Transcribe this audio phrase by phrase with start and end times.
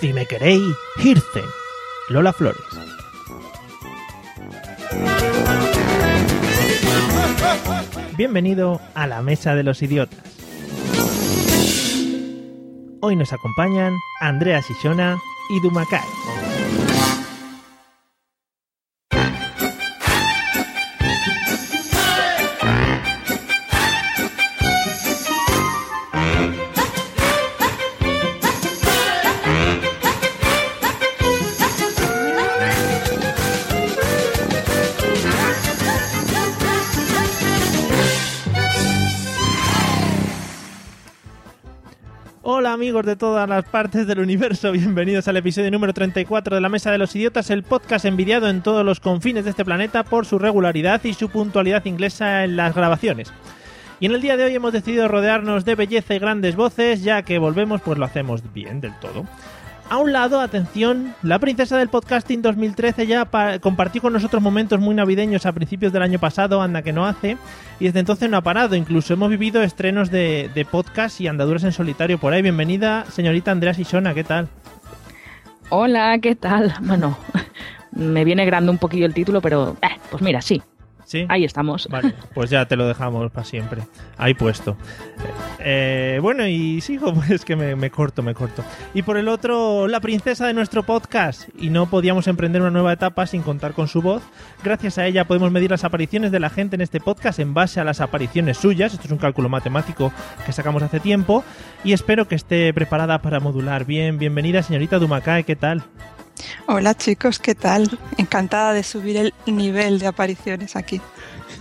[0.00, 1.42] Si me queréis, Hirce.
[2.08, 2.60] Lola Flores.
[8.16, 10.18] Bienvenido a la Mesa de los Idiotas.
[13.00, 15.16] Hoy nos acompañan Andrea Sisona
[15.50, 16.49] y Dumakai.
[43.04, 46.98] De todas las partes del universo, bienvenidos al episodio número 34 de la Mesa de
[46.98, 51.02] los Idiotas, el podcast envidiado en todos los confines de este planeta por su regularidad
[51.04, 53.32] y su puntualidad inglesa en las grabaciones.
[54.00, 57.22] Y en el día de hoy hemos decidido rodearnos de belleza y grandes voces, ya
[57.22, 59.24] que volvemos pues lo hacemos bien del todo.
[59.90, 64.78] A un lado, atención, la princesa del podcasting 2013 ya pa- compartió con nosotros momentos
[64.78, 67.36] muy navideños a principios del año pasado, anda que no hace,
[67.80, 68.76] y desde entonces no ha parado.
[68.76, 72.40] Incluso hemos vivido estrenos de, de podcast y andaduras en solitario por ahí.
[72.40, 74.46] Bienvenida, señorita Andrea Sisona, ¿qué tal?
[75.70, 76.72] Hola, ¿qué tal?
[76.82, 77.18] Bueno,
[77.90, 80.62] me viene grande un poquillo el título, pero eh, pues mira, sí,
[81.10, 81.26] Sí.
[81.28, 81.88] ahí estamos.
[81.90, 83.82] Vale, pues ya te lo dejamos para siempre.
[84.16, 84.76] Ahí puesto.
[85.58, 88.62] Eh, bueno, y sigo, pues que me, me corto, me corto.
[88.94, 91.48] Y por el otro, la princesa de nuestro podcast.
[91.58, 94.22] Y no podíamos emprender una nueva etapa sin contar con su voz.
[94.62, 97.80] Gracias a ella podemos medir las apariciones de la gente en este podcast en base
[97.80, 98.94] a las apariciones suyas.
[98.94, 100.12] Esto es un cálculo matemático
[100.46, 101.42] que sacamos hace tiempo.
[101.82, 104.16] Y espero que esté preparada para modular bien.
[104.16, 105.82] Bienvenida, señorita Dumacay, ¿qué tal?
[106.66, 107.98] Hola chicos, ¿qué tal?
[108.16, 111.00] Encantada de subir el nivel de apariciones aquí.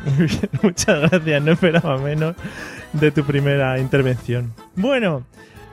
[0.05, 2.35] Muy bien, muchas gracias, no esperaba menos
[2.93, 4.53] de tu primera intervención.
[4.75, 5.25] Bueno,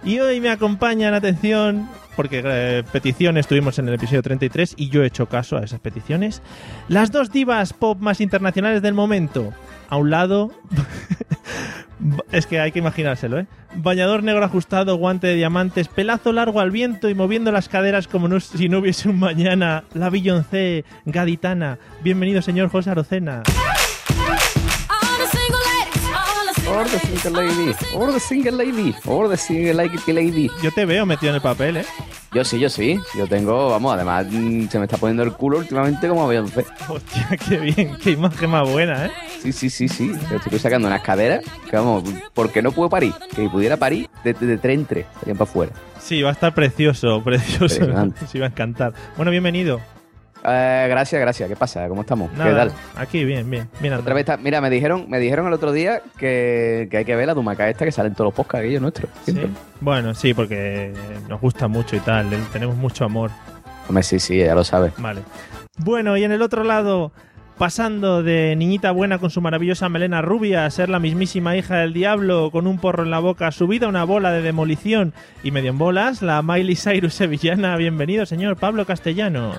[0.04, 5.02] y hoy me acompañan, atención, porque eh, peticiones tuvimos en el episodio 33 y yo
[5.02, 6.42] he hecho caso a esas peticiones.
[6.88, 9.52] Las dos divas pop más internacionales del momento.
[9.88, 10.50] A un lado,
[12.32, 13.46] es que hay que imaginárselo, ¿eh?
[13.76, 18.28] Bañador negro ajustado, guante de diamantes, pelazo largo al viento y moviendo las caderas como
[18.28, 19.84] no- si no hubiese un mañana.
[19.94, 21.78] La Beyoncé gaditana.
[22.02, 23.42] Bienvenido, señor José Arocena.
[26.68, 30.50] Or the single lady, or the single lady, or the single lady lady.
[30.62, 31.86] Yo te veo metido en el papel, ¿eh?
[32.32, 33.00] Yo sí, yo sí.
[33.16, 36.66] Yo tengo, vamos, además mm, se me está poniendo el culo últimamente como Beyoncé.
[36.88, 39.10] Hostia, qué bien, qué imagen más buena, ¿eh?
[39.42, 40.12] Sí, sí, sí, sí.
[40.34, 42.04] Estoy sacando unas caderas que, vamos,
[42.34, 43.12] porque no puedo parir.
[43.34, 45.72] Que si pudiera parir, de, de, de tres en tres, estarían para afuera.
[46.00, 47.80] Sí, va a estar precioso, precioso.
[48.28, 48.92] Sí, va a encantar.
[49.16, 49.80] Bueno, bienvenido.
[50.48, 51.48] Eh, gracias, gracias.
[51.48, 51.88] ¿Qué pasa?
[51.88, 52.30] ¿Cómo estamos?
[52.30, 52.70] ¿Qué tal?
[52.96, 53.68] Aquí, bien, bien.
[53.80, 57.04] bien Otra vez está- mira, me dijeron, me dijeron el otro día que, que hay
[57.04, 59.10] que ver la Dumaca esta que sale en todos los podcasts aquellos nuestros.
[59.24, 59.34] Sí.
[59.80, 60.92] Bueno, sí, porque
[61.28, 62.28] nos gusta mucho y tal.
[62.52, 63.30] Tenemos mucho amor.
[63.88, 64.92] Hombre, sí, sí, ya lo sabes.
[64.98, 65.22] Vale.
[65.78, 67.12] Bueno, y en el otro lado,
[67.58, 71.92] pasando de niñita buena con su maravillosa melena rubia a ser la mismísima hija del
[71.92, 75.70] diablo con un porro en la boca, subida a una bola de demolición y medio
[75.70, 77.76] en bolas, la Miley Cyrus sevillana.
[77.76, 79.58] Bienvenido, señor Pablo Castellanos.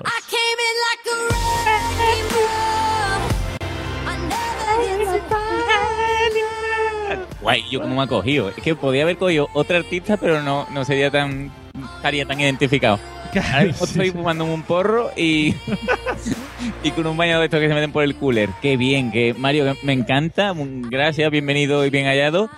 [7.40, 8.50] Guay, yo como me ha cogido.
[8.50, 11.50] Es que podía haber cogido otra artista, pero no, no sería tan.
[11.96, 12.98] estaría tan identificado.
[13.34, 15.54] Mismo Sí, estoy fumando un porro y.
[16.82, 18.50] y con un baño de estos que se meten por el cooler.
[18.62, 20.52] Qué bien, que Mario, me encanta.
[20.56, 22.50] Gracias, bienvenido y bien hallado.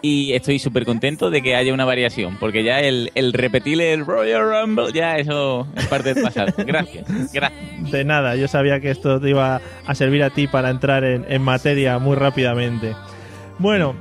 [0.00, 4.06] Y estoy súper contento de que haya una variación, porque ya el, el repetir el
[4.06, 6.52] Royal Rumble, ya eso es parte del pasado.
[6.56, 7.90] Gracias, gracias.
[7.90, 11.26] De nada, yo sabía que esto te iba a servir a ti para entrar en,
[11.28, 12.94] en materia muy rápidamente.
[13.58, 13.96] Bueno,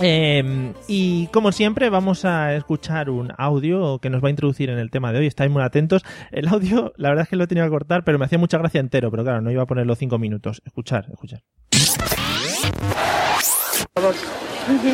[0.00, 4.78] eh, y como siempre vamos a escuchar un audio que nos va a introducir en
[4.78, 5.26] el tema de hoy.
[5.26, 6.02] Estáis muy atentos.
[6.30, 8.58] El audio, la verdad es que lo he tenido que cortar, pero me hacía mucha
[8.58, 10.62] gracia entero, pero claro, no iba a poner los cinco minutos.
[10.64, 11.42] Escuchar, escuchar.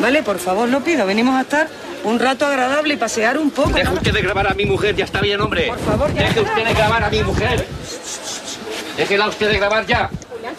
[0.01, 1.05] Vale, por favor, lo pido.
[1.05, 1.67] Venimos a estar
[2.03, 3.69] un rato agradable y pasear un poco.
[3.71, 5.67] Deje usted de grabar a mi mujer, ya está bien, hombre.
[5.67, 7.65] Por favor, ya Deje usted de grabar a mi mujer.
[8.97, 10.09] Déjela usted de grabar ya.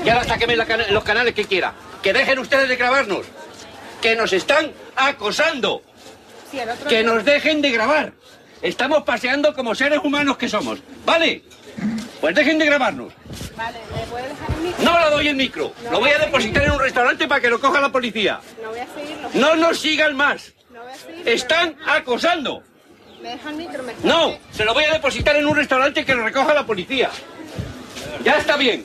[0.04, 1.74] Y ahora sáqueme los canales que quiera.
[2.02, 3.26] Que dejen ustedes de grabarnos.
[4.02, 5.82] Que nos están acosando.
[6.88, 8.12] que nos dejen de grabar.
[8.60, 10.80] Estamos paseando como seres humanos que somos.
[11.06, 11.42] ¿Vale?
[12.20, 13.12] Pues dejen de grabarnos.
[13.56, 14.84] Vale, ¿me puede dejar el micro?
[14.84, 15.72] No le doy el micro.
[15.90, 18.40] Lo voy a depositar en un restaurante para que lo coja la policía.
[18.62, 19.30] No voy a seguirlo.
[19.34, 20.52] No nos sigan más.
[20.70, 21.28] No voy a seguir.
[21.28, 22.62] Están acosando.
[23.22, 23.82] ¿Me deja el micro?
[23.82, 27.10] ¿Me No, se lo voy a depositar en un restaurante que lo recoja la policía.
[28.24, 28.84] Ya está bien.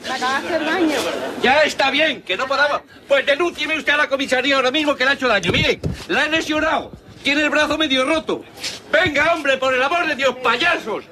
[1.41, 2.81] Ya está bien, que no podamos.
[3.07, 5.51] Pues denúncieme usted a la comisaría ahora mismo que le ha hecho daño.
[5.51, 6.91] Miren, la he lesionado.
[7.24, 8.44] Tiene el brazo medio roto.
[8.91, 11.03] Venga, hombre, por el amor de Dios, payasos.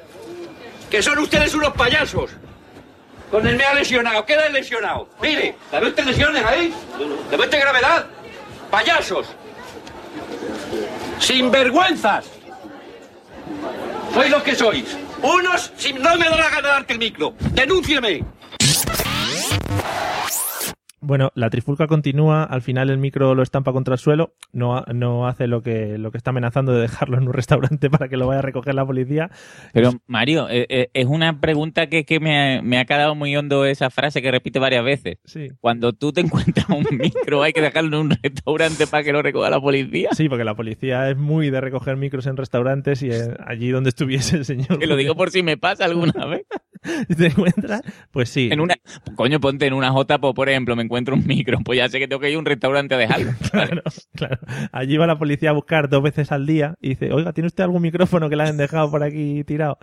[0.90, 2.32] Que son ustedes unos payasos.
[3.30, 5.10] Con el me ha lesionado, queda lesionado.
[5.22, 6.74] Mire, ¿la ve usted lesiones ahí?
[7.32, 8.06] ¿La ve usted gravedad?
[8.72, 9.28] Payasos.
[11.20, 12.26] Sinvergüenzas.
[14.14, 15.05] Sois los que sois.
[15.26, 17.34] Unos, si no me da la gana darte el micro.
[17.54, 18.24] Denúncieme.
[21.06, 25.28] Bueno, la trifulca continúa, al final el micro lo estampa contra el suelo, no, no
[25.28, 28.26] hace lo que, lo que está amenazando de dejarlo en un restaurante para que lo
[28.26, 29.30] vaya a recoger la policía.
[29.72, 33.36] Pero, Mario, eh, eh, es una pregunta que, que me, ha, me ha quedado muy
[33.36, 35.20] hondo esa frase que repite varias veces.
[35.26, 35.50] Sí.
[35.60, 39.22] Cuando tú te encuentras un micro, hay que dejarlo en un restaurante para que lo
[39.22, 40.10] recoja la policía.
[40.14, 43.90] Sí, porque la policía es muy de recoger micros en restaurantes y eh, allí donde
[43.90, 44.80] estuviese el señor.
[44.80, 46.48] Que lo digo por si me pasa alguna vez.
[47.08, 48.50] Si te encuentras, pues sí.
[48.52, 48.76] En una,
[49.16, 52.08] coño, ponte en una J, por ejemplo, me encuentro un micro, pues ya sé que
[52.08, 53.32] tengo que ir a un restaurante a dejarlo.
[53.56, 53.84] Claro,
[54.14, 54.38] claro.
[54.72, 57.64] Allí va la policía a buscar dos veces al día y dice, oiga, ¿tiene usted
[57.64, 59.78] algún micrófono que le han dejado por aquí tirado?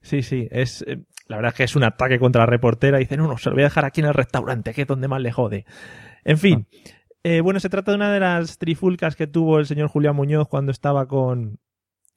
[0.00, 2.98] Sí, sí, es, eh, la verdad es que es un ataque contra la reportera.
[2.98, 4.88] Y dice, no, no, se lo voy a dejar aquí en el restaurante, que es
[4.88, 5.66] donde más le jode.
[6.24, 6.66] En fin,
[7.22, 10.48] eh, bueno, se trata de una de las trifulcas que tuvo el señor Julián Muñoz
[10.48, 11.58] cuando estaba con,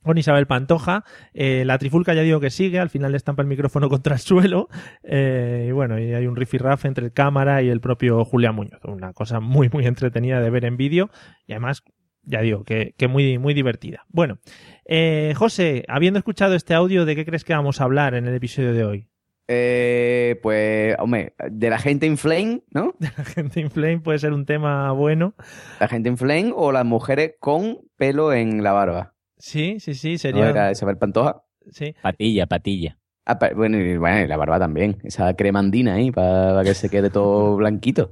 [0.03, 1.03] con Isabel Pantoja.
[1.33, 4.19] Eh, la trifulca ya digo que sigue, al final le estampa el micrófono contra el
[4.19, 4.69] suelo.
[5.03, 8.81] eh, y bueno, y hay un rifirrafe entre el cámara y el propio Julián Muñoz.
[8.85, 11.09] Una cosa muy, muy entretenida de ver en vídeo
[11.47, 11.83] y además,
[12.23, 14.05] ya digo, que, que muy, muy divertida.
[14.09, 14.39] Bueno,
[14.85, 18.35] eh, José, habiendo escuchado este audio, ¿de qué crees que vamos a hablar en el
[18.35, 19.07] episodio de hoy?
[19.53, 22.95] Eh, pues, hombre, de la gente inflame, ¿no?
[22.99, 25.35] La gente inflame puede ser un tema bueno.
[25.81, 29.13] La gente inflame o las mujeres con pelo en la barba.
[29.41, 30.49] Sí, sí, sí, ¿No sería.
[30.49, 31.43] era Isabel Pantoja?
[31.71, 31.93] Sí.
[32.01, 32.97] Patilla, patilla.
[33.25, 34.97] Ah, pa- bueno, y, bueno, y la barba también.
[35.03, 38.11] Esa cremandina ahí para que se quede todo blanquito.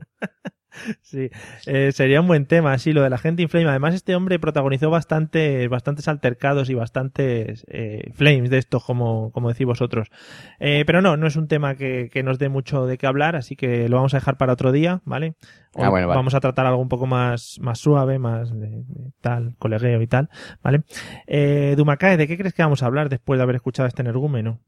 [1.01, 1.29] Sí,
[1.65, 3.69] eh, sería un buen tema, sí, lo de la gente inflame.
[3.69, 9.49] Además, este hombre protagonizó bastante, bastantes altercados y bastantes eh, flames de estos, como, como
[9.49, 10.09] decís vosotros.
[10.59, 13.35] Eh, pero no, no es un tema que, que nos dé mucho de qué hablar,
[13.35, 15.35] así que lo vamos a dejar para otro día, ¿vale?
[15.73, 16.17] Hoy Ah, bueno, vale.
[16.17, 20.07] Vamos a tratar algo un poco más, más suave, más de, de tal, colegueo y
[20.07, 20.29] tal,
[20.63, 20.83] ¿vale?
[21.27, 24.59] Eh, Dumakae, ¿de qué crees que vamos a hablar después de haber escuchado este energúmeno?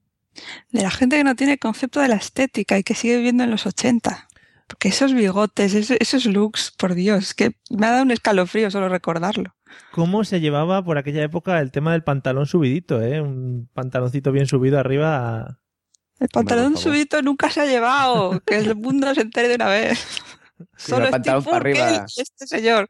[0.71, 3.51] De la gente que no tiene concepto de la estética y que sigue viviendo en
[3.51, 4.27] los 80.
[4.71, 8.87] Porque esos bigotes, esos, esos looks, por Dios, que me ha dado un escalofrío solo
[8.87, 9.53] recordarlo.
[9.91, 13.19] ¿Cómo se llevaba por aquella época el tema del pantalón subidito, eh?
[13.21, 15.59] Un pantaloncito bien subido arriba.
[16.19, 20.05] El pantalón subito nunca se ha llevado, que el mundo se entere de una vez.
[20.77, 22.05] Solo el Steve pantalón para arriba.
[22.15, 22.89] este señor.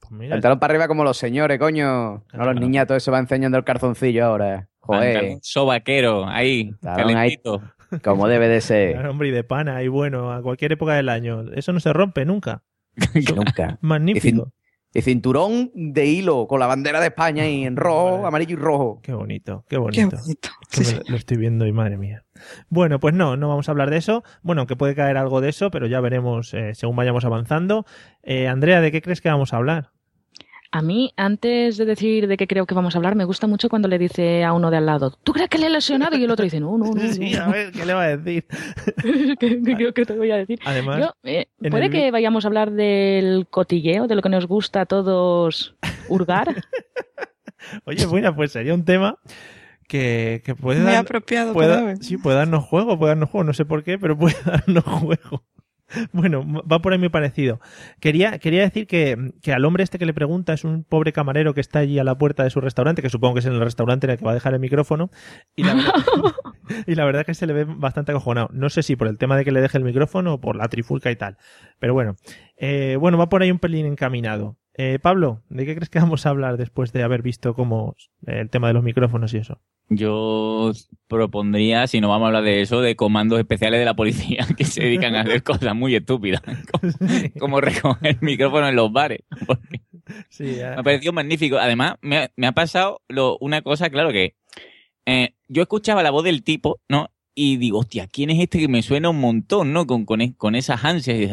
[0.00, 1.86] Pues mira, Pantalón para arriba como los señores, coño.
[2.14, 2.52] No Claro.
[2.52, 4.68] los niñatos se va enseñando el calzoncillo ahora.
[4.80, 7.38] Joder, Pantalón sobaquero, ahí, ahí.
[8.02, 8.92] Como debe de ser.
[8.94, 11.44] Claro, hombre, y de pana, y bueno, a cualquier época del año.
[11.54, 12.62] Eso no se rompe nunca.
[13.34, 13.78] Nunca.
[13.82, 14.52] Magnífico.
[14.94, 19.00] Y cinturón de hilo con la bandera de España y en rojo, amarillo y rojo.
[19.02, 20.18] Qué bonito, qué Qué bonito.
[20.18, 20.48] bonito.
[20.70, 21.10] Que Sí, me lo- sí.
[21.12, 22.26] lo estoy viendo y madre mía.
[22.68, 24.22] Bueno, pues no, no vamos a hablar de eso.
[24.42, 27.86] Bueno, aunque puede caer algo de eso, pero ya veremos eh, según vayamos avanzando.
[28.22, 29.92] Eh, Andrea, ¿de qué crees que vamos a hablar?
[30.74, 33.68] A mí, antes de decir de qué creo que vamos a hablar, me gusta mucho
[33.68, 36.16] cuando le dice a uno de al lado, ¿tú crees que le he lesionado?
[36.16, 37.12] Y el otro dice, no, no, no.
[37.12, 38.46] Sí, a ver, ¿qué le va a decir?
[39.38, 40.58] ¿Qué, qué creo que te voy a decir?
[40.64, 44.46] Además, Yo, eh, ¿Puede el que vayamos a hablar del cotilleo, de lo que nos
[44.46, 45.74] gusta a todos
[46.08, 46.48] hurgar?
[47.84, 49.18] oye, bueno, pues sería un tema
[49.88, 53.64] que, que puede dar, apropiado puede- sí, puede darnos juego, puede darnos juego, no sé
[53.66, 55.44] por qué, pero puede darnos juego.
[56.12, 57.60] Bueno, va por ahí muy parecido.
[58.00, 61.54] Quería, quería decir que, que al hombre este que le pregunta es un pobre camarero
[61.54, 63.60] que está allí a la puerta de su restaurante, que supongo que es en el
[63.60, 65.10] restaurante en el que va a dejar el micrófono,
[65.54, 65.92] y la verdad,
[66.86, 68.48] y la verdad es que se le ve bastante acojonado.
[68.52, 70.68] No sé si por el tema de que le deje el micrófono o por la
[70.68, 71.36] trifulca y tal.
[71.78, 72.16] Pero bueno,
[72.56, 74.58] eh, bueno, va por ahí un pelín encaminado.
[74.74, 77.94] Eh, Pablo, ¿de qué crees que vamos a hablar después de haber visto cómo
[78.26, 79.60] eh, el tema de los micrófonos y eso?
[79.96, 80.72] Yo
[81.08, 84.64] propondría, si no vamos a hablar de eso, de comandos especiales de la policía que
[84.64, 86.40] se dedican a hacer cosas muy estúpidas,
[86.72, 86.92] como,
[87.38, 89.20] como recoger micrófonos en los bares.
[90.30, 91.58] Sí, ya- me ha parecido magnífico.
[91.58, 94.34] Además, me ha, me ha pasado lo- una cosa, claro que
[95.06, 97.10] eh, yo escuchaba la voz del tipo, ¿no?
[97.34, 99.86] Y digo, hostia, ¿quién es este que me suena un montón, ¿no?
[99.86, 101.18] Con, con, con esas ansias.
[101.18, 101.28] Y,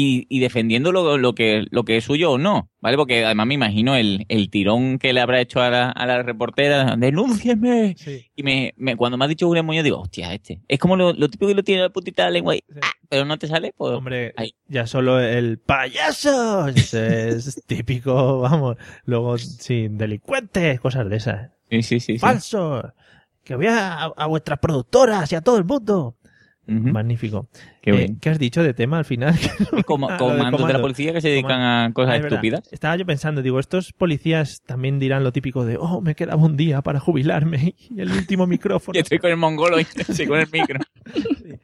[0.00, 2.96] y, y defendiendo lo, lo que, lo que es suyo o no, ¿vale?
[2.96, 6.22] Porque además me imagino el, el tirón que le habrá hecho a la, a la
[6.22, 7.96] reportera, denúncienme.
[8.36, 10.60] Y me, me- cuando me ha dicho Julián Muñoz, digo, hostia, este.
[10.68, 12.90] Es como lo, lo típico que lo tiene la putita de la lengua y, ah,
[13.08, 13.92] pero no te sale, pues.
[13.92, 14.34] Hombre,
[14.68, 18.76] ya solo el payaso es típico, vamos.
[19.04, 21.50] Luego, sí, delincuentes, cosas de esas.
[21.70, 22.12] Sí, sí, sí.
[22.14, 22.18] sí.
[22.18, 22.92] ¡Falso!
[23.44, 26.16] Que voy a, a vuestras productoras y a todo el mundo.
[26.68, 27.48] Magnífico.
[27.82, 28.16] Qué Eh.
[28.20, 29.34] ¿Qué has dicho de tema al final?
[29.86, 32.36] Como- Ah, de comandos de la policía que se dedican a cosas Ah, es verdad.
[32.38, 32.72] estúpidas.
[32.72, 36.56] Estaba yo pensando, digo, estos policías también dirán lo típico de, oh, me quedaba un
[36.56, 38.96] día para jubilarme y el último micrófono.
[38.96, 40.78] Y estoy con el mongolo y sí, con el micro.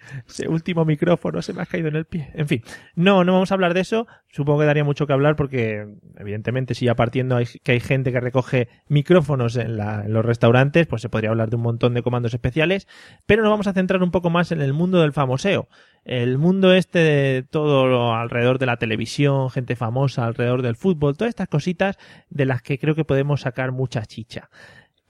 [0.29, 2.31] Ese último micrófono se me ha caído en el pie.
[2.35, 2.63] En fin,
[2.95, 4.07] no, no vamos a hablar de eso.
[4.29, 5.87] Supongo que daría mucho que hablar porque,
[6.19, 10.25] evidentemente, si ya partiendo hay, que hay gente que recoge micrófonos en, la- en los
[10.25, 12.87] restaurantes, pues se podría hablar de un montón de comandos especiales.
[13.27, 15.69] Pero nos vamos a centrar un poco más en el mundo del famoseo.
[16.05, 21.17] El mundo este de todo lo alrededor de la televisión, gente famosa, alrededor del fútbol,
[21.17, 21.97] todas estas cositas
[22.29, 24.51] de las que creo que podemos sacar mucha chicha.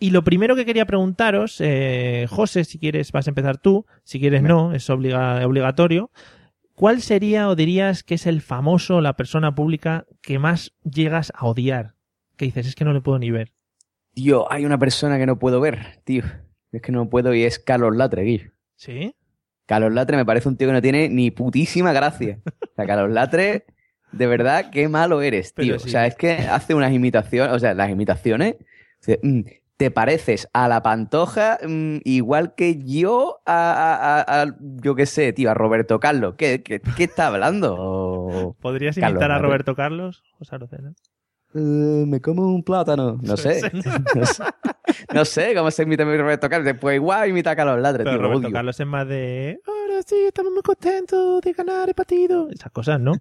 [0.04, 4.20] Y lo primero que quería preguntaros, eh, José, si quieres vas a empezar tú, si
[4.20, 6.10] quieres no, es obliga- obligatorio.
[6.74, 11.46] ¿Cuál sería o dirías que es el famoso, la persona pública que más llegas a
[11.46, 11.94] odiar?
[12.36, 13.52] Que dices, es que no le puedo ni ver.
[14.12, 16.22] Tío, hay una persona que no puedo ver, tío.
[16.70, 18.50] Es que no puedo y es Carlos Latre, Guillo.
[18.76, 19.14] ¿Sí?
[19.64, 22.40] Carlos Latre me parece un tío que no tiene ni putísima gracia.
[22.44, 23.64] O sea, Carlos Latre,
[24.12, 25.78] de verdad, qué malo eres, tío.
[25.78, 25.86] Sí.
[25.86, 28.56] O sea, es que hace unas imitaciones, o sea, las imitaciones,
[29.22, 29.40] mm,
[29.76, 35.06] te pareces a la pantoja mm, igual que yo a, a- a- a- yo qué
[35.06, 36.34] sé, tío, a Roberto Carlos.
[36.38, 38.54] ¿Qué, qué, qué está hablando?
[38.60, 39.38] ¿Podrías Carlos imitar a.
[39.38, 40.22] Roberto Carlos?
[40.38, 40.92] José Arocena?
[41.56, 43.18] Eh, me como un plátano.
[43.22, 43.60] No sé.
[44.14, 44.42] no sé.
[45.12, 46.74] No sé cómo se imita a Roberto Carlos.
[46.80, 48.18] Pues igual imita a Carlos Pero tío.
[48.20, 48.52] Roberto odio.
[48.52, 52.48] Carlos es más de, ahora sí, estamos muy contentos de ganar el partido.
[52.50, 53.14] Esas cosas, ¿no?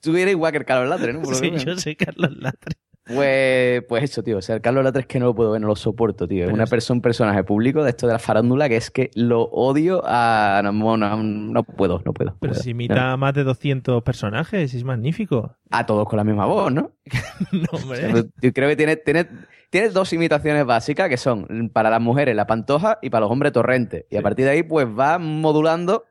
[0.00, 1.22] Tú eres igual que el Carlos Latre, ¿no?
[1.22, 2.76] Por sí, yo soy Carlos Latre.
[3.14, 4.38] Pues, pues eso, tío.
[4.38, 6.46] O sea, el Carlos Latre es que no lo puedo ver, no lo soporto, tío.
[6.46, 9.42] Es una persona, un personaje público de esto de la farándula que es que lo
[9.44, 10.60] odio a...
[10.64, 12.36] No, no, no, no puedo, no puedo.
[12.40, 12.54] Pero puedo.
[12.54, 15.56] si imita a más de 200 personajes, es magnífico.
[15.70, 16.92] A todos con la misma voz, ¿no?
[17.52, 17.98] No, O hombre.
[17.98, 19.26] sea, yo creo que tiene, tiene,
[19.70, 23.52] tiene dos imitaciones básicas que son para las mujeres la pantoja y para los hombres
[23.52, 24.06] torrente.
[24.10, 26.04] Y a partir de ahí, pues va modulando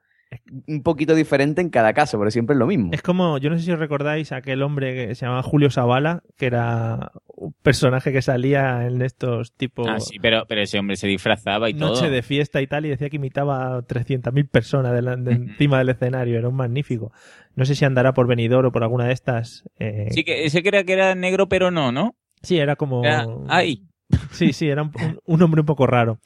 [0.67, 2.91] un poquito diferente en cada caso, pero siempre es lo mismo.
[2.93, 6.21] Es como, yo no sé si os recordáis aquel hombre que se llamaba Julio Zavala,
[6.38, 10.98] que era un personaje que salía en estos tipos Ah, sí, pero, pero ese hombre
[10.98, 11.89] se disfrazaba y todo.
[11.89, 15.31] noche de fiesta y tal, y decía que imitaba a 300.000 personas de la- de
[15.33, 17.12] encima del escenario, era un magnífico.
[17.55, 19.63] No sé si andará por Benidorm o por alguna de estas.
[19.79, 22.15] eh, Sí, que ese que era, que era negro, pero no, ¿no?
[22.41, 23.03] sí, era como...
[23.03, 23.86] Era- Ay.
[24.31, 24.91] Sí, sí, era un,
[25.25, 26.19] un- hombre un poco raro.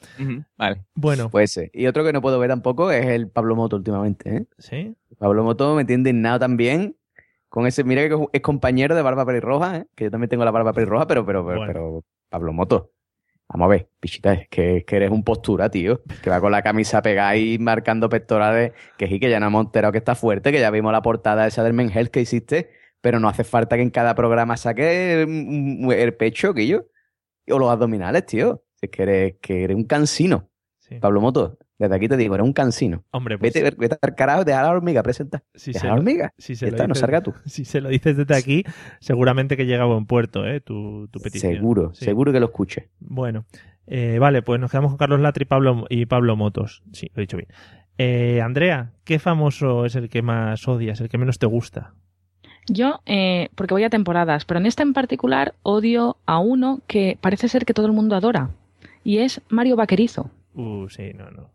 [0.56, 0.84] Vale.
[0.94, 1.70] Bueno, Pues ese.
[1.74, 4.46] Y otro que no puedo ver tampoco es el Pablo Moto últimamente, ¿eh?
[4.58, 4.94] sí.
[5.18, 6.96] Pablo Moto me tiene indignado también
[7.48, 7.84] con ese...
[7.84, 9.86] Mira que es compañero de Barba Pelirroja, ¿eh?
[9.94, 11.72] Que yo también tengo la Barba Pelirroja, pero, pero, pero, Bueno.
[11.72, 12.90] pero Pablo Moto.
[13.48, 16.00] Vamos a ver, pichita, es que, es que eres un postura, tío.
[16.22, 18.72] Que va con la camisa pegada ahí marcando pectorales.
[18.96, 21.46] Que sí, que ya no hemos enterado que está fuerte, que ya vimos la portada
[21.46, 22.70] esa del Men Health que hiciste.
[23.02, 26.86] Pero no hace falta que en cada programa saque mm, el pecho, que yo.
[27.50, 28.62] O los abdominales, tío.
[28.80, 30.50] Es que eres, que eres un cansino.
[30.78, 30.96] Sí.
[31.00, 33.04] Pablo Moto, desde aquí te digo, eres un cansino.
[33.10, 35.42] Hombre, pues Vete, vete al carajo, deja a la hormiga presentar.
[35.54, 36.34] si deja se la lo- hormiga.
[36.36, 37.32] si se lo no salga tú.
[37.46, 38.64] Si se lo dices desde aquí,
[39.00, 40.60] seguramente que llega a buen puerto, ¿eh?
[40.60, 41.54] Tu, tu petición.
[41.54, 42.04] Seguro, Sí.
[42.04, 42.90] seguro que lo escuche.
[43.00, 43.46] Bueno,
[43.86, 46.82] eh, vale, pues nos quedamos con Carlos Latre y Pablo, y Pablo Motos.
[46.92, 47.48] Sí, lo he dicho bien.
[47.96, 51.94] Eh, Andrea, ¿qué famoso es el que más odias, el que menos te gusta?
[52.66, 57.18] Yo, eh, porque voy a temporadas, pero en esta en particular odio a uno que
[57.20, 58.50] parece ser que todo el mundo adora.
[59.02, 60.30] Y es Mario Vaquerizo.
[60.54, 61.48] Uh, sí, no, no.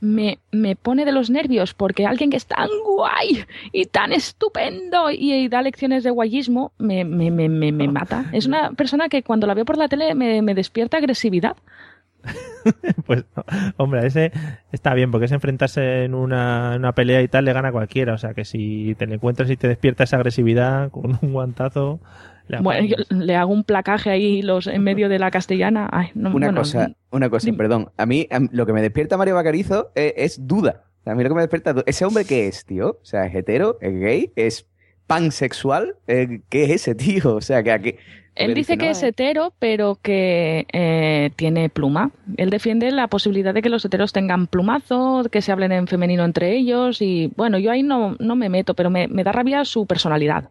[0.00, 5.10] Me, me pone de los nervios porque alguien que es tan guay y tan estupendo
[5.10, 8.26] y, y da lecciones de guayismo me, me, me, me, me mata.
[8.32, 11.56] Es una persona que cuando la veo por la tele me, me despierta agresividad.
[13.06, 13.44] Pues, no.
[13.76, 14.32] hombre, ese
[14.72, 17.72] está bien, porque es enfrentarse en una, en una pelea y tal, le gana a
[17.72, 18.14] cualquiera.
[18.14, 22.00] O sea, que si te le encuentras y te despierta esa agresividad con un guantazo,
[22.48, 25.88] le Bueno, yo le hago un placaje ahí los, en medio de la castellana.
[25.92, 27.58] Ay, no, Una bueno, cosa, una cosa, dime.
[27.58, 27.90] perdón.
[27.96, 30.84] A mí, a mí lo que me despierta Mario Bacarizo es, es duda.
[31.06, 32.98] A mí lo que me despierta ¿Ese hombre qué es, tío?
[33.02, 33.76] O sea, ¿es hetero?
[33.80, 34.32] ¿Es gay?
[34.36, 34.66] ¿Es
[35.06, 35.96] pansexual?
[36.06, 37.36] Eh, ¿Qué es ese tío?
[37.36, 37.94] O sea, que aquí...
[38.36, 42.10] Él dice que es hetero, pero que eh, tiene pluma.
[42.36, 46.24] Él defiende la posibilidad de que los heteros tengan plumazo, que se hablen en femenino
[46.24, 47.00] entre ellos.
[47.00, 50.48] Y bueno, yo ahí no, no me meto, pero me, me da rabia su personalidad.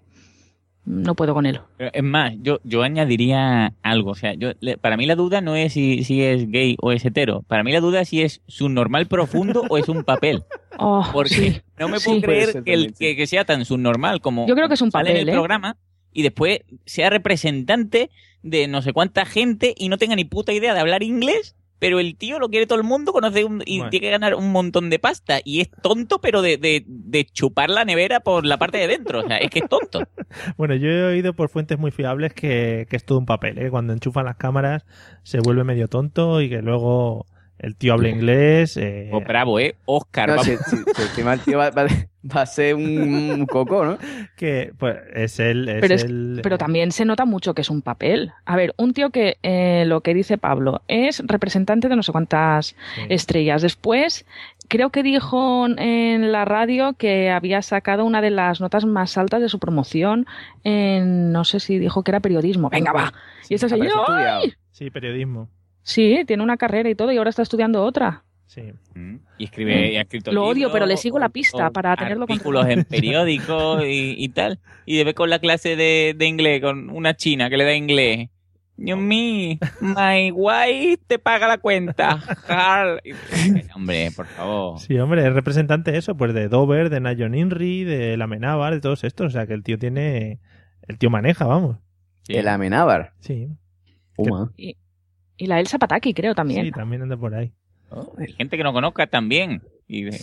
[0.86, 1.60] No puedo con él.
[1.78, 4.12] Pero Es más, yo, yo añadiría algo.
[4.12, 6.92] O sea, yo, le- para mí la duda no es si, si es gay o
[6.92, 7.44] es hetero.
[7.48, 10.44] Para mí la duda es si es subnormal profundo o es un papel.
[10.80, 11.62] Oh, Porque sí.
[11.78, 12.96] no me puedo creer que, el- también, sí.
[12.98, 15.30] que, que sea tan subnormal como Yo creo que es un sale en papel, el
[15.30, 15.32] ¿eh?
[15.38, 15.78] programa
[16.12, 18.10] y después sea representante
[18.42, 21.56] de no sé cuánta gente y no tenga ni puta idea de hablar inglés.
[21.80, 23.90] Pero el tío lo quiere todo el mundo, conoce un- y Bueno.
[23.90, 25.40] tiene que ganar un montón de pasta.
[25.44, 29.20] Y es tonto, pero de, de, de chupar la nevera por la parte de dentro.
[29.22, 30.00] O sea, es que es tonto.
[30.58, 33.70] Bueno, yo he oído por fuentes muy fiables que, que es todo un papel, ¿eh?
[33.70, 34.84] Cuando enchufan las cámaras
[35.24, 37.26] se vuelve medio tonto y que luego
[37.64, 38.78] el tío habla inglés.
[38.78, 39.76] eh, Pues bravo, ¿eh?
[39.86, 41.88] Oscar, No, si, si- si encima el tío va, va-
[42.36, 43.98] va a ser un, un coco, ¿no?
[44.38, 45.68] que pues es el...
[45.68, 48.32] Es Pero, es- el- pero también se nota mucho que es un papel.
[48.46, 52.12] A ver, un tío que eh, lo que dice Pablo es representante de no sé
[52.12, 53.02] cuántas Sí.
[53.10, 53.62] estrellas.
[53.62, 54.26] Después,
[54.68, 59.42] creo que dijo en la radio que había sacado una de las notas más altas
[59.42, 60.26] de su promoción
[60.64, 62.70] en, no sé si dijo que era periodismo.
[62.70, 63.14] Venga, va.
[63.50, 64.42] Y esta Habrás señora, estudiado.
[64.44, 64.54] ¡ay!
[64.72, 65.50] Sí, periodismo.
[65.84, 68.24] Sí, tiene una carrera y todo y ahora está estudiando otra.
[68.46, 68.74] Sí.
[68.94, 69.16] Mm.
[69.38, 72.24] Y escribe, y ha escrito Lo odio, pero le sigo la pista o para tenerlo
[72.24, 74.60] artículos en periódicos y, y tal.
[74.86, 78.30] Y debe con la clase de, de inglés, con una china que le da inglés.
[78.76, 82.20] Dios mío, my wife te paga la cuenta.
[83.76, 84.80] Hombre, por favor.
[84.80, 88.82] Sí, hombre, es representante eso, pues de Dover, de Nayon Inri, de la Amenábar, de
[88.82, 89.28] todos estos.
[89.28, 90.40] O sea, que el tío tiene...
[90.88, 91.78] El tío maneja, vamos.
[92.24, 92.34] Sí.
[92.34, 93.14] El Amenábar.
[93.20, 93.48] Sí,
[94.18, 94.52] Uma.
[94.58, 94.76] Y,
[95.38, 96.66] y la Elsa Pataki, creo también.
[96.66, 97.54] sí, también anda por ahí.
[97.90, 99.62] Oh, hay gente que no conozca también.
[99.88, 100.20] Y de-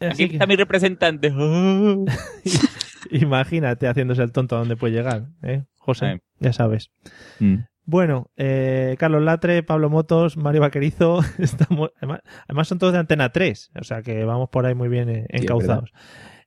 [0.00, 1.32] aquí que- está mi representante.
[1.36, 2.04] Oh.
[3.10, 5.64] Imagínate haciéndose el tonto a dónde puede llegar, ¿eh?
[5.78, 6.20] José, Sí.
[6.40, 6.90] ya sabes.
[7.38, 7.56] Mm.
[7.86, 13.30] Bueno, eh, Carlos Latre, Pablo Motos, Mario Vaquerizo, estamos, además, además son todos de Antena
[13.30, 15.90] 3, o sea que vamos por ahí muy bien eh, encauzados.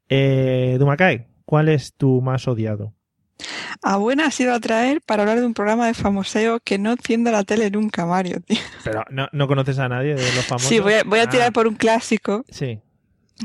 [0.10, 2.94] eh, Dumacay, ¿cuál es tu más odiado?
[3.82, 6.92] A buena has ido a traer para hablar de un programa de famoseo que no
[6.92, 8.60] enciende la tele nunca, Mario, tío.
[8.84, 10.70] Pero no, no conoces a nadie de los famosos.
[10.70, 12.80] Sí, voy a, voy a Ah, tirar por un clásico, Sí.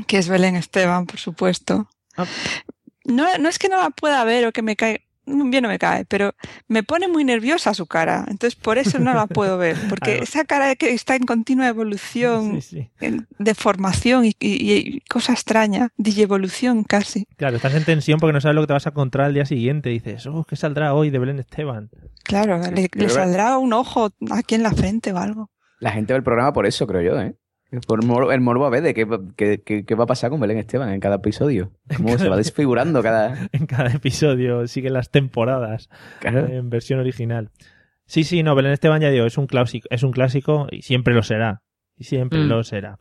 [0.07, 1.89] que es Belén Esteban, por supuesto.
[2.17, 2.25] Ah.
[3.05, 5.05] No, no es que no la pueda ver o que me cae,
[5.49, 6.33] bien no me cae, pero
[6.67, 8.25] me pone muy nerviosa su cara.
[8.27, 12.61] Entonces por eso no la puedo ver, porque esa cara que está en continua evolución,
[12.61, 13.09] Sí, sí.
[13.37, 17.25] deformación y, y- y cosa extraña, digievolución casi.
[17.37, 19.45] Claro, estás en tensión porque no sabes lo que te vas a encontrar al día
[19.45, 19.89] siguiente.
[19.91, 21.89] Y dices, oh, ¿qué saldrá hoy de Belén Esteban?
[22.23, 25.49] Claro, le, le saldrá un ojo aquí en la frente o algo.
[25.79, 27.35] La gente ve el programa por eso, creo yo, ¿eh?
[27.87, 27.99] Por
[28.33, 30.89] el morbo a ver de qué, qué- qué- qué va a pasar con Belén Esteban
[30.91, 31.71] en cada episodio.
[31.97, 33.47] Cómo se va desfigurando cada...
[33.51, 35.89] En cada episodio siguen las temporadas.
[36.19, 36.47] Claro.
[36.47, 37.51] en versión original.
[38.07, 41.13] Sí, sí, no, Belén Esteban ya digo, es un clásico, es un clásico y siempre
[41.13, 41.61] lo será.
[41.99, 42.47] Y siempre Mm.
[42.47, 42.97] lo será.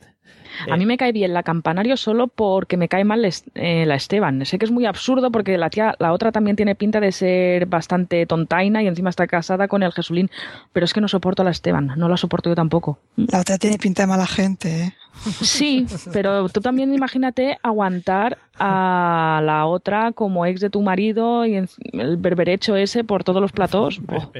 [0.71, 4.45] A mí me cae bien la Campanario solo porque me cae mal eh, la Esteban.
[4.45, 7.67] Sé que es muy absurdo porque la tía, la otra también tiene pinta de ser
[7.67, 10.31] bastante tontaina y encima está casada con el Jesulín.
[10.73, 12.99] Pero es que no soporto a la Esteban, no la soporto yo tampoco.
[13.17, 14.95] La otra tiene pinta de mala gente, ¿eh?
[15.43, 21.57] Sí, pero tú también imagínate aguantar a la otra como ex de tu marido y
[21.57, 24.01] en- el berberecho ese por todos los platós.
[24.09, 24.33] Oh.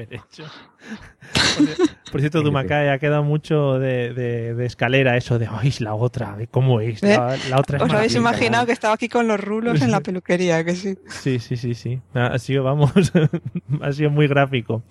[1.29, 5.71] Por, ci- por cierto, Dumacay ha quedado mucho de, de- de escalera eso de, ¡ay,
[5.79, 6.35] la otra!
[6.37, 7.03] de ¿Cómo es?
[7.03, 8.17] La, la otra es ¿Os habéis maravillosa".
[8.17, 10.63] imaginado que estaba aquí con los rulos en la peluquería?
[10.63, 10.97] Que sí.
[11.07, 11.99] Sí, sí, sí, sí.
[12.15, 12.91] Ha sido, vamos,
[13.81, 14.81] ha sido muy gráfico.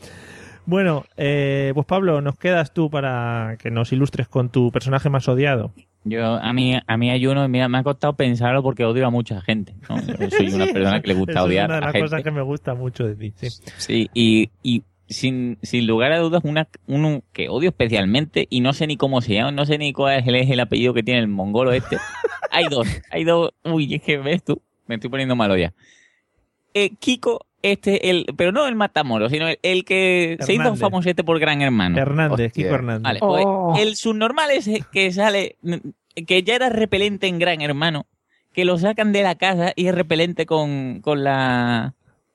[0.69, 5.27] Bueno, eh, pues Pablo, nos quedas tú para que nos ilustres con tu personaje más
[5.27, 5.73] odiado.
[6.05, 9.11] Yo, a mí, a mí hay uno, mira, me ha costado pensarlo porque odio a
[9.11, 9.75] mucha gente.
[9.89, 9.97] ¿no?
[10.29, 12.05] Soy una persona que le gusta eso odiar Es una de a las gente.
[12.05, 13.33] cosas que me gusta mucho de ti.
[13.37, 13.49] Sí.
[13.79, 18.75] Sí, y, y sin, sin lugar a dudas, una, uno que odio especialmente, y no
[18.75, 21.03] sé ni cómo se llama, no sé ni cuál es el, es el apellido que
[21.03, 21.97] tiene el mongolo este.
[22.51, 23.53] hay dos, hay dos.
[23.65, 25.73] Uy, es que ves tú, me estoy poniendo malo ya.
[26.75, 31.25] Eh, Kiko, este, el, pero no el Matamoros, sino el, el que se hizo famosete
[31.25, 31.99] por Gran Hermano.
[31.99, 32.65] Hernández, Hostia.
[32.65, 33.03] Kiko Hernández.
[33.03, 33.75] Vale, pues, Oh.
[33.79, 35.57] el subnormal ese que sale,
[36.27, 38.07] que ya era repelente en Gran Hermano,
[38.53, 41.95] que lo sacan de la casa y es repelente con, con la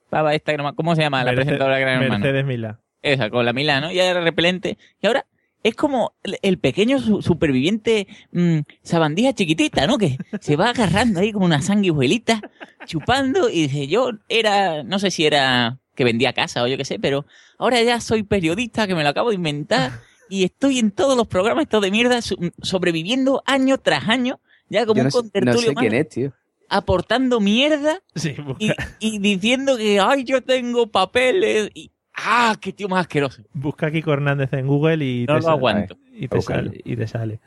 [0.09, 1.23] pava esta, no ¿cómo se llama?
[1.23, 2.19] La presentadora de Gran Hermano.
[2.23, 2.79] Mercedes Milá.
[3.01, 4.77] Esa, con la Milano, ya era repelente.
[5.01, 5.25] Y ahora
[5.63, 9.97] es como el, pequeño su- superviviente mm, sabandija chiquitita, ¿no?
[9.97, 12.41] Que se va agarrando ahí como una sanguijuelita,
[12.85, 16.85] chupando y dice, yo era, no sé si era que vendía casa o yo qué
[16.85, 17.25] sé, pero
[17.57, 19.91] ahora ya soy periodista que me lo acabo de inventar
[20.29, 24.85] y estoy en todos los programas estos de mierda su- sobreviviendo año tras año, ya
[24.85, 26.33] como Yo no un sé, no contertulio sé más, quién es, tío.
[26.69, 31.91] aportando mierda Sí, y, y diciendo que, ay, yo tengo papeles y...
[32.15, 33.41] ¡Ah, qué tío más asqueroso!
[33.53, 35.53] busca Kiko Hernández en Google y No te lo sale.
[35.55, 35.97] aguanto.
[36.13, 36.81] Y te sale.
[36.85, 37.39] Y te sale.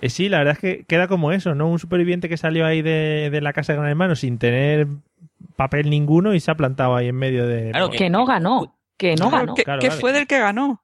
[0.00, 1.68] Eh, sí, la verdad es que queda como eso, ¿no?
[1.68, 4.86] Un superviviente que salió ahí de, de la casa de Gran Hermano sin tener
[5.56, 7.70] papel ninguno y se ha plantado ahí en medio de...
[7.70, 8.76] Claro, Que no ganó.
[8.96, 9.54] Que no Claro, ganó.
[9.54, 10.00] que, claro, que claro.
[10.00, 10.82] fue del que ganó.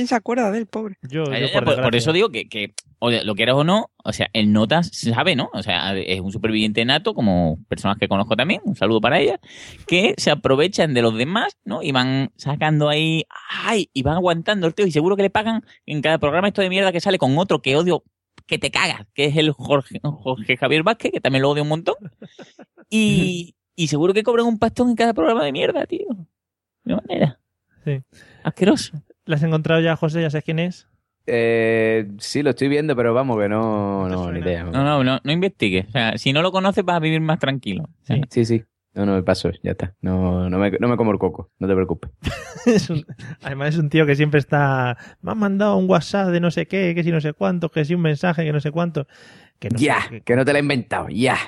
[0.00, 0.96] ¿Quién se acuerda del pobre?
[1.02, 1.98] Yo, yo por, por, por desgracia.
[1.98, 5.36] eso digo que, que o sea, lo quieras o no, o sea, el Nota sabe,
[5.36, 5.50] ¿no?
[5.52, 9.40] O sea, es un superviviente nato, como personas que conozco también, un saludo para ellas,
[9.86, 11.82] que se aprovechan de los demás, ¿no?
[11.82, 13.26] Y van sacando ahí,
[13.62, 13.90] ¡ay!
[13.92, 16.70] Y van aguantando el tío, y seguro que le pagan en cada programa esto de
[16.70, 18.02] mierda que sale con otro que odio,
[18.46, 21.68] que te cagas, que es el Jorge, Jorge Javier Vázquez, que también lo odio un
[21.68, 21.96] montón.
[22.88, 26.06] Y, y seguro que cobran un pastón en cada programa de mierda, tío.
[26.84, 27.38] De manera.
[27.84, 28.00] Sí.
[28.42, 29.02] Asqueroso.
[29.30, 30.20] ¿La has encontrado ya, José?
[30.22, 30.88] ¿Ya sabes quién es?
[31.26, 34.64] Eh, sí, lo estoy viendo, pero vamos, que no, ¿No ni idea.
[34.64, 35.86] No, no, no, no investigues.
[35.88, 37.88] O sea, si no lo conoces vas a vivir más tranquilo.
[38.02, 38.20] Sí.
[38.30, 38.64] Sí, sí.
[38.92, 39.94] No, no, me paso, ya está.
[40.00, 42.10] No, no, me, no me como el coco, no te preocupes.
[42.66, 43.06] Es un-
[43.42, 44.98] además es un tío que siempre está...
[45.22, 47.84] Me han mandado un WhatsApp de no sé qué, que si no sé cuánto, que
[47.84, 49.06] si un mensaje, que no sé cuánto.
[49.60, 51.38] Que no sé- Ya, que- que no te la he inventado, ya.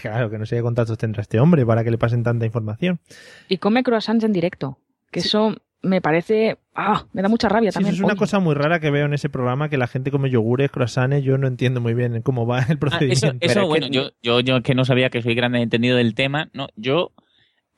[0.00, 3.00] claro, que no sé qué contactos tendrá este hombre para que le pasen tanta información.
[3.48, 4.78] Y come croissants en directo.
[5.10, 6.58] Que eso me parece.
[6.74, 7.04] ¡Ah!
[7.12, 7.94] Me da mucha rabia Sí, también.
[7.94, 10.10] eso es una Oye, cosa muy rara que veo en ese programa, que la gente
[10.10, 13.36] come yogures, croissants, yo no entiendo muy bien cómo va el Ah, eso, procedimiento.
[13.46, 16.14] eso, bueno, que- yo, yo, yo es que no sabía que soy grande entendido del
[16.14, 16.66] tema, ¿no?
[16.74, 17.12] Yo,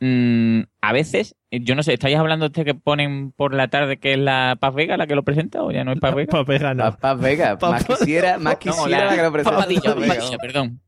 [0.01, 3.69] mm, a veces, eh, yo no sé, ¿estáis hablando de este que ponen por la
[3.69, 6.15] tarde que es la Paz Vega la que lo presenta o ya no es Paz
[6.15, 6.31] Vega?
[6.31, 6.85] Pa' vegano.
[6.85, 9.59] Papá Vega, más Papá- quisiera, más No, quisiera la que lo presenta.
[9.59, 10.15] Papadilla, Vega.
[10.15, 10.81] Papadilla, perdón.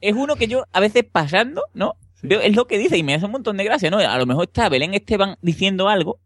[0.00, 1.94] Es uno que yo a veces pasando, ¿no?
[2.14, 2.26] Sí.
[2.26, 3.98] Veo, es lo que dice y me hace un montón de gracia, ¿no?
[3.98, 6.18] A lo mejor está Belén Esteban diciendo algo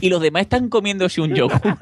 [0.00, 1.60] y los demás están comiéndose un yogur.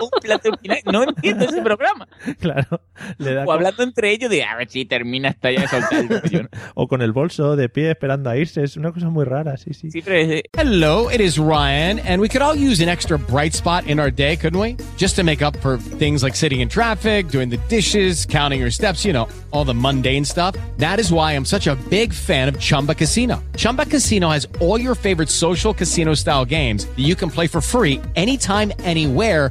[0.00, 0.92] un plato de espinaca.
[0.92, 2.06] No entiendo ese programa.
[2.40, 2.80] Claro.
[3.18, 5.68] Le da O como- hablando entre ellos de a ver si termina hasta ya de
[5.68, 8.62] soltar el rollo, o con el bolso de pie esperando a irse.
[8.62, 9.90] Es una cosa muy rara, sí, sí.
[9.90, 13.54] Sí, pero es, Hello, it is Ryan, and we could all use an extra bright
[13.54, 14.76] spot in our day, couldn't we?
[14.96, 18.70] Just to make up for things like sitting in traffic, doing the dishes, counting your
[18.70, 20.54] steps, you know, all the mundane stuff.
[20.78, 23.42] That is why I'm such a big fan of Chumba Casino.
[23.56, 27.60] Chumba Casino has all your favorite social casino style games that you can play for
[27.60, 29.50] free anytime, anywhere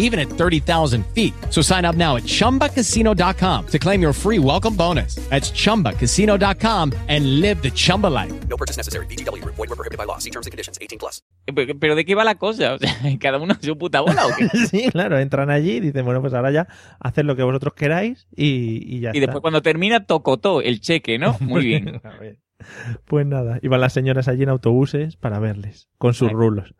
[0.00, 1.32] even at 30,000 feet.
[1.50, 5.14] So sign up now at chumbacasino.com to claim your free welcome bonus.
[5.30, 8.32] That's chumbacasino.com and live the Chumba life.
[8.48, 9.06] No purchase necessary.
[9.06, 9.54] VGW Group.
[9.56, 10.18] Void were prohibited by law.
[10.18, 10.78] See terms and conditions.
[10.80, 11.22] 18 plus.
[11.54, 12.74] pero, pero ¿de qué va la cosa?
[12.74, 14.48] O sea, ¿cada uno su puta bola o qué?
[14.70, 16.66] Sí, claro, entran allí y dicen, bueno, pues ahora ya
[17.00, 19.20] haced lo que vosotros queráis y, y ya Y está.
[19.26, 21.36] después cuando termina, tocotó el cheque, ¿no?
[21.40, 22.00] Muy bien.
[22.04, 22.38] A ver.
[23.06, 26.34] Pues nada, iban las señoras allí en autobuses para verles, con sus Ay.
[26.34, 26.74] rulos.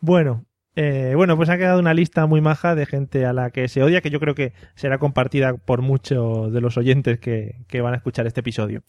[0.00, 0.44] Bueno,
[0.82, 3.82] eh, bueno, pues ha quedado una lista muy maja de gente a la que se
[3.82, 7.98] odia, que yo creo que será compartida por muchos de los oyentes que, van a
[7.98, 8.82] escuchar este episodio.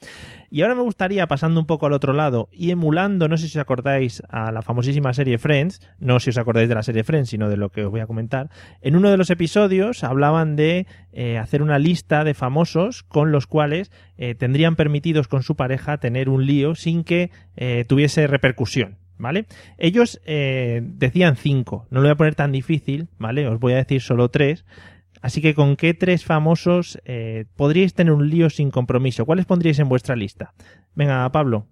[0.50, 3.58] Y ahora me gustaría, pasando un poco al otro lado y emulando, no sé si
[3.58, 7.28] os acordáis, a la famosísima serie Friends, no si os acordáis de la serie Friends,
[7.28, 8.50] sino de lo que os voy a comentar,
[8.80, 13.48] en uno de los episodios hablaban de eh, hacer una lista de famosos con los
[13.48, 17.32] cuales eh, tendrían permitidos con su pareja tener un lío sin que
[17.90, 19.01] tuviese repercusión.
[19.22, 19.46] ¿Vale?
[19.78, 23.48] Ellos eh, decían cinco, no lo voy a poner tan difícil, ¿vale?
[23.48, 24.66] Os voy a decir solo tres.
[25.22, 29.28] Así que, ¿con qué tres famosos eh, podríais tener un lío sin compromiso?
[29.28, 30.56] ¿Cuáles pondríais en vuestra lista?
[30.96, 31.68] Venga, Pablo.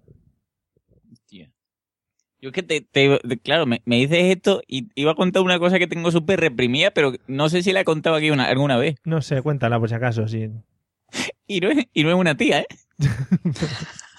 [1.10, 1.50] Hostia.
[2.40, 2.86] Yo es que te,
[3.42, 6.92] claro, me, me dices esto y iba a contar una cosa que tengo súper reprimida,
[6.92, 8.94] pero no sé si la he contado aquí una, alguna vez.
[9.04, 10.28] No sé, cuéntala por si acaso.
[10.28, 10.48] Sí.
[11.48, 12.66] Y no es, y no es una tía, ¿eh?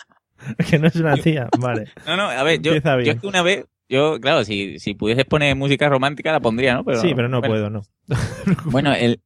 [0.69, 1.47] que no es una tía.
[1.59, 1.89] Vale.
[2.05, 5.25] No, no, a ver, yo, yo es que una vez, yo, claro, si, si pudieses
[5.25, 6.83] poner música romántica la pondría, ¿no?
[6.83, 7.53] Pero, sí, pero no bueno.
[7.53, 7.81] puedo, no.
[8.65, 9.21] Bueno, el,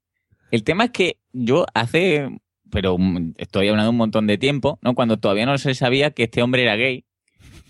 [0.52, 2.30] el tema es que yo hace,
[2.72, 2.98] pero
[3.38, 4.94] estoy hablando un montón de tiempo, ¿no?
[4.96, 7.06] Cuando todavía no se sabía que este hombre era gay.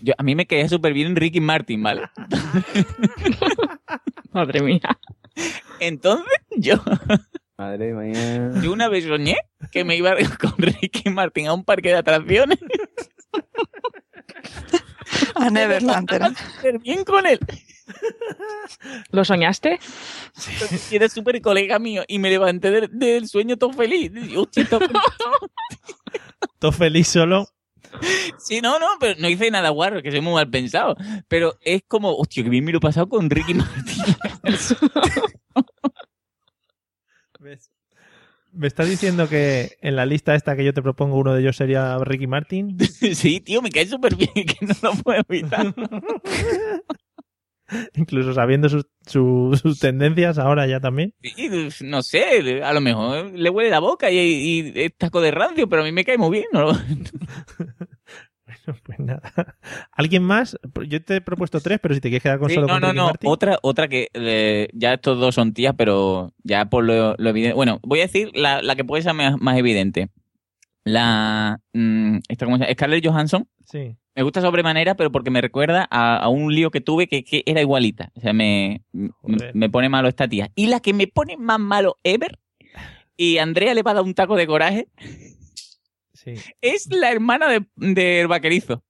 [0.00, 2.02] Yo, a mí me caía súper bien Ricky Martin, ¿vale?
[4.32, 4.98] Madre mía.
[5.80, 6.76] Entonces, yo,
[7.56, 8.52] Madre mía.
[8.62, 9.36] yo una vez soñé
[9.72, 12.58] que me iba con Ricky Martin a un parque de atracciones
[15.36, 16.32] A Neverland era.
[16.80, 17.38] bien con él.
[19.10, 19.78] ¿Lo soñaste?
[20.90, 24.10] Y era súper colega mío y me levanté del, del sueño todo feliz.
[24.14, 24.86] Y, hostia, todo-
[26.58, 27.48] Todo feliz solo.
[28.38, 30.96] Sí, no, no, pero no hice nada guarro, que soy muy mal pensado.
[31.28, 34.04] Pero es como, hostia, que bien me lo he pasado con Ricky Martin.
[38.56, 41.56] ¿Me estás diciendo que en la lista esta que yo te propongo uno de ellos
[41.56, 42.76] sería Ricky Martin?
[43.14, 45.74] Sí, tío, me cae súper bien que no lo puedo evitar.
[47.96, 51.12] Incluso sabiendo sus, su- sus tendencias ahora ya también.
[51.22, 51.48] Sí,
[51.84, 55.68] no sé, a lo mejor le huele la boca y, y es taco de rancio,
[55.68, 56.46] pero a mí me cae muy bien.
[56.52, 56.70] ¿no?
[58.84, 59.22] Pues nada.
[59.92, 60.58] ¿Alguien más?
[60.88, 62.80] Yo te he propuesto tres, pero si te quieres quedar con Sí, solo no, con
[62.82, 63.04] no, Ricky no.
[63.06, 63.30] Martin.
[63.30, 67.54] Otra, otra que eh, ya estos dos son tías, pero ya por lo, lo evidente.
[67.54, 70.10] Bueno, voy a decir la, la que puede ser más, más evidente.
[70.84, 71.60] La.
[71.72, 72.72] mm, esta, ¿cómo se llama?
[72.74, 73.48] Scarlett Johansson.
[73.64, 73.96] Sí.
[74.14, 77.42] Me gusta sobremanera, pero porque me recuerda a, a un lío que tuve que, que
[77.44, 78.12] era igualita.
[78.14, 79.10] O sea, me, me,
[79.52, 80.50] me pone malo esta tía.
[80.54, 82.38] Y la que me pone más malo ever,
[83.16, 84.88] y Andrea le va a dar un taco de coraje,
[86.26, 86.34] Sí.
[86.60, 88.82] es la hermana de, de Vaquerizo.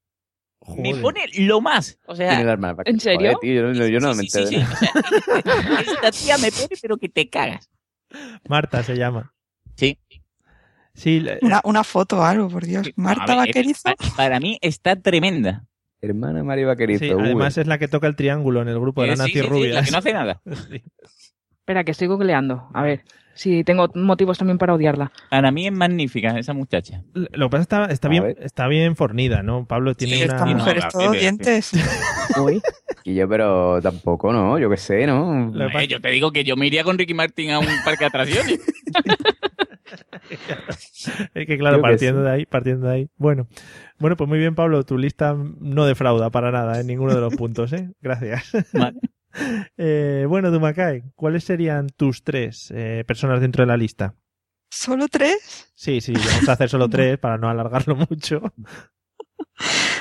[0.79, 1.99] Me pone lo más.
[2.07, 2.83] O sea, Tiene la hermana.
[2.87, 3.35] ¿En serio?
[3.35, 4.66] Joder, tío, yo, no- yo no me sí, sí, entero.
[4.66, 7.70] sí, o sea, esta tía me pone, pero que te cagas.
[8.49, 9.33] Marta se llama.
[9.77, 9.99] Sí.
[10.94, 12.90] Sí, Una, una foto o algo, por Dios.
[12.96, 13.83] Marta ver, Vaquerizo.
[13.85, 15.66] pa- Para mí está tremenda.
[16.01, 17.05] Hermana María Vaquerizo.
[17.16, 17.25] uy.
[17.25, 19.75] además es la que toca el triángulo en el grupo de Eh, sí, sí, nazirrubias.
[19.75, 20.42] la que no hace nada.
[21.66, 22.68] Espera, que estoy googleando.
[22.74, 23.02] A ver,
[23.35, 25.11] si tengo motivos también para odiarla.
[25.31, 27.02] Para mí es magnífica esa muchacha.
[27.12, 28.37] Lo que pasa es que está, está A bien, ver.
[28.40, 29.66] está bien fornida, ¿no?
[29.66, 30.35] Pablo tiene Sí, una...
[30.35, 31.72] Esta mujer es todo dientes.
[32.40, 32.62] Uy.
[33.02, 34.61] Y yo, pero tampoco, ¿no?
[34.61, 35.50] Yo qué sé, ¿no?
[35.52, 37.59] Lo que pasa- Eh, yo te digo que yo me iría con Ricky Martin a
[37.59, 38.61] un parque de atracciones.
[41.35, 42.24] Es que claro, que partiendo sí.
[42.26, 43.09] de ahí, partiendo de ahí.
[43.16, 43.46] Bueno,
[43.98, 47.35] bueno, pues muy bien, Pablo, tu lista no defrauda para nada en ninguno de los
[47.37, 47.90] puntos, ¿eh?
[48.00, 48.50] Gracias.
[48.72, 48.98] Vale.
[49.79, 54.14] Eh, bueno, Dumacay, ¿cuáles serían tus tres eh, personas dentro de la lista?
[54.70, 55.70] ¿Solo tres?
[55.75, 58.40] Sí, sí, vamos a hacer solo tres para no alargarlo mucho.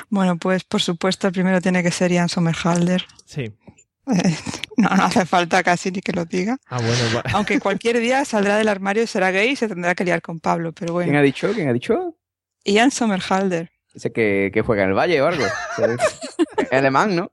[0.10, 3.04] Bueno, pues por supuesto el primero tiene que ser Ian Somerhalder.
[3.26, 3.41] Sí.
[3.43, 4.36] Eh,
[4.78, 6.58] no, no hace falta casi ni que lo diga.
[6.67, 9.95] Ah, bueno, va- Aunque cualquier día saldrá del armario y será gay y se tendrá
[9.95, 11.19] que liar con Pablo, pero ¿Quién bueno.
[11.19, 11.52] ha dicho?
[11.54, 12.15] ¿Quién ha dicho?
[12.63, 13.71] Ian Somerhalder.
[13.93, 15.43] Ese que, que juega en el Valle o algo.
[15.45, 17.32] Es alemán, ¿no?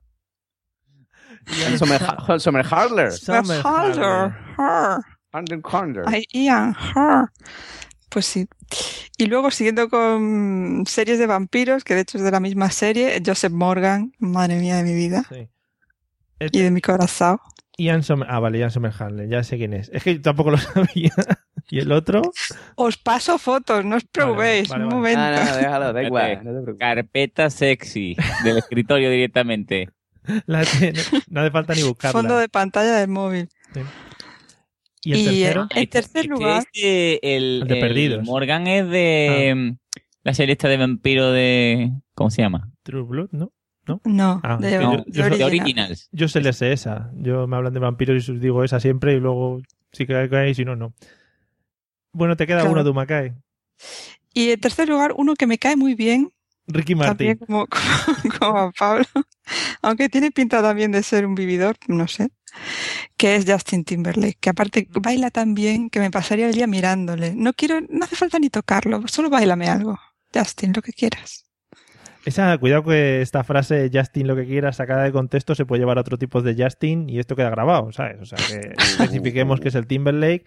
[1.79, 3.13] Sommer- Sommerhardler.
[3.13, 4.33] Somerhalder.
[4.59, 4.99] Her.
[5.35, 6.05] Underconder.
[6.07, 7.27] Ay, Ian, her.
[8.09, 8.47] Pues sí.
[9.17, 13.21] Y luego, siguiendo con series de vampiros, que de hecho es de la misma serie,
[13.25, 15.49] Joseph Morgan, madre mía de mi vida, sí.
[16.41, 17.39] y de mi corazón.
[17.79, 18.29] Ian Somer...
[18.31, 19.89] Ah, vale, Ian Somerhalder, ya sé quién es.
[19.95, 21.13] Es que yo tampoco lo sabía.
[21.71, 22.21] ¿Y el otro?
[22.75, 24.97] Os paso fotos, no os preocupéis, vale, un vale.
[25.17, 25.21] momento.
[25.21, 26.41] Ah, no, déjalo, da igual.
[26.45, 26.77] No te.
[26.77, 29.89] Carpeta sexy del escritorio directamente.
[30.47, 32.13] La tiene- No hace falta ni buscarla.
[32.13, 33.49] Fondo de pantalla del móvil.
[35.05, 35.63] ¿Y el y, tercero?
[35.75, 38.25] eh, En tercer Este lugar, es de- el, El de el Perdidos.
[38.25, 39.77] Morgan es de mm,
[40.23, 41.91] la serie esta de vampiro de.
[42.15, 42.71] ¿Cómo se llama?
[42.83, 43.53] True Blood, ¿no?
[44.05, 45.49] no, Ah, de, de yo- No, yo- de original.
[45.49, 46.09] Originals.
[46.13, 47.11] Yo se les sé esa.
[47.17, 49.61] Yo me hablan de vampiros y os digo esa siempre y luego
[49.93, 50.95] sí que hay y si no, no.
[52.13, 52.73] Bueno, te queda Claro.
[52.73, 53.33] uno, Dumacay.
[54.35, 56.31] Y en tercer lugar, uno que me cae muy bien,
[56.67, 57.47] Ricky también Martin.
[57.47, 57.67] como,
[58.23, 59.07] como, como a Pablo,
[59.83, 62.31] aunque tiene pinta también de ser un vividor, no sé,
[63.17, 67.35] que es Justin Timberlake, que aparte baila tan bien que me pasaría el día mirándole.
[67.35, 69.99] No quiero, no hace falta ni tocarlo, solo bailame algo.
[70.35, 71.45] Justin, lo que quieras.
[72.25, 75.99] Esa, cuidado que esta frase Justin lo que quiera sacada de contexto se puede llevar
[75.99, 78.21] a otro tipo de Justin y esto queda grabado, ¿sabes?
[78.21, 80.45] O sea, que especifiquemos que es el Timberlake,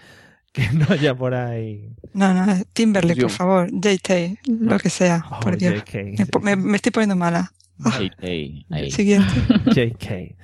[0.56, 1.90] que no haya por ahí.
[2.14, 5.84] No, no, Timberlake, por favor, JT, lo que sea, Oh, por Dios.
[5.84, 6.18] JK.
[6.20, 7.52] Me, po- me- me estoy poniendo mala.
[7.84, 8.90] Ahí, ahí.
[8.90, 9.28] Siguiente.
[9.76, 10.36] JK.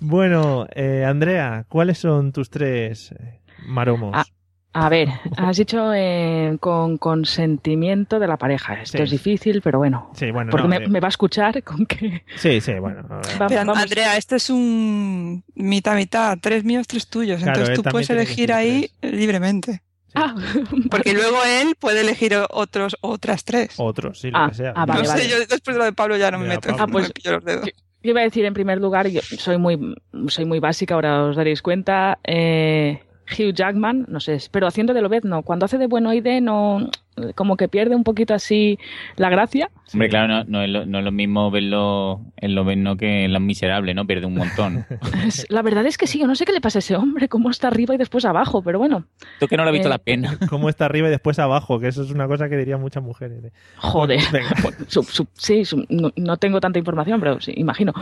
[0.00, 4.12] Bueno, eh, Andrea, ¿cuáles son tus tres eh, maromos?
[4.16, 4.24] Ah,
[4.72, 8.74] A ver, has dicho eh, con consentimiento de la pareja.
[8.74, 9.02] Esto Sí.
[9.04, 10.10] es difícil, pero bueno.
[10.14, 12.22] sí, bueno, Porque no, me, va a escuchar con que...
[12.36, 13.02] sí, sí, bueno.
[13.38, 17.42] Pero, vamos- Andrea, esto es un mitad mitad, tres míos, tres tuyos.
[17.42, 19.82] Claro, Entonces tú puedes elegir ahí libremente.
[20.14, 20.34] Ah,
[20.90, 23.74] Porque luego él puede elegir otros, otras tres.
[23.76, 24.72] Otros, sí, lo Ah, que sea.
[24.76, 25.22] ah, vale, no vale.
[25.22, 26.84] sé, yo después de lo de Pablo ya no me meto, Pablo.
[26.84, 27.66] Ah, pues- me pillo los dedos.
[28.02, 29.94] Yo iba a decir en primer lugar, yo soy muy,
[30.28, 32.18] soy muy básica, ahora os daréis cuenta.
[32.24, 36.90] eh, Hugh Jackman, no sé, pero haciendo de Lobezno, cuando hace de buenoide no,
[37.34, 38.78] como que pierde un poquito así
[39.16, 39.70] la gracia.
[39.92, 43.24] Hombre, claro, no, no, es lo, no es lo mismo verlo en lo no que
[43.24, 44.06] en Los Miserables, ¿no?
[44.06, 44.86] Pierde un montón.
[45.48, 47.50] La verdad es que sí, yo no sé qué le pasa a ese hombre, cómo
[47.50, 49.04] está arriba y después abajo, pero bueno,
[49.38, 50.38] Tú que no lo has visto Eh, la pena.
[50.48, 53.44] Cómo está arriba y después abajo, que eso es una cosa que dirían muchas mujeres.
[53.44, 53.50] ¿eh?
[53.76, 54.20] joder.
[54.32, 54.50] Venga.
[54.86, 57.92] Su- su- sí, su- no, no tengo tanta información, pero sí, imagino.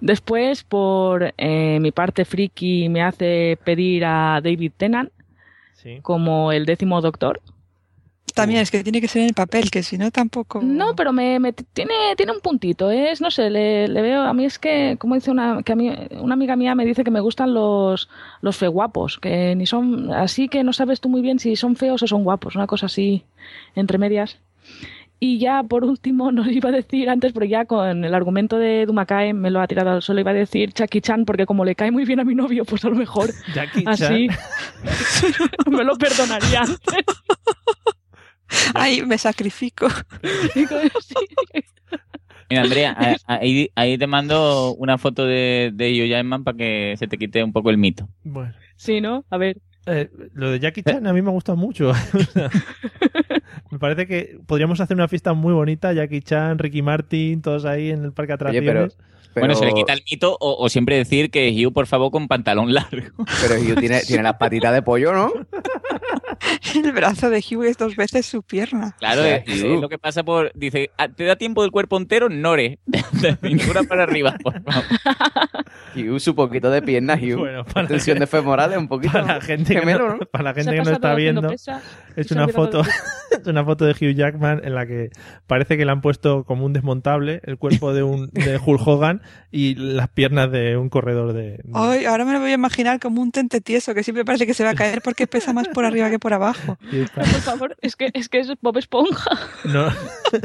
[0.00, 5.10] Después, por eh, mi parte friki, me hace pedir a David Tennant
[5.74, 5.98] Sí.
[6.02, 7.40] como el décimo doctor.
[8.36, 10.60] También, es que tiene que ser en el papel, que si no tampoco...
[10.62, 13.10] No, pero me, me- tiene, tiene un puntito, ¿eh?
[13.10, 15.76] es, no sé, le, le veo, a mí es que, como dice una, que a
[15.76, 18.08] mí, una amiga mía me dice que me gustan los,
[18.42, 21.74] los fe guapos, que ni son, así que no sabes tú muy bien si son
[21.74, 23.24] feos o son guapos, una cosa así,
[23.74, 24.36] entre medias.
[25.18, 28.84] Y ya por último, nos iba a decir antes, pero ya con el argumento de
[28.84, 31.74] Dumakae me lo ha tirado al suelo, iba a decir Jackie Chan, porque como le
[31.74, 34.38] cae muy bien a mi novio, pues a lo mejor Jackie así Chan.
[35.70, 37.04] me lo perdonaría antes.
[38.74, 39.88] Ay, me sacrifico.
[42.48, 47.08] Mira, Andrea, ahí, ahí te mando una foto de, de Hugh Jackman para que se
[47.08, 48.08] te quite un poco el mito.
[48.22, 48.54] Bueno.
[48.76, 49.24] Sí, ¿no?
[49.30, 49.58] A ver.
[49.86, 51.92] Eh, lo de Jackie Chan a mí me gusta mucho.
[53.70, 57.90] Me parece que podríamos hacer una fiesta muy bonita, Jackie Chan, Ricky Martin, todos ahí
[57.90, 58.96] en el parque de Oye, pero, atracciones.
[59.34, 62.26] Bueno, se le quita el mito o, o siempre decir que Hugh, por favor, con
[62.26, 63.24] pantalón largo.
[63.42, 65.30] Pero Hugh tiene, tiene las patitas de pollo, ¿no?
[66.74, 68.94] El brazo de Hugh es dos veces su pierna.
[68.98, 70.52] Claro, O sea, es, es lo que pasa por...
[70.54, 72.28] Dice, "Ah, ¿te da tiempo del cuerpo entero?
[72.28, 72.78] Nore.
[72.86, 74.84] De cintura para arriba, por favor.
[75.96, 77.38] Hugh, su poquito de piernas, Hugh.
[77.38, 79.12] Bueno, para Tensión que- de femorales, un poquito.
[79.14, 80.26] Para la gente que gemelo, no, ¿no?
[80.26, 81.82] para la gente que no está viendo, pesas
[82.16, 82.82] es una foto,
[83.30, 85.10] es una foto de Hugh Jackman en la que
[85.46, 89.22] parece que le han puesto como un desmontable el cuerpo de un de Hulk Hogan
[89.50, 93.00] y las piernas de un corredor de, de- Ay, ahora me lo voy a imaginar
[93.00, 95.68] como un tente tieso que siempre parece que se va a caer porque pesa más
[95.68, 96.76] por arriba que por abajo.
[96.92, 99.30] y está- Por favor, es que es, que es Bob Esponja.
[99.64, 99.88] no,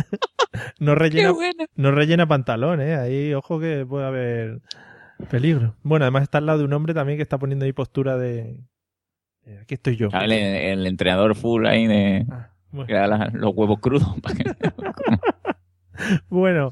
[0.79, 1.65] no rellena bueno.
[1.75, 2.95] no rellena pantalón, eh.
[2.95, 4.61] Ahí, ojo que puede haber
[5.29, 5.75] peligro.
[5.83, 8.59] Bueno, además está al lado de un hombre también que está poniendo ahí postura de
[9.45, 10.09] eh, aquí estoy yo.
[10.13, 12.25] El, el entrenador full ahí de...
[12.31, 12.87] Ah, bueno.
[12.87, 14.07] que da la- los huevos crudos.
[14.21, 14.43] para que-
[16.29, 16.71] Bueno,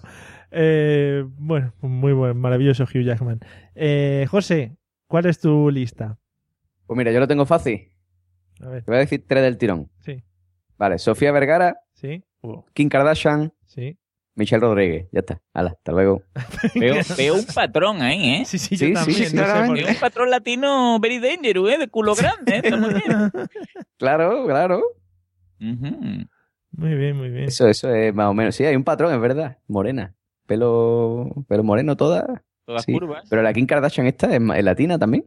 [0.52, 3.40] eh, bueno, muy buen, maravilloso Hugh Jackman.
[3.76, 6.18] Eh, José, ¿cuál es tu lista?
[6.88, 7.89] Pues mira, yo lo tengo fácil.
[8.62, 9.90] A ver, Te voy a decir tres del tirón.
[10.00, 10.24] sí,
[10.78, 13.98] Vale, Sofía Vergara, sí, uh, Kim Kardashian, sí.
[14.36, 15.10] Michelle Rodríguez.
[15.12, 15.42] Ya está.
[15.54, 16.24] Hala, hasta luego.
[16.76, 18.46] Veo, veo un patrón ahí, ¿eh?
[18.46, 19.18] Sí, sí, Sí, yo también.
[19.18, 19.82] sí, no sé claramente.
[19.82, 21.78] por Veo un patrón latino very dangerous, ¿eh?
[21.78, 22.62] De culo grande, ¿eh?
[22.64, 23.04] Está muy bien.
[23.98, 24.82] Claro, claro.
[25.60, 26.26] Ujú.
[26.72, 27.46] Muy bien, muy bien.
[27.50, 28.56] Eso, eso es más o menos.
[28.56, 29.58] Sí, hay un patrón, es verdad.
[29.68, 30.16] Morena.
[30.46, 32.42] Pelo, pelo moreno toda.
[32.64, 32.94] Todas Sí.
[32.94, 33.28] curvas.
[33.30, 35.26] Pero la Kim Kardashian esta es latina también.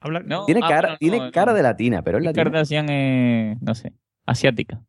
[0.00, 1.56] Habla- No, Tiene ah, cara, bueno, tiene no, cara no.
[1.56, 2.44] de latina, pero es latina.
[2.44, 3.92] Kardashian es, no sé,
[4.26, 4.82] asiática.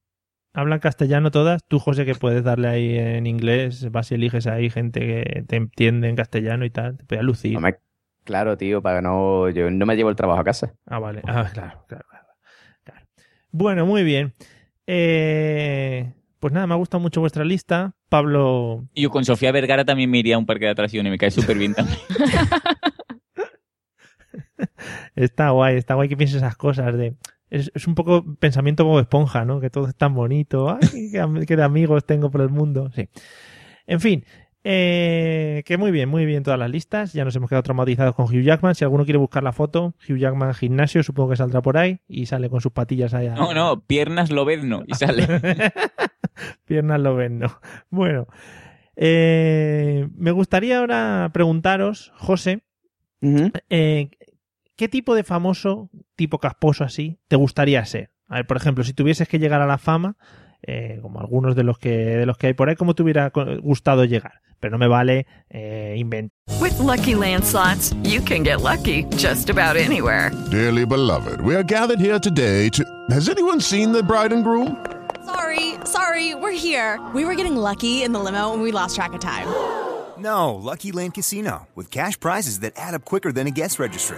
[0.54, 1.62] Hablan castellano todas.
[1.68, 5.56] Tú, José, que puedes darle ahí en inglés, vas y eliges ahí gente que te
[5.56, 6.98] entiende en castellano y tal.
[6.98, 7.58] Te puedes lucir.
[8.24, 9.50] Claro, tío, para que no.
[9.50, 10.74] Yo no me llevo el trabajo a casa.
[10.88, 11.22] Ah, vale.
[11.28, 12.26] Ah, claro, claro, claro.
[12.84, 13.06] claro.
[13.52, 14.34] Bueno, muy bien.
[14.88, 17.94] Eh, pues nada, me ha gustado mucho vuestra lista.
[18.10, 21.18] Pablo, Y yo con Sofía Vergara también me iría a un parque de atracciones, me
[21.18, 22.00] cae súper bien también.
[25.16, 27.16] está guay, está guay que pienses esas cosas de...
[27.50, 29.62] Es, es un poco pensamiento Bob Esponja, ¿no?
[29.62, 30.70] Que todo es tan bonito.
[30.70, 31.12] Ay,
[31.48, 32.92] qué, de amigos tengo por el mundo.
[32.94, 33.08] Sí.
[33.86, 34.26] En fin,
[34.66, 37.14] eh, que muy bien, muy bien todas las listas.
[37.14, 38.76] Ya nos hemos quedado traumatizados con Hugh Jackman.
[38.76, 42.26] Si alguno quiere buscar la foto, Hugh Jackman gimnasio, supongo que saldrá por ahí y
[42.26, 43.34] sale con sus patillas allá.
[43.36, 45.26] No, no, piernas lobezno y sale.
[46.66, 47.60] Piernas lo ven, no.
[47.90, 48.28] Bueno,
[48.96, 52.64] eh, me gustaría ahora preguntaros, José,
[53.22, 54.10] eh,
[54.78, 58.12] ¿qué tipo de famoso, tipo casposo así, te gustaría ser?
[58.30, 60.16] A ver, por ejemplo, si tuvieses que llegar a la fama,
[60.62, 63.32] eh, como algunos de los que de los que hay por ahí, ¿cómo te hubiera
[63.62, 64.42] gustado llegar?
[64.60, 66.36] Pero no me vale eh, inventar.
[66.60, 70.32] With Lucky Land slots, you can get lucky just about anywhere.
[70.50, 72.84] Dearly beloved, we are gathered here today to.
[73.12, 74.84] Has anyone seen the bride and groom?
[75.26, 77.00] Sorry, sorry, we're here.
[77.14, 79.48] We were getting lucky in the limo and we lost track of time.
[80.18, 84.18] No, Lucky Land Casino, with cash prizes that add up quicker than a guest registry.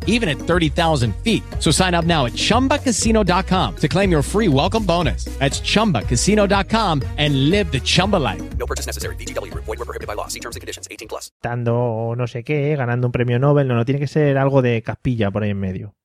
[0.07, 1.43] even at 30,000 feet.
[1.59, 5.25] So sign up now at chumbacasino.com to claim your free welcome bonus.
[5.39, 8.41] That's chumbacasino.com and live the Chumba life.
[8.57, 9.15] No purchase necessary.
[9.17, 9.65] VGW Group.
[9.65, 10.27] Void were prohibited by law.
[10.27, 10.87] See terms and conditions.
[10.89, 11.31] 18 plus.
[11.41, 14.81] Dando no sé qué, ganando un premio Nobel, no, no, tiene que ser algo de
[14.83, 15.95] caspilla por ahí en medio.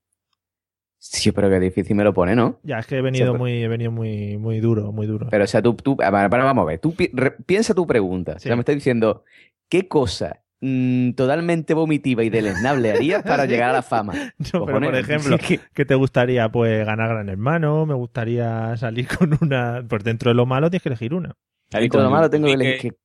[0.98, 2.58] Sí, pero qué difícil me lo pone, ¿no?
[2.64, 5.28] Ya, es que he venido Sí, muy, he venido muy, muy duro, muy duro.
[5.30, 7.74] Pero, o sea, tú, tú a ver, para, vamos a ver, tú pi- re- piensa
[7.74, 8.32] tu pregunta.
[8.36, 8.56] O sea, Sí.
[8.56, 9.22] me estás diciendo,
[9.68, 14.12] ¿qué cosa mm, totalmente vomitiva y deleznable harías para llegar a la fama?
[14.52, 16.48] No, pero por ejemplo, sí que- ¿qué te gustaría?
[16.50, 19.84] Pues ganar Gran Hermano, me gustaría salir con una...
[19.88, 21.34] Pues dentro de lo malo tienes que elegir una.
[21.70, 22.96] Dentro de lo malo tengo que elegir que-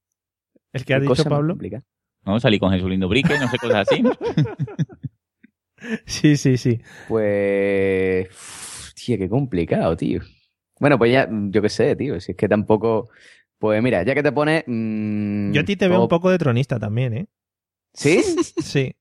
[0.74, 1.58] ¿El que qué dicho, Pablo?
[2.24, 4.04] No, salí con Jesulindo Brique, no sé, cosas así.
[6.06, 6.80] Sí, sí, sí.
[7.08, 8.28] Pues.
[8.96, 10.22] Tío, qué complicado, tío.
[10.80, 12.20] Bueno, pues ya, yo qué sé, tío.
[12.20, 13.10] Si es que tampoco.
[13.58, 14.64] Pues mira, ya que te pones.
[14.68, 17.28] mm, Yo a ti te veo un poco de tronista también, ¿eh?
[17.94, 18.22] ¿Sí?
[18.62, 18.96] Sí.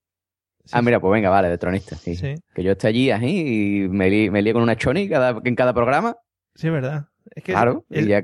[0.72, 1.96] ah, mira, pues venga, vale, de tronista.
[1.96, 2.14] Sí.
[2.16, 2.34] Sí.
[2.54, 5.54] Que yo esté allí así y me, li- me lío con una choni cada, en
[5.54, 6.16] cada programa.
[6.54, 7.06] Sí, es verdad.
[7.34, 7.84] Es que claro.
[7.90, 8.18] es- y ya,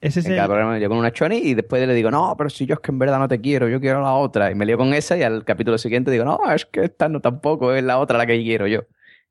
[0.00, 2.10] ese es en el- cada programa me lío con una choni y después le digo,
[2.10, 4.50] no, pero si yo es que en verdad no te quiero, yo quiero la otra.
[4.50, 7.20] Y me lío con esa y al capítulo siguiente digo, no, es que esta no
[7.20, 8.82] tampoco, es la otra la que quiero yo.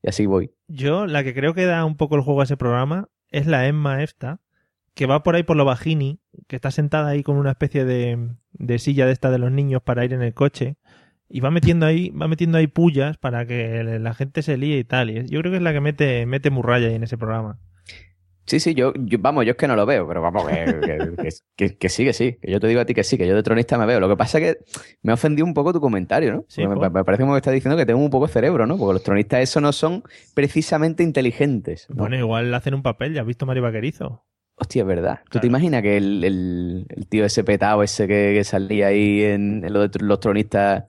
[0.02, 0.52] Y así voy.
[0.68, 3.68] Yo, la que creo que da un poco el juego a ese programa es la
[3.68, 4.40] Emma esta,
[4.96, 8.30] que va por ahí por lo bajini, que está sentada ahí con una especie de,
[8.54, 10.78] de silla de esta de los niños para ir en el coche,
[11.30, 14.84] y va metiendo ahí, va metiendo ahí pullas para que la gente se líe y
[14.84, 15.10] tal.
[15.10, 17.60] Y yo creo que es la que mete, mete murraya ahí en ese programa.
[18.48, 21.10] Sí, sí, yo, yo- vamos, yo es que no lo veo, pero vamos, que,
[21.58, 23.36] que, que- sí, que sí, que yo te digo a ti que sí, que yo
[23.36, 24.00] de tronista me veo.
[24.00, 24.64] Lo que pasa es que
[25.02, 26.46] me ha ofendido un poco tu comentario, ¿no?
[26.48, 28.78] Sí, me, parece como que estás diciendo que tengo un poco de cerebro, ¿no?
[28.78, 30.04] Porque los tronistas eso no son
[30.36, 31.88] precisamente inteligentes.
[31.90, 31.96] ¿no?
[31.96, 34.24] Bueno, igual hacen un papel, ya has visto Mari Vaquerizo.
[34.58, 35.20] Hostia, es verdad.
[35.30, 39.22] ¿Tú te imaginas que el, el- el tío ese petado, ese que, que salía ahí
[39.24, 40.86] en, en lo de tr- los tronistas,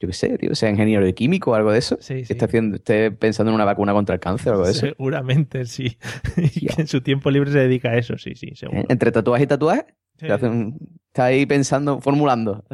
[0.00, 1.98] yo qué sé, tío, sea ingeniero de químico o algo de eso?
[2.00, 4.72] Sí, Que esté, haciendo, esté pensando en una vacuna contra el cáncer o algo de
[4.72, 4.80] eso.
[4.86, 5.98] Seguramente sí.
[6.36, 8.80] y que en su tiempo libre se dedica a eso, sí, sí, seguro.
[8.80, 8.86] ¿Eh?
[8.88, 9.84] Entre tatuaje y tatuaje,
[10.20, 10.26] Sí.
[10.26, 12.64] te hacen- está ahí pensando, formulando.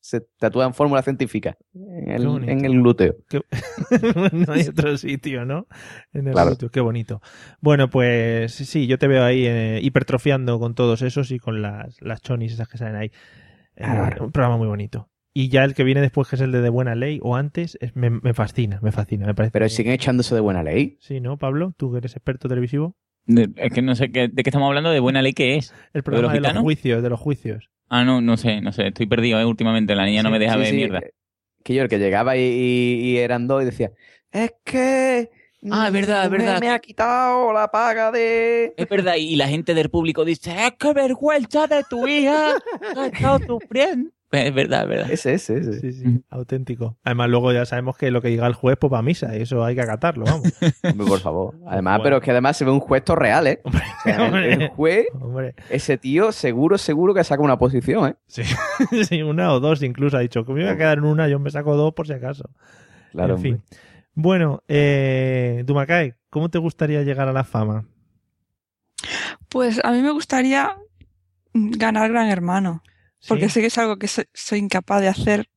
[0.00, 2.50] Se tatúan fórmula científica en el, bonito.
[2.52, 3.16] en el glúteo.
[3.28, 3.42] Qué-
[4.32, 5.66] no hay otro sitio, ¿no?
[6.12, 6.52] En el Claro.
[6.52, 7.20] sitio, qué bonito.
[7.60, 12.00] Bueno, pues sí, yo te veo ahí eh, hipertrofiando con todos esos y con las,
[12.00, 13.10] las chonis esas que salen ahí.
[13.76, 14.24] Eh, Claro.
[14.26, 15.08] Un programa muy bonito.
[15.34, 17.78] Y ya el que viene después, que es el de De Buena Ley, o antes,
[17.80, 19.50] es- me, me fascina, me fascina, me parece.
[19.52, 20.98] Pero siguen echándose de buena ley.
[21.00, 21.72] Sí, ¿no, Pablo?
[21.76, 22.96] Tú que eres experto televisivo.
[23.26, 25.72] De- Es que no sé qué, de qué estamos hablando, de buena ley que es.
[25.92, 26.62] El ¿Lo programa de los, gitanos?
[26.62, 27.70] juicios, de los juicios.
[27.88, 29.44] Ah, no, no sé, no sé, estoy perdido ¿eh?
[29.44, 30.98] últimamente, la niña no me deja Sí, ver sí, mierda.
[31.00, 31.12] eh,
[31.62, 33.92] Que yo, el que llegaba y, y- y eran dos y decía,
[34.30, 35.30] es que...
[35.70, 36.60] Ah, es verdad, es verdad.
[36.60, 38.74] Me ha quitado la paga de...
[38.76, 42.54] Es verdad, y la gente del público dice, ¡es que vergüenza de tu hija!
[42.96, 44.10] ¡Ha estado sufriendo!
[44.46, 45.10] Es verdad, es verdad.
[45.10, 45.78] Ese, ese, ese.
[45.80, 46.96] Sí, sí, auténtico.
[47.04, 49.42] Además, luego ya sabemos que lo que diga el juez, pues va a misa, y
[49.42, 50.48] eso hay que acatarlo, vamos.
[50.82, 51.54] Hombre, por favor.
[51.66, 52.04] Además, Bueno.
[52.04, 53.60] pero es que además se ve un juez real, ¿eh?
[53.64, 53.70] O
[54.02, 58.14] sea, el, el juez, Hombre, ese tío, seguro, seguro que saca una posición, ¿eh?
[58.26, 58.42] sí.
[59.06, 61.38] Sí, una o dos incluso ha dicho que me iba a quedar en una, yo
[61.38, 62.48] me saco dos por si acaso.
[63.12, 63.54] Claro, en fin.
[63.54, 63.66] hombre.
[64.14, 67.86] Bueno, eh, Dumacay, ¿cómo te gustaría llegar a la fama?
[69.48, 70.76] Pues a mí me gustaría
[71.54, 72.82] ganar Gran Hermano,
[73.28, 73.54] porque ¿Sí?
[73.54, 75.48] sé que es algo que so- soy incapaz de hacer.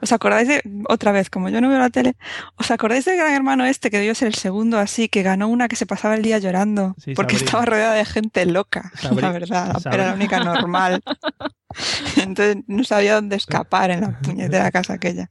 [0.00, 2.16] ¿Os acordáis de, otra vez, como yo no veo la tele,
[2.56, 5.68] ¿os acordáis del Gran Hermano este que debió ser el segundo así, que ganó una
[5.68, 6.96] que se pasaba el día llorando?
[6.98, 7.44] Sí, porque Sabrina.
[7.46, 11.00] estaba rodeada de gente loca, la verdad, era la única normal.
[12.16, 15.30] Entonces no sabía dónde escapar en la puñetera casa aquella.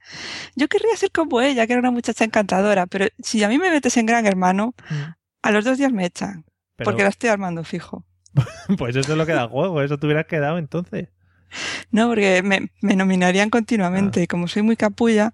[0.55, 3.69] Yo querría ser como ella, que era una muchacha encantadora, pero si a mí me
[3.69, 4.73] metes en Gran Hermano,
[5.41, 6.83] a los dos días me echan, Mm.
[6.83, 8.05] Pero- porque la estoy armando fijo.
[8.77, 11.09] Pues eso es lo que da juego, eso te hubieras quedado entonces.
[11.91, 15.33] No, porque me, me nominarían continuamente y como soy muy capulla,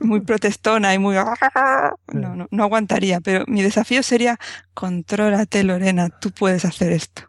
[0.00, 1.16] muy protestona y muy...
[2.12, 4.38] No, no, no aguantaría, pero mi desafío sería
[4.74, 7.22] contrólate Lorena, tú puedes hacer esto.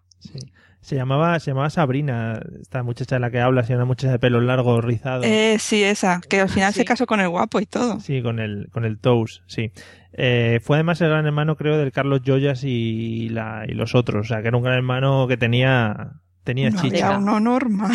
[0.82, 4.18] Se llamaba, se llamaba Sabrina, esta muchacha de la que hablas, era una muchacha de
[4.18, 5.22] pelo largo, rizado.
[5.24, 8.00] Eh, sí, esa, que al final se casó con el guapo y todo.
[8.00, 9.72] Sí, con el, con el Toast, sí.
[10.14, 14.26] Eh, fue además el gran hermano, creo, del Carlos Joyas y, la, y los otros.
[14.26, 16.14] O sea, que era un gran hermano que tenía,
[16.50, 17.08] tenía No chicha.
[17.08, 17.92] había uno normal.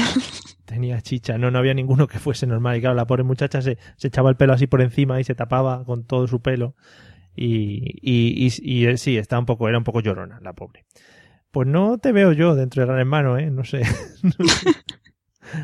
[0.65, 1.37] Tenía chicha.
[1.39, 2.77] No, no había ninguno que fuese normal.
[2.77, 5.35] Y claro, la pobre muchacha se, se echaba el pelo así por encima y se
[5.35, 6.77] tapaba con todo su pelo.
[7.37, 10.85] Y, y, y, y, eh, sí, está un poco, era un poco llorona, la pobre.
[11.51, 13.51] Pues no te veo yo dentro de Gran Hermano, ¿eh?
[13.51, 13.83] No sé.
[14.23, 14.71] No sé.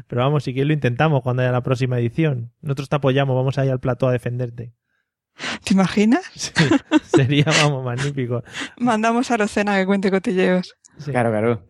[0.08, 2.52] Pero vamos, si quieres lo intentamos cuando haya la próxima edición.
[2.60, 4.74] Nosotros te apoyamos, vamos ahí al plató a defenderte.
[5.64, 6.22] ¿Te imaginas?
[7.12, 8.42] Sí, sería, vamos, magnífico.
[8.78, 10.74] Mandamos a Rocena que cuente cotilleos.
[11.04, 11.62] Claro, claro.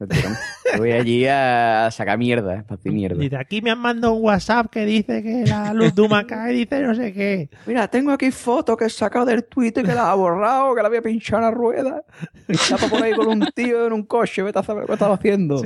[0.78, 3.22] Voy allí a sacar mierda, para hacer mierda.
[3.22, 6.82] Y de aquí me han mandado un WhatsApp que dice que la luz Dumaca dice
[6.82, 7.50] no sé qué.
[7.66, 10.88] Mira, tengo aquí fotos que he sacado del Twitter que la ha borrado, que la
[10.88, 12.02] había pinchado en la rueda.
[12.48, 15.62] Estaba por ahí con un tío en un coche, vete a saber qué estaba haciendo.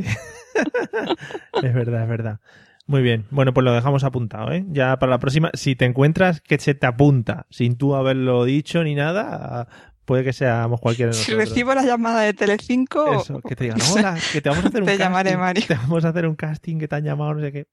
[1.62, 2.40] Es verdad, es verdad.
[2.86, 3.24] Muy bien.
[3.30, 4.64] Bueno, pues lo dejamos apuntado, ¿eh?
[4.68, 8.84] Ya para la próxima, si te encuentras que se te apunta sin tú haberlo dicho
[8.84, 9.68] ni nada,
[10.04, 11.48] puede que seamos cualquiera de Si nosotros.
[11.48, 14.80] recibo la llamada de Telecinco, Eso, que te digan, hola, que te vamos a hacer
[14.82, 15.04] un Te casting.
[15.04, 15.62] llamaré, Mari.
[15.62, 17.66] Te vamos a hacer un casting que te han llamado, no sé qué.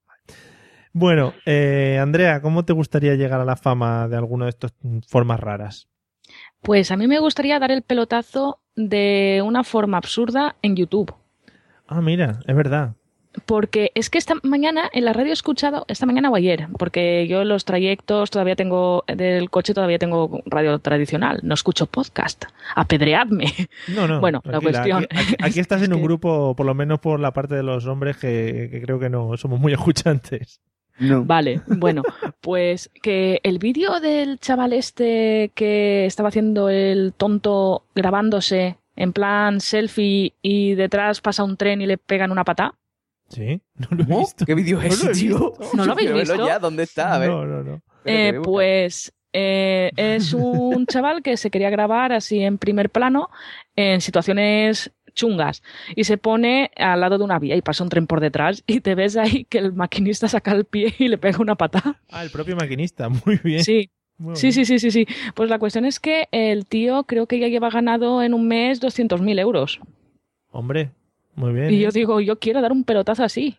[0.93, 4.73] Bueno, eh, Andrea, ¿cómo te gustaría llegar a la fama de alguna de estas
[5.07, 5.87] formas raras?
[6.61, 11.13] Pues a mí me gustaría dar el pelotazo de una forma absurda en YouTube.
[11.87, 12.95] Ah, mira, es verdad.
[13.45, 17.27] Porque es que esta mañana en la radio he escuchado, esta mañana o ayer, porque
[17.27, 22.45] yo en los trayectos todavía tengo, del coche todavía tengo radio tradicional, no escucho podcast,
[22.75, 23.53] apedreadme.
[23.87, 24.19] No, no.
[24.21, 25.07] Bueno, la cuestión.
[25.41, 28.69] Aquí, estás en un grupo, por lo menos por la parte de los hombres, que,
[28.71, 30.61] que creo que no somos muy escuchantes.
[30.99, 32.03] Vale, bueno,
[32.41, 39.61] pues que el vídeo del chaval este que estaba haciendo el tonto grabándose en plan
[39.61, 42.75] selfie y detrás pasa un tren y le pegan una pata.
[43.31, 44.45] Sí, no lo he visto.
[44.45, 45.51] ¿Qué vídeo es No tío?
[45.57, 45.75] visto.
[45.77, 46.45] ¿No lo habéis visto?
[46.45, 47.15] ya, ¿dónde está?
[47.15, 47.29] A ver.
[47.29, 47.81] No, no, no.
[48.05, 53.29] Eh, pues eh, es un chaval que se quería grabar así en primer plano
[53.75, 55.61] en situaciones chungas
[55.95, 58.79] y se pone al lado de una vía y pasa un tren por detrás y
[58.81, 62.01] te ves ahí que el maquinista saca el pie y le pega una patada.
[62.09, 63.63] Ah, el propio maquinista, muy bien.
[63.63, 63.89] Sí.
[64.17, 64.53] Muy Sí, bien.
[64.53, 65.07] sí, sí, sí, sí.
[65.35, 68.79] Pues la cuestión es que el tío creo que ya lleva ganado en un mes
[68.81, 69.79] 200.000 euros.
[70.51, 70.91] Hombre,
[71.35, 71.71] muy bien.
[71.73, 71.91] Y yo ¿eh?
[71.93, 73.57] digo, yo quiero dar un pelotazo así.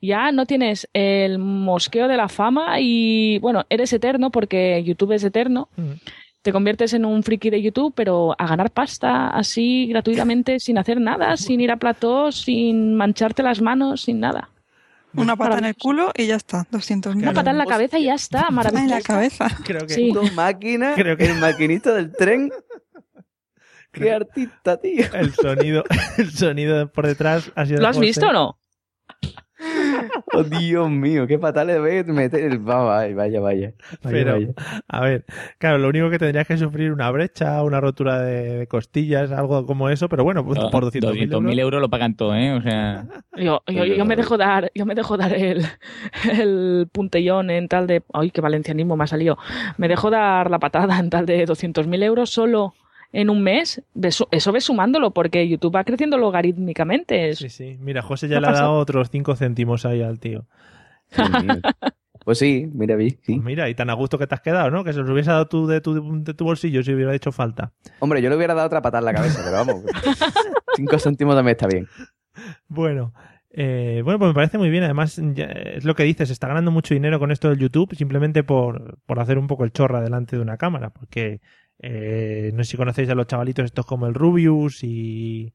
[0.00, 5.22] Ya no tienes el mosqueo de la fama y, bueno, eres eterno porque YouTube es
[5.22, 5.68] eterno.
[5.76, 5.92] Mm.
[6.42, 11.00] Te conviertes en un friki de YouTube, pero a ganar pasta así gratuitamente, sin hacer
[11.00, 14.48] nada, sin ir a platós, sin mancharte las manos, sin nada.
[15.14, 17.24] Una pata en el culo y ya está, 200 mil.
[17.24, 18.88] Una patada en la cabeza y ya está, en maravilloso.
[18.94, 19.46] la cabeza.
[19.62, 20.12] Creo que Sí.
[20.34, 22.50] Máquina, Creo que- el maquinista del tren.
[23.92, 25.04] Qué artista, tío.
[25.14, 25.84] el sonido,
[26.18, 27.80] el sonido por detrás ha sido.
[27.80, 28.58] ¿Lo has visto o no?
[30.34, 32.58] Oh, Dios mío, qué patada le voy a meter el...
[32.58, 33.40] Vaya, vaya, vaya.
[33.40, 34.48] vaya, Pero, vaya.
[34.88, 35.24] a ver,
[35.58, 39.66] claro, lo único que tendrías que sufrir una brecha, una rotura de, de costillas, algo
[39.66, 41.42] como eso, pero bueno, pues, por 200.000 euros.
[41.42, 42.52] 200.000 euros lo pagan todo, ¿eh?
[42.54, 45.64] O sea, Yo, yo, yo me dejo dar, yo me dejo dar el,
[46.32, 49.38] el puntellón en tal de, ay, qué valencianismo me ha salido.
[49.76, 52.74] Me dejo dar la patada en tal de 200.000 euros solo
[53.12, 53.82] en un mes.
[54.30, 57.34] Eso ves sumándolo porque YouTube va creciendo logarítmicamente.
[57.34, 57.76] Sí, sí.
[57.80, 60.46] Mira, José ya ¿Qué le ha dado otros 5 céntimos ahí al tío.
[62.24, 63.34] Pues sí, mira, vi, sí.
[63.34, 64.84] Pues mira, y tan a gusto que te has quedado, ¿no?
[64.84, 67.72] Que se los hubiese dado tú de tu, de tu bolsillo si hubiera hecho falta.
[67.98, 69.82] Hombre, yo le hubiera dado otra patada en la cabeza, pero vamos.
[70.76, 71.88] Cinco céntimos también está bien.
[72.68, 73.12] Bueno,
[73.50, 74.84] eh, bueno, pues me parece muy bien.
[74.84, 77.94] Además, ya es lo que dices, se está ganando mucho dinero con esto del YouTube
[77.94, 80.90] simplemente por, por hacer un poco el chorra delante de una cámara.
[80.90, 81.40] Porque
[81.82, 85.52] eh, no sé si conocéis a los chavalitos estos como el Rubius y,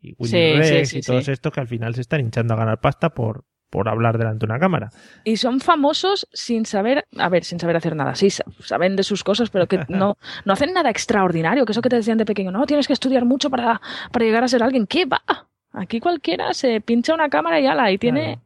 [0.00, 2.56] y Willy Sí, Rex sí, y todos estos que al final se están hinchando a
[2.56, 4.90] ganar pasta por, por hablar delante de una cámara.
[5.24, 8.14] Y son famosos sin saber, a ver, sin saber hacer nada.
[8.14, 11.64] Sí, sa- saben de sus cosas, pero que no, no hacen nada extraordinario.
[11.66, 13.80] Que eso que te decían de pequeño, no, tienes que estudiar mucho para,
[14.12, 14.86] para llegar a ser alguien.
[14.86, 15.22] ¿Qué va?
[15.72, 18.22] Aquí cualquiera se pincha una cámara y ala, y tiene...
[18.24, 18.40] Claro.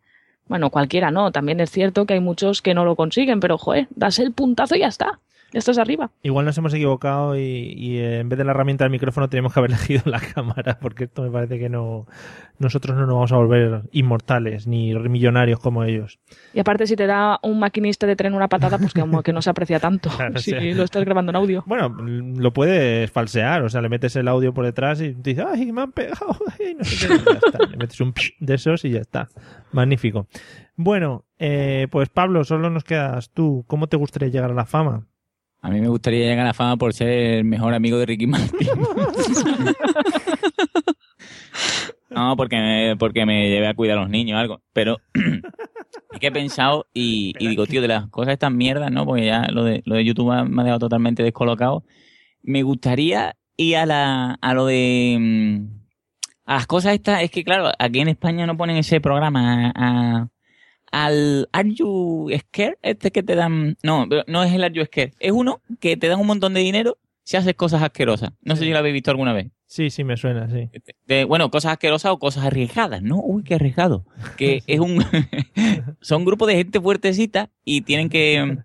[0.47, 1.31] Bueno, cualquiera no.
[1.31, 4.77] También es cierto que hay muchos que no lo consiguen, pero joder, das el puntazo
[4.77, 5.21] y ya está.
[5.53, 6.11] Ya estás arriba.
[6.23, 9.55] Igual nos hemos equivocado y, y, eh, en vez de la herramienta del micrófono tenemos
[9.55, 12.07] que haber elegido la cámara, porque esto me parece que no
[12.59, 16.19] nosotros no nos vamos a volver inmortales ni millonarios como ellos.
[16.53, 19.33] Y aparte, si te da un maquinista de tren una patada, pues que como que
[19.33, 21.65] no se aprecia tanto Claro, si lo estás grabando en audio.
[21.67, 25.47] Bueno, lo puedes falsear, o sea, le metes el audio por detrás y te dices,
[25.49, 26.37] ¡ay, me han pegado!
[26.59, 27.67] ay, no sé qué, y ya está.
[27.67, 29.29] Le metes un de esos y ya está.
[29.73, 30.27] Magnífico.
[30.77, 33.65] Bueno, eh, pues Pablo, solo nos quedas tú.
[33.67, 35.07] ¿Cómo te gustaría llegar a la fama?
[35.61, 38.27] A mí me gustaría llegar a la fama por ser el mejor amigo de Ricky
[38.27, 38.69] Martin.
[42.11, 44.63] no, porque me, porque me llevé a cuidar a los niños o algo.
[44.73, 49.05] Pero es que he pensado y, y digo, tío, de las cosas estas mierdas, ¿no?
[49.05, 51.85] Porque ya lo de, lo de YouTube me ha dejado totalmente descolocado.
[52.43, 55.17] Me gustaría ir a, la, a lo de...
[55.19, 55.67] mm,
[56.47, 60.29] A las cosas estas, es que claro, aquí en España no ponen ese programa a,
[60.93, 63.77] al Are You Scared, este que te dan...
[63.83, 66.61] No, no es el Are You Scared, es uno que te dan un montón de
[66.61, 68.31] dinero si haces cosas asquerosas.
[68.43, 69.49] No sé si lo habéis visto alguna vez.
[69.67, 70.71] Sí, sí, me suena, sí.
[71.07, 73.21] De- bueno, cosas asquerosas o cosas arriesgadas, ¿no?
[73.23, 74.07] Uy, qué arriesgado.
[74.39, 75.05] Que es un...
[76.01, 78.57] son un grupo de gente fuertecita y tienen que,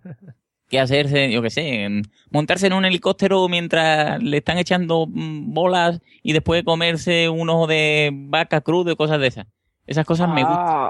[0.70, 1.86] que hacerse, yo qué sé,
[2.30, 7.66] montarse en un helicóptero mientras le están echando mm, bolas y después comerse un ojo
[7.66, 9.46] de vaca crudo y cosas de esas.
[9.86, 10.88] Esas cosas me gustan.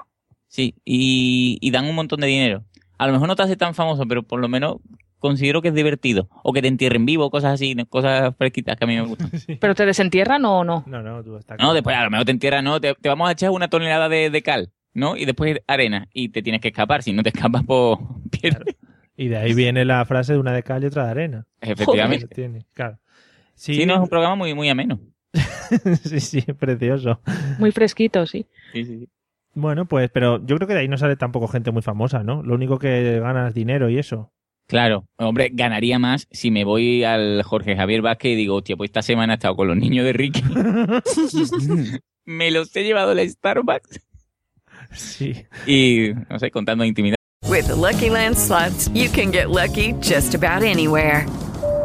[0.55, 2.65] Sí, y, y dan un montón de dinero.
[2.97, 4.77] A lo mejor no te hace tan famoso, pero por lo menos
[5.19, 6.29] considero que es divertido.
[6.45, 9.33] O que te entierren vivo, cosas así, cosas fresquitas que a mí me gustan.
[9.59, 10.85] ¿Pero te desentierran o no?
[10.87, 13.29] No, no, tú estás No, después a lo mejor te entierran, no, te, te vamos
[13.29, 15.17] a echar una tonelada de, de cal, ¿no?
[15.17, 17.03] Y después arena, y te tienes que escapar.
[17.03, 17.99] Si no te escapas, pues
[18.31, 18.77] pierdes.
[19.17, 21.47] Y de ahí viene la frase de una de cal y otra de arena.
[21.61, 22.29] Efectivamente.
[22.29, 23.01] Tiene, claro.
[23.57, 25.01] Sí, no, es un programa muy, muy ameno.
[26.05, 27.21] sí, sí, precioso.
[27.59, 28.47] Muy fresquito, sí.
[28.73, 29.09] Sí, sí, sí.
[29.55, 32.43] Bueno, pues, pero yo creo que de ahí no sale tampoco gente muy famosa, ¿no?
[32.43, 34.33] Lo único que gana es dinero y eso.
[34.67, 38.89] Claro, hombre, ganaría más si me voy al Jorge Javier Vázquez y digo, hostia, pues
[38.89, 40.43] esta semana he estado con los niños de Ricky.
[42.25, 44.01] me los he llevado a la Starbucks.
[44.93, 45.47] Sí.
[45.67, 47.17] Y, no sé, contando intimidad.
[47.47, 51.27] With the Lucky Land slots, you can get lucky just about anywhere.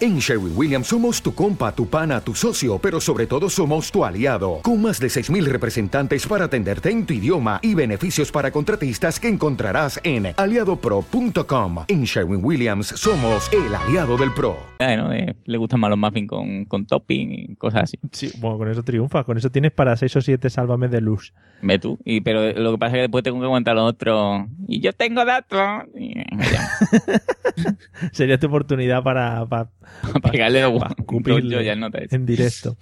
[0.00, 4.04] En Sherwin Williams somos tu compa, tu pana, tu socio, pero sobre todo somos tu
[4.04, 9.18] aliado, con más de 6.000 representantes para atenderte en tu idioma y beneficios para contratistas
[9.18, 11.84] que encontrarás en aliadopro.com.
[11.88, 14.56] En Sherwin Williams somos el aliado del PRO.
[14.78, 15.12] ¿no?
[15.12, 17.98] Eh, le gustan más los muffins con, con topping y cosas así.
[18.12, 19.24] Sí, bueno, con eso triunfa.
[19.24, 21.34] Con eso tienes para 6 o 7 sálvame de luz.
[21.60, 21.98] Ve tú.
[22.04, 24.46] Y, pero lo que pasa es que después tengo que aguantar lo otro.
[24.68, 25.60] Y yo tengo datos.
[28.12, 29.70] Sería tu oportunidad para, para,
[30.22, 32.76] para pegarle de cupirle ya no te en directo.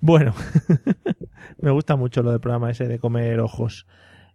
[0.00, 0.34] Bueno,
[1.60, 3.86] me gusta mucho lo del programa ese de comer ojos.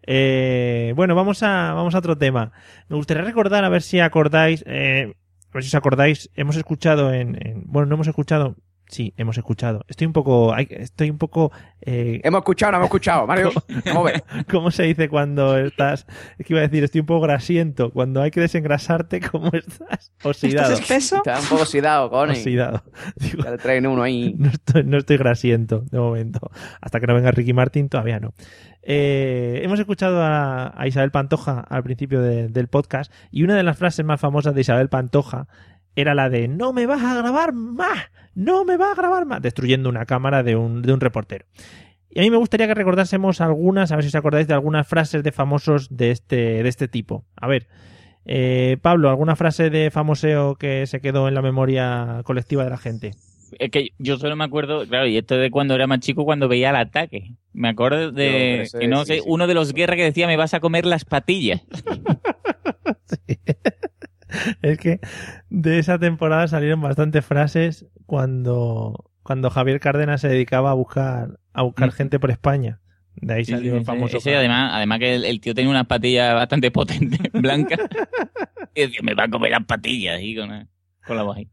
[0.05, 2.51] Eh, bueno, vamos a, vamos a otro tema.
[2.87, 5.13] Me gustaría recordar, a ver si acordáis, eh,
[5.49, 8.55] a ver si os acordáis, hemos escuchado en, en- bueno, no hemos escuchado,
[8.87, 9.85] sí, hemos escuchado.
[9.87, 13.51] Estoy un poco, estoy un poco, eh, Hemos escuchado, no hemos escuchado, Mario.
[13.95, 14.23] A ver.
[14.49, 16.05] ¿Cómo se dice cuando estás?
[16.37, 17.91] Es que iba a decir, estoy un poco grasiento.
[17.91, 20.11] Cuando hay que desengrasarte, ¿cómo estás?
[20.23, 20.73] Oxidado.
[20.73, 21.17] espeso?
[21.17, 22.37] Está un poco oxidado, Connie.
[22.37, 22.83] Oxidado.
[23.17, 24.35] Ya le traen uno ahí.
[24.37, 26.49] No estoy, no estoy grasiento de momento.
[26.81, 28.33] Hasta que no venga Ricky Martin, todavía no.
[28.83, 33.63] Eh, hemos escuchado a, a Isabel Pantoja al principio de- del podcast y una de
[33.63, 35.47] las frases más famosas de Isabel Pantoja
[35.95, 37.97] era la de no me vas a grabar más,
[38.37, 41.45] no me vas a grabar más, destruyendo una cámara de un, de un reportero.
[42.11, 44.87] Y a mí me gustaría que recordásemos algunas, a ver si os acordáis de algunas
[44.87, 47.25] frases de famosos de este, de este tipo.
[47.35, 47.67] A ver,
[48.25, 52.77] eh, Pablo, ¿alguna frase de famoseo que se quedó en la memoria colectiva de la
[52.77, 53.15] gente?
[53.57, 56.47] Es que yo solo me acuerdo, claro, y esto de cuando era más chico, cuando
[56.47, 57.33] veía el ataque.
[57.53, 59.25] Me acuerdo de, que no sí, sé, sí.
[59.25, 61.65] uno de los guerras que decía, me vas a comer las patillas.
[64.61, 64.99] Es que
[65.49, 71.61] de esa temporada salieron bastantes frases cuando, cuando Javier Cárdenas se dedicaba a buscar, a
[71.63, 72.79] buscar gente por España.
[73.15, 74.17] De ahí salió sí, el famoso.
[74.17, 77.79] ese, además, además que el, el tío tenía unas patillas bastante potentes, blancas.
[78.75, 80.69] y decía, me va a comer las patillas, y con,
[81.05, 81.49] con la voz ahí.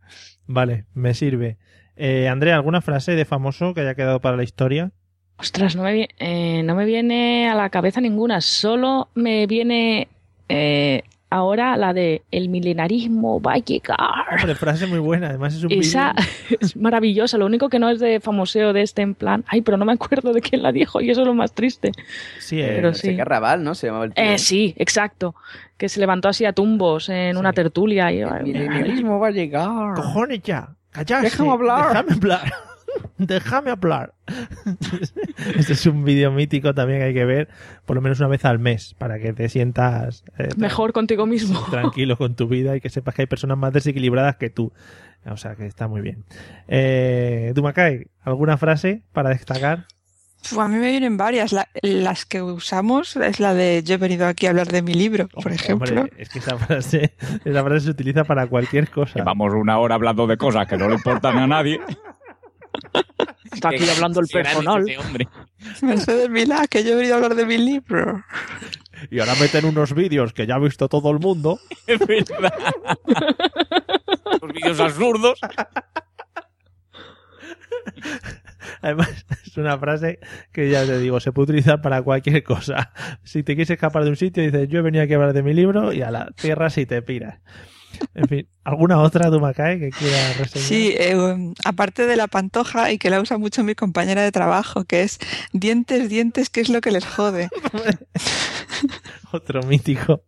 [0.47, 1.57] Vale, me sirve.
[1.97, 4.93] Eh, Andrea, ¿alguna frase de famoso que haya quedado para la historia?
[5.37, 8.41] Ostras, no me, eh, no me viene a la cabeza ninguna.
[8.41, 10.09] Solo me viene
[10.49, 13.99] eh, ahora la de el milenarismo va a llegar.
[14.39, 16.15] Hombre, frase muy buena, además es un Esa
[16.61, 17.39] es maravillosa.
[17.39, 19.45] Lo único que no es de famoseo de este en plan.
[19.49, 21.93] Ay, pero no me acuerdo de quién la dijo y eso es lo más triste.
[22.39, 23.17] Sí, Eh, pero sí.
[23.17, 23.75] Carraval, ¿no?
[23.75, 24.25] Se llamaba el tío.
[24.25, 25.35] Eh, sí, exacto.
[25.77, 28.13] Que se levantó así a tumbos en una tertulia.
[28.13, 29.95] Y, milenarismo va a llegar.
[29.95, 31.31] Cojones ya, callarse.
[31.31, 31.89] Déjame hablar.
[31.89, 32.53] Déjame hablar.
[33.19, 34.15] Déjame hablar.
[35.57, 37.49] este es un vídeo mítico también que hay que ver
[37.85, 41.61] por lo menos una vez al mes para que te sientas eh, Mejor contigo mismo.
[41.71, 44.73] tranquilo con tu vida y que sepas que hay personas más desequilibradas que tú.
[45.27, 46.25] O sea que está muy bien.
[46.69, 49.87] Eh, Dumacay, ¿alguna frase para destacar?
[50.43, 51.53] Uf, a mí me vienen varias.
[51.53, 54.93] La- las que usamos es la de yo he venido aquí a hablar de mi
[54.93, 56.03] libro, por ejemplo.
[56.03, 59.15] Hombre, es que esa frase, esa frase se utiliza para cualquier cosa.
[59.21, 61.81] Llevamos una hora hablando de cosas que no le importan a nadie.
[63.53, 64.85] Está aquí hablando el personal.
[65.83, 68.25] Mercedes Milá, que yo he venido a hablar de mi libro.
[69.11, 71.59] Y ahora meten unos vídeos que ya ha visto todo el mundo.
[71.87, 72.53] Es verdad.
[74.41, 75.39] Los vídeos absurdos.
[78.83, 80.19] Además, es una frase
[80.53, 82.93] que ya te digo, se puede utilizar para cualquier cosa.
[83.23, 85.43] Si te quieres escapar de un sitio, dices, yo he venido aquí a hablar de
[85.43, 87.41] mi libro y a la tierra si te piras.
[88.15, 90.69] En fin, ¿alguna otra Dumacay que quiera reseñar?
[90.69, 94.33] Sí, eh, um, aparte de la pantoja y que la usa mucho mi compañera de
[94.33, 95.19] trabajo, que es
[95.53, 97.49] dientes, dientes, ¿qué es lo que les jode?
[99.33, 100.23] Otro mítico.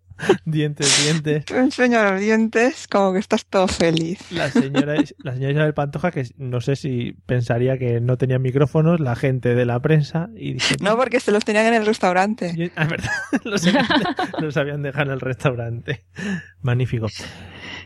[0.45, 1.45] Dientes, dientes.
[1.45, 4.19] Te enseño los dientes como que estás todo feliz.
[4.33, 8.99] La señora, la señora Isabel Pantoja, que no sé si pensaría que no tenía micrófonos,
[8.99, 12.73] la gente de la prensa, y dice, No, porque se los tenían en el restaurante.
[12.77, 13.11] Ah, verdad,
[13.45, 13.63] los,
[14.41, 16.05] los habían dejado en el restaurante.
[16.63, 17.09] Magnífico.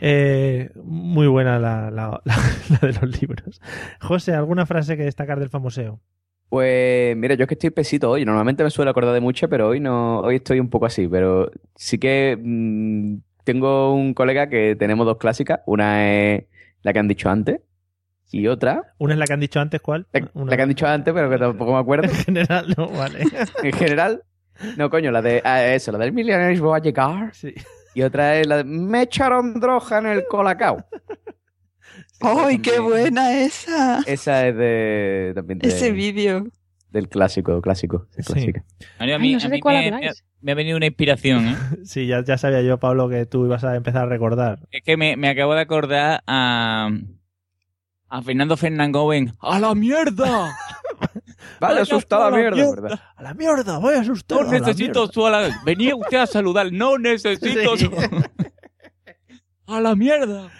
[0.00, 2.36] Eh, muy buena la, la- la-
[2.82, 3.60] la de los libros.
[4.00, 6.00] José, ¿alguna frase que destacar del famoseo?
[6.48, 8.24] Pues mira, yo es que estoy pesito hoy.
[8.24, 11.06] Normalmente me suelo acordar de mucho, pero hoy no, hoy estoy un poco así.
[11.06, 15.60] Pero sí que mm, tengo un colega que tenemos dos clásicas.
[15.66, 16.44] Una es
[16.82, 17.60] la que han dicho antes
[18.32, 20.06] y otra, Una es la que han dicho antes, ¿cuál?
[20.12, 22.08] la que han dicho antes, pero que tampoco me acuerdo.
[22.12, 23.24] En general, no, vale.
[23.62, 24.22] en general,
[24.76, 27.34] no, coño, la de ah, eso, la del Millionaires va a llegar.
[27.34, 27.54] Sí.
[27.94, 30.84] Y otra es la de me echaron droga en el colacao.
[32.20, 34.00] ¡Ay, qué buena esa!
[34.06, 36.46] Esa es de también de- Ese vídeo.
[36.90, 38.64] del clásico, clásico, sí, clásica.
[38.98, 40.22] A Ay, mí, no sé a de mí cuál me, habláis.
[40.22, 41.56] me- me ha venido una inspiración, ¿eh?
[41.84, 44.60] Sí, ya, ya sabía yo, Pablo, que tú ibas a empezar a recordar.
[44.70, 46.90] Es que me, me acabo de acordar a,
[48.08, 49.32] a Fernando Fernangoven.
[49.40, 50.54] ¡A la mierda!
[51.60, 53.00] Vale, asustado a la mierda, ¿verdad?
[53.16, 53.78] ¡A la mierda!
[53.78, 54.42] ¡Voy a asustar!
[54.42, 56.72] No necesito su ala- Venía usted a saludar.
[56.72, 57.86] No necesito Sí.
[57.86, 57.92] su...
[59.66, 60.50] ¡A la mierda!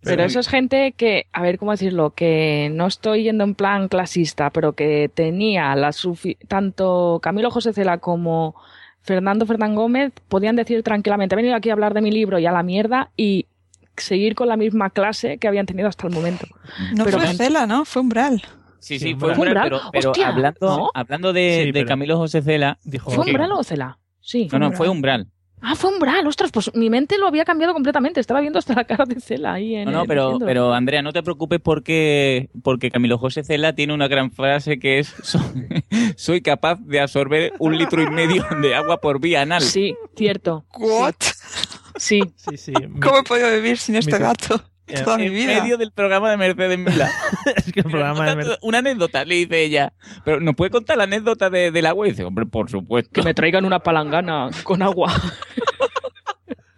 [0.00, 3.88] Pero eso es gente que, a ver cómo decirlo, que no estoy yendo en plan
[3.88, 8.54] clasista, pero que tenía la sufi- tanto Camilo José Cela como
[9.02, 12.46] Fernando Fernán Gómez podían decir tranquilamente, he venido aquí a hablar de mi libro y
[12.46, 13.46] a la mierda y
[13.96, 16.46] seguir con la misma clase que habían tenido hasta el momento.
[16.94, 17.84] No Pero fue Cela, ¿no?
[17.84, 18.40] Fue Umbral.
[18.80, 19.48] Sí, Sí, sí, fue Umbral.
[19.48, 20.90] Umbral, pero, pero Hostia, hablando, ¿no?
[20.94, 22.78] hablando de, Sí, de pero- Camilo José Cela...
[22.84, 23.98] Dijo, ¿Fue que- Umbral o Cela?
[24.20, 24.48] Sí.
[24.52, 25.28] No, no, fue Umbral.
[25.60, 28.20] Ah, fue Umbral, ostras, pues mi mente lo había cambiado completamente.
[28.20, 31.02] Estaba viendo hasta la cara de Cela ahí en No, no, el- pero, pero Andrea,
[31.02, 35.40] no te preocupes porque, porque Camilo José Cela tiene una gran frase que es "So-
[36.16, 39.62] soy capaz de absorber un litro y medio de agua por vía anal.
[39.62, 40.64] Sí, cierto.
[40.78, 41.14] ¿What?
[41.96, 42.20] Sí.
[42.36, 42.72] Sí, sí.
[43.02, 44.62] ¿Cómo he podido vivir sin este gato
[45.04, 45.60] Toda mi en vida?
[45.62, 47.10] medio del programa de Mercedes Milá.
[47.56, 49.92] es que el programa de Contando Una anécdota, le dice ella.
[50.24, 52.06] Pero ¿nos puede contar la anécdota de- del agua?
[52.06, 53.10] Y dice, hombre, por supuesto.
[53.12, 55.12] Que me traigan una palangana con agua.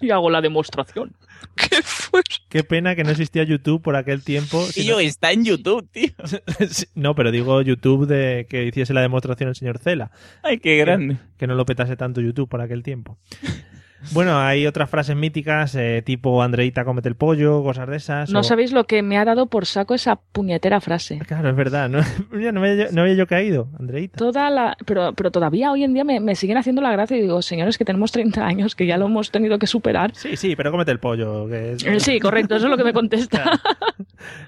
[0.01, 1.15] y hago la demostración.
[1.57, 2.23] ¿Qué fue?
[2.49, 4.67] Qué pena que no existía YouTube por aquel tiempo.
[4.73, 6.11] Tío, no- está en YouTube, tío.
[6.95, 10.11] No, pero digo YouTube de que hiciese la demostración el señor Cela.
[10.43, 11.19] Ay, qué grande.
[11.39, 13.19] Que no lo petase tanto YouTube por aquel tiempo.
[14.13, 18.31] Bueno, hay otras frases míticas, eh, tipo Andreita comete el pollo, cosas de esas.
[18.31, 21.19] No o- sabéis lo que me ha dado por saco esa puñetera frase.
[21.19, 21.89] Claro, es verdad.
[21.91, 21.99] No,
[22.33, 24.17] había, yo- no había yo caído, Andreita.
[24.17, 27.21] Toda la, pero, pero todavía hoy en día me, me siguen haciendo la gracia y
[27.23, 30.13] digo, señores, que tenemos 30 años, que ya lo hemos tenido que superar.
[30.15, 31.47] Sí, sí, pero cómete el pollo.
[31.49, 33.45] Que es- Eh, Sí, correcto, eso es lo que me contesta.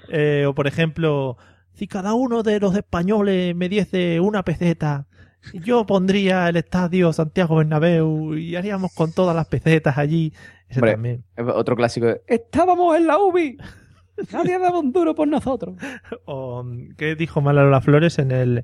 [0.09, 1.37] Eh, o por ejemplo,
[1.73, 5.07] si cada uno de los españoles me diese una peseta,
[5.53, 10.33] yo pondría el estadio Santiago Bernabéu y haríamos con todas las pesetas allí.
[10.69, 11.23] Ese Hombre, también.
[11.55, 12.07] Otro clásico.
[12.07, 13.57] es, Estábamos en la UBI.
[14.31, 15.75] Nadie daba un duro por nosotros.
[16.25, 16.63] O,
[16.97, 18.63] ¿Qué dijo Malalola Flores en el...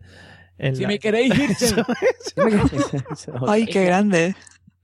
[0.58, 1.86] en Si la- me queréis ir, Eso
[2.36, 3.30] es.
[3.48, 4.36] Ay, qué grande.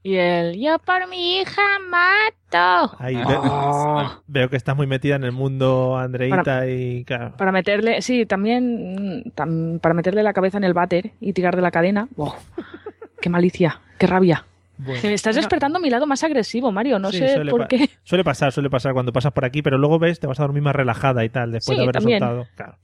[0.06, 2.96] Y el, yo por mi hija mato.
[3.00, 4.20] Ahí ve- Ah.
[4.28, 7.32] veo que estás muy metida en el mundo, Andreita, y claro.
[7.36, 11.62] Para meterle, sí, también tam- para meterle la cabeza en el váter y tirar de
[11.62, 12.06] la cadena.
[12.16, 12.34] ¡Wow!
[13.20, 13.80] ¡Qué malicia!
[13.98, 14.44] ¡Qué rabia!
[14.78, 15.00] Bueno.
[15.02, 16.98] Me estás despertando mi lado más agresivo, Mario.
[16.98, 17.88] No Sí, sé suele por qué.
[18.04, 20.62] Suele pasar, suele pasar cuando pasas por aquí, pero luego ves, te vas a dormir
[20.62, 22.20] más relajada y tal, después Sí, de haber también.
[22.20, 22.46] resultado.
[22.54, 22.76] Claro.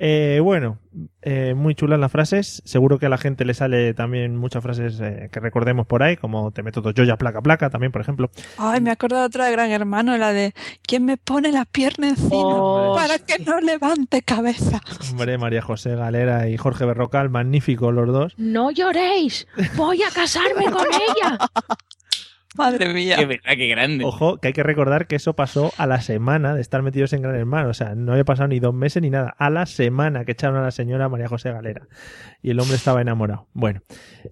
[0.00, 0.78] Eh, bueno,
[1.22, 2.62] eh, muy chulas las frases.
[2.64, 6.16] Seguro que a la gente le sale también muchas frases eh, que recordemos por ahí,
[6.16, 8.30] como te meto dos yo ya placa placa, también, por ejemplo.
[8.58, 10.54] Ay, me acuerdo de otra de Gran Hermano, la de
[10.86, 14.80] ¿Quién me pone la pierna encima Oh, para que no levante cabeza?
[15.10, 18.34] Hombre, María José Galera y Jorge Berrocal, magníficos los dos.
[18.36, 19.48] No lloréis.
[19.76, 21.38] Voy a casarme con ella.
[22.56, 23.16] Madre mía.
[23.16, 24.04] Qué verdad, qué grande.
[24.04, 27.22] Ojo, que hay que recordar que eso pasó a la semana de estar metidos en
[27.22, 27.68] Gran Hermano.
[27.68, 29.34] O sea, no había pasado ni dos meses ni nada.
[29.38, 31.86] A la semana que echaron a la señora María José Galera.
[32.42, 33.48] Y el hombre estaba enamorado.
[33.52, 33.82] Bueno,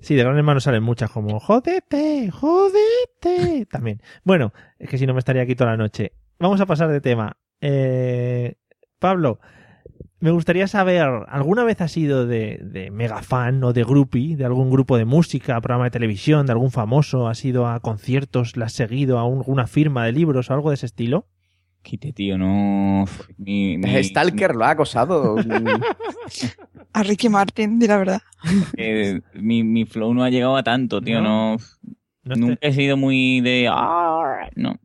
[0.00, 3.66] sí, de Gran Hermano salen muchas como jodete, jodete.
[3.70, 4.00] También.
[4.24, 6.12] Bueno, es que si no me estaría aquí toda la noche.
[6.38, 7.36] Vamos a pasar de tema.
[7.60, 8.56] Eh,
[8.98, 9.40] Pablo,
[10.20, 14.44] me gustaría saber, ¿alguna vez has sido de, de mega fan o de groupie de
[14.44, 17.28] algún grupo de música, programa de televisión, de algún famoso?
[17.28, 20.70] ¿Has ido a conciertos, le has seguido a un- alguna firma de libros o algo
[20.70, 21.26] de ese estilo?
[21.82, 23.04] Quite, tío, no.
[23.36, 25.36] Mi, mi- Stalker lo ha acosado.
[26.92, 28.22] A Ricky Martin, di la verdad.
[28.76, 31.20] eh, mi, mi flow no ha llegado a tanto, tío.
[31.20, 31.52] ¿No?
[31.52, 31.56] No.
[32.24, 33.68] No te- Nunca he sido muy de.
[33.70, 34.76] "Ah", No.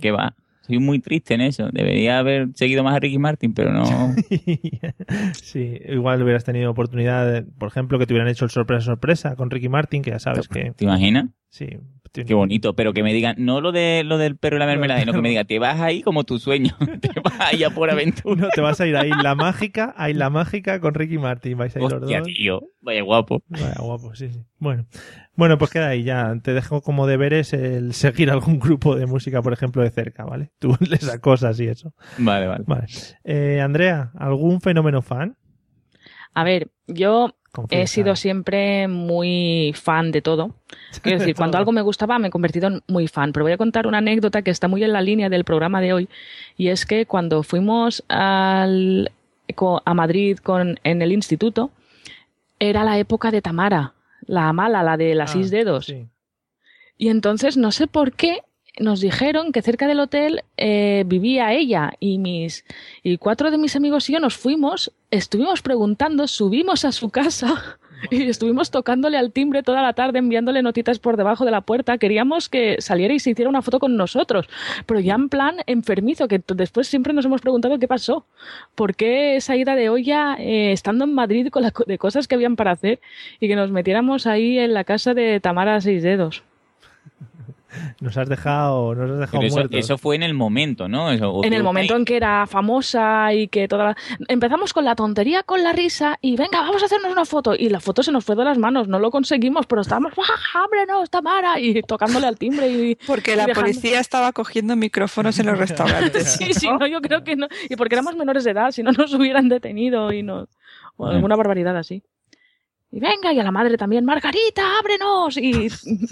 [0.00, 0.36] ¿Qué va?
[0.62, 1.68] Soy muy triste en eso.
[1.72, 3.84] Debería haber seguido más a Ricky Martin, pero no.
[5.42, 9.36] sí, igual hubieras tenido oportunidad, de, por ejemplo, que te hubieran hecho el sorpresa sorpresa
[9.36, 11.26] con Ricky Martin, que ya sabes que ¿Te imaginas?
[11.48, 11.66] sí.
[12.12, 15.00] Qué bonito, pero que me digan, no lo de lo del perro y la mermelada,
[15.00, 17.90] sino que me diga, te vas ahí como tu sueño, te vas ahí a por
[17.90, 18.42] aventura.
[18.42, 21.74] No, te vas a ir a Isla Mágica, a Isla Mágica con Ricky Martin, vais
[21.74, 22.26] a ir los Hostia, dos.
[22.28, 23.42] tío, vaya guapo.
[23.48, 24.40] Vaya guapo, sí, sí.
[24.58, 24.86] Bueno,
[25.34, 26.34] bueno, pues queda ahí ya.
[26.42, 30.50] Te dejo como deberes el seguir algún grupo de música, por ejemplo, de cerca, ¿vale?
[30.58, 31.94] Tú les acosas y eso.
[32.18, 32.64] Vale, vale.
[32.66, 32.86] Vale.
[33.24, 35.36] Eh, Andrea, ¿algún fenómeno fan?
[36.34, 37.34] A ver, yo
[37.70, 40.54] He sido siempre muy fan de todo.
[41.02, 43.32] Quiero decir, cuando algo me gustaba me he convertido en muy fan.
[43.32, 45.92] Pero voy a contar una anécdota que está muy en la línea del programa de
[45.92, 46.08] hoy.
[46.56, 49.12] Y es que cuando fuimos al,
[49.84, 51.70] a Madrid con, en el instituto,
[52.58, 53.92] era la época de Tamara,
[54.22, 55.92] la mala, la de las Ah, seis dedos.
[56.96, 58.42] Y entonces no sé por qué
[58.82, 62.64] nos dijeron que cerca del hotel eh, vivía ella y mis
[63.02, 67.78] y cuatro de mis amigos y yo nos fuimos, estuvimos preguntando, subimos a su casa
[68.10, 71.98] y estuvimos tocándole al timbre toda la tarde enviándole notitas por debajo de la puerta.
[71.98, 74.48] Queríamos que saliera y se hiciera una foto con nosotros,
[74.86, 78.26] pero ya en plan enfermizo, que después siempre nos hemos preguntado qué pasó,
[78.74, 82.34] por qué esa ida de olla eh, estando en Madrid con co- de cosas que
[82.34, 83.00] habían para hacer
[83.38, 86.42] y que nos metiéramos ahí en la casa de Tamara Seis Dedos.
[88.00, 89.78] Nos has dejado, nos has dejado eso, muertos.
[89.78, 91.10] eso fue en el momento, ¿no?
[91.10, 93.96] Eso- en el momento en que era famosa y que toda la...
[94.28, 97.54] Empezamos con la tontería, con la risa y venga, vamos a hacernos una foto.
[97.54, 100.64] Y la foto se nos fue de las manos, no lo conseguimos, pero estábamos, ¡ah,
[100.64, 101.58] ábrenos, Tamara!
[101.60, 102.94] Y tocándole al timbre y...
[103.06, 106.32] Porque y la dejando- policía estaba cogiendo micrófonos en los restaurantes.
[106.42, 107.46] Sí, sí, no, yo creo que no.
[107.68, 110.48] Y porque éramos menores de edad, si no nos hubieran detenido y no...
[110.96, 112.02] O alguna barbaridad así.
[112.94, 115.38] Y venga, y a la madre también, Margarita, ábrenos.
[115.38, 115.70] Y...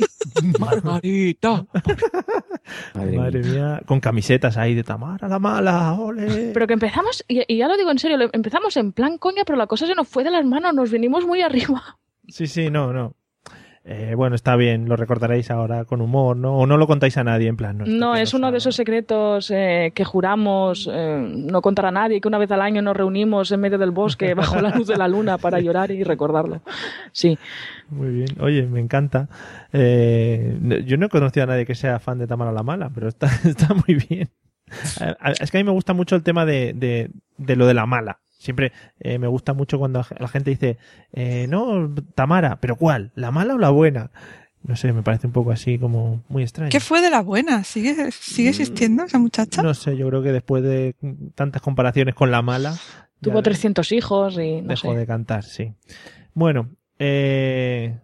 [0.58, 1.66] Margarita.
[2.94, 3.82] Madre, mía.
[3.84, 6.52] con camisetas ahí de Tamara, la mala, ole.
[6.54, 9.58] Pero que empezamos, y, y ya lo digo en serio, empezamos en plan coña, pero
[9.58, 11.98] la cosa se nos fue de las manos, nos vinimos muy arriba.
[12.28, 13.14] Sí, sí, no, no.
[13.92, 16.56] Eh, bueno, está bien, lo recordaréis ahora con humor, ¿no?
[16.56, 17.86] O no lo contáis a nadie, en plan, no.
[17.86, 22.28] No, es uno de esos secretos eh, que juramos eh, no contar a nadie, que
[22.28, 25.08] una vez al año nos reunimos en medio del bosque bajo la luz de la
[25.08, 26.62] luna para llorar y recordarlo.
[27.10, 27.36] Sí.
[27.88, 28.28] Muy bien.
[28.38, 29.28] Oye, me encanta.
[29.72, 33.08] Eh, yo no he conocido a nadie que sea fan de Tamara la Mala, pero
[33.08, 34.28] está, está muy bien.
[35.40, 37.86] Es que a mí me gusta mucho el tema de, de, de lo de la
[37.86, 38.20] mala.
[38.40, 40.78] Siempre eh, me gusta mucho cuando la gente dice,
[41.12, 43.12] eh, no, Tamara, pero ¿cuál?
[43.14, 44.10] ¿La mala o la buena?
[44.62, 46.70] No sé, me parece un poco así como muy extraño.
[46.70, 47.64] ¿Qué fue de la buena?
[47.64, 49.62] ¿Sigue, sigue existiendo esa muchacha?
[49.62, 50.94] No sé, yo creo que después de
[51.34, 52.74] tantas comparaciones con la mala,
[53.20, 54.98] Tuvo 300 hijos y no dejó sé.
[54.98, 55.74] de cantar, sí.
[56.32, 57.98] Bueno, eh,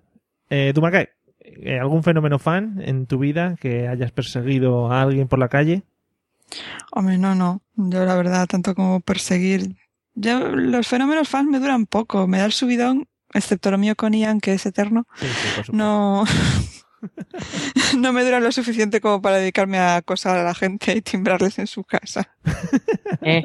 [0.50, 1.08] eh, Dumacay,
[1.40, 5.82] eh, ¿algún fenómeno fan en tu vida que hayas perseguido a alguien por la calle?
[6.92, 7.62] Hombre, no, no.
[7.76, 9.76] Yo la verdad, tanto como perseguir...
[10.16, 12.26] Yo, los fenómenos fans me duran poco.
[12.26, 15.06] Me da el subidón, excepto lo mío con Ian, que es eterno.
[15.72, 16.24] no...
[17.98, 21.58] no me duran lo suficiente como para dedicarme a acosar a la gente y timbrarles
[21.58, 22.28] en su casa.
[23.22, 23.44] Eh.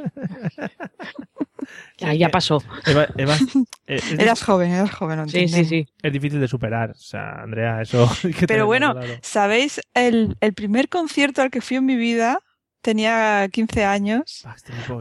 [1.97, 2.61] Ya, ya pasó.
[2.85, 3.37] Eva- Eva,
[3.87, 5.87] eh, Eras joven, eras joven, lo Sí, sí, sí.
[6.01, 6.91] es difícil de superar.
[6.91, 8.09] O sea, Andrea, eso.
[8.37, 8.95] que Pero bueno.
[9.21, 9.79] ¿sabéis?
[9.93, 12.39] El, el primer concierto al que fui en mi vida,
[12.81, 14.43] tenía 15 años,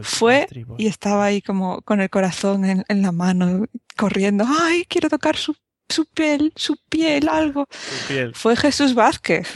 [0.03, 3.65] fue y estaba ahí como con el corazón en, en la mano,
[3.97, 4.45] corriendo.
[4.47, 5.55] ¡Ay, quiero tocar su,
[5.89, 7.67] su piel, su piel, algo!
[8.07, 8.33] piel.
[8.35, 9.47] Fue Jesús Vázquez.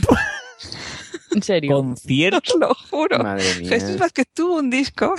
[1.31, 1.77] ¿En serio?
[1.77, 2.53] ¿Concierto?
[2.53, 3.19] Os lo juro.
[3.19, 3.69] Madre mía.
[3.69, 5.13] Jesús Vázquez tuvo un disco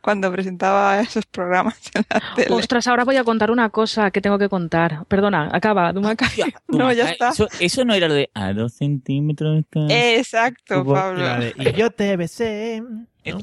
[0.00, 2.54] cuando presentaba esos programas en la tele.
[2.54, 5.04] Ostras, ahora voy a contar una cosa que tengo que contar.
[5.06, 6.26] Perdona, acaba, Dumaca.
[6.68, 7.28] No, ya Ah, está.
[7.30, 9.60] Eso, eso no era lo de a dos centímetros.
[9.60, 11.20] está- Exacto, Hubo- Pablo.
[11.20, 12.82] y la de, y yo te besé.
[12.82, 13.38] ¿no?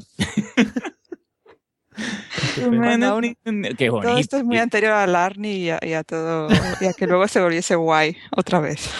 [2.68, 3.20] Bueno,
[3.76, 6.48] Qué Todo esto es muy anterior a Larny y a, y a todo,
[6.80, 8.90] y a que luego se volviese guay otra vez.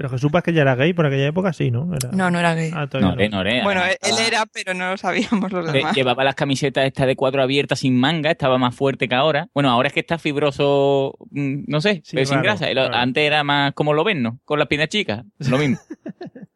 [0.00, 1.94] Pero Jesús Vázquez ya era gay por aquella época, sí, ¿no?
[1.94, 2.70] Era- No, no era gay.
[2.74, 3.20] Ah, todavía No, no.
[3.22, 5.94] eh, no, eh, Bueno, él, era, pero no lo sabíamos los Eh, demás.
[5.94, 9.50] Llevaba las camisetas estas de cuatro abiertas sin manga, estaba más fuerte que ahora.
[9.52, 12.66] Bueno, ahora es que está fibroso, mm, no sé, Sí, pero sin grasa.
[12.92, 14.38] Antes era más como lo ven, ¿no?
[14.46, 15.76] Con las piernas chicas, lo mismo.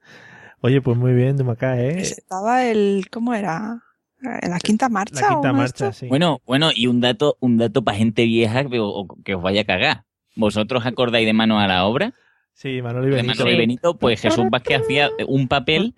[0.62, 1.98] Oye, pues muy bien, Dumacá, ¿eh?
[2.00, 3.82] Estaba el, ¿cómo era?
[4.22, 5.20] ¿En la quinta marcha?
[5.20, 6.08] La quinta marcha, sí.
[6.08, 9.60] Bueno, bueno, y un dato, un dato para gente vieja que, o- que os vaya
[9.60, 10.04] a cagar.
[10.34, 12.14] ¿Vosotros acordáis de mano a la obra?
[12.54, 13.34] Sí, Manolo y De Benito.
[13.38, 15.94] Manolo y Benito, pues Jesús Vázquez hacía un papel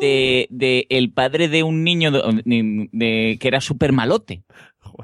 [0.00, 4.42] de, de el padre de un niño de, de- de- que era súper malote.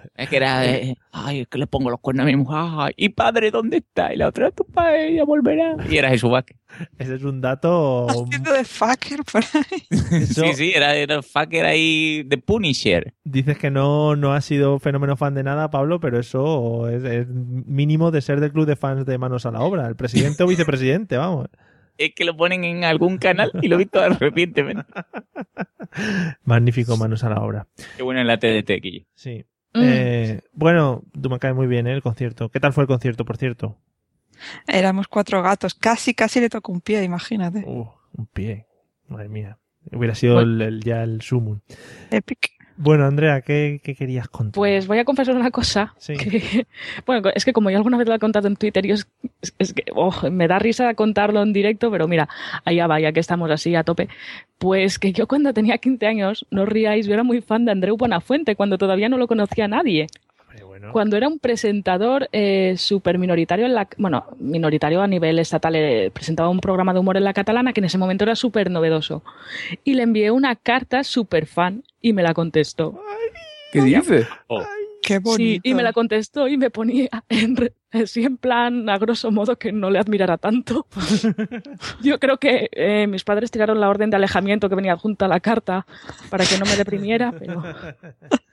[0.16, 2.92] Es que era, eh, ay, es que le pongo los cuernos a mi mujer, ay,
[2.96, 4.12] y padre, ¿dónde está?
[4.12, 5.76] Y la otra, tu padre, ya volverá.
[5.90, 6.56] Y era Jesús Vázquez.
[6.98, 8.06] Ese es un dato.
[8.08, 9.82] Haciendo de fucker por ahí.
[10.22, 13.14] Eso- Sí, sí, era, era el fucker ahí de Punisher.
[13.24, 17.26] Dices que no, no has sido fenómeno fan de nada, Pablo, pero eso es, es
[17.28, 19.86] mínimo de ser del club de fans de Manos a la Obra.
[19.86, 21.46] El presidente o vicepresidente, vamos.
[21.98, 24.84] Es que lo ponen en algún canal y lo he visto recientemente.
[26.44, 27.66] Magnífico Manos a la Obra.
[27.96, 29.04] Qué bueno en la TDT, Quillo.
[29.14, 29.44] Sí.
[29.76, 29.82] Mm.
[29.84, 31.92] Eh, bueno, tú me cae muy bien ¿eh?
[31.92, 32.48] el concierto.
[32.50, 33.76] ¿Qué tal fue el concierto, por cierto?
[34.66, 35.74] Éramos cuatro gatos.
[35.74, 37.64] Casi, casi le tocó un pie, imagínate.
[37.66, 38.66] Uh, un pie.
[39.08, 39.58] Madre mía.
[39.92, 41.60] Hubiera sido el, el- ya el sumo.
[42.10, 42.52] Epic.
[42.78, 44.54] Bueno, Andrea, ¿qué, qué querías contar?
[44.54, 45.94] Pues voy a confesar una cosa.
[45.98, 46.14] Sí.
[46.16, 46.66] que-
[47.06, 49.06] bueno, es que como yo alguna vez lo he contado en Twitter, yo es,
[49.40, 52.28] es- es que oh, me da risa contarlo en directo, pero mira,
[52.64, 54.08] allá va, ya que estamos así a tope.
[54.58, 57.96] Pues que yo cuando tenía 15 años, no riáis, yo era muy fan de Andreu
[57.96, 60.06] Buenafuente, cuando todavía no lo conocía nadie.
[60.92, 66.10] Cuando era un presentador eh, súper minoritario en la, bueno, minoritario a nivel estatal, eh,
[66.12, 69.22] presentaba un programa de humor en la catalana que en ese momento era súper novedoso.
[69.84, 73.00] Y le envié una carta súper fan y me la contestó.
[73.72, 74.26] ¿Qué dices?
[75.02, 79.30] Qué Sí, y me la contestó y me ponía en, así en plan, a grosso
[79.30, 80.86] modo, que no le admirara tanto.
[82.02, 85.28] Yo creo que eh, mis padres tiraron la orden de alejamiento que venía adjunta a
[85.28, 85.86] la carta
[86.28, 87.62] para que no me deprimiera, pero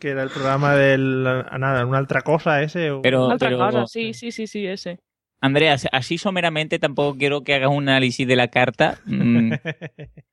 [0.00, 1.22] Que era el programa del.
[1.58, 2.90] Nada, una otra cosa ese.
[2.90, 4.98] o- Pero- una otra pero- cosa, sí, sí, sí, sí, ese.
[5.42, 8.98] Andrea, así someramente tampoco quiero que hagas un análisis de la carta.
[9.06, 9.52] Mm.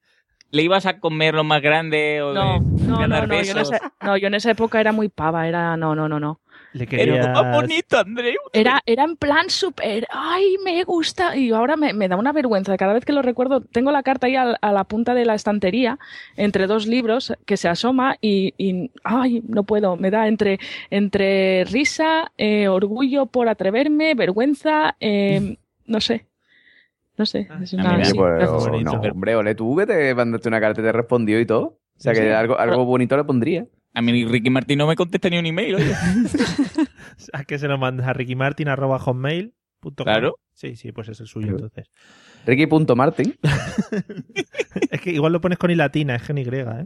[0.52, 3.52] ¿Le ibas a comer lo más grande o No, de no, ganar no, no, yo
[3.52, 3.72] en, besos?
[3.74, 6.40] esa, no, yo en esa época era muy pava, era, no, no, no, no.
[6.74, 8.38] Le Era lo más bonito, Andreu.
[8.54, 11.36] Era, era en plan súper, ay, me gusta.
[11.36, 12.78] Y ahora me, me da una vergüenza.
[12.78, 15.98] Cada vez que lo recuerdo, tengo la carta ahí a, la punta de la estantería,
[16.36, 19.96] entre dos libros, que se asoma y, y, ay, no puedo.
[19.96, 20.60] Me da entre,
[20.90, 26.26] entre risa, eh, orgullo por atreverme, vergüenza, eh, no sé.
[27.18, 27.48] No sé.
[27.64, 31.40] Es una, pues, no, hombre, ole tú que te mandaste una carta y te respondió
[31.40, 31.80] y todo.
[31.98, 32.28] O sea que Sí.
[32.28, 33.66] algo, algo bonito le pondría.
[33.98, 35.92] A mí Ricky Martín no me contesta ni un email, oye.
[37.34, 38.08] ¿A qué se lo mandas?
[38.08, 39.94] ¿A rickymartin.hotmail.com?
[39.96, 40.38] Claro.
[40.54, 41.90] Sí, sí, pues es el suyo entonces.
[42.46, 43.40] Ricky.martin.
[44.92, 46.86] Es que igual lo pones con i latina, es y, ¿eh?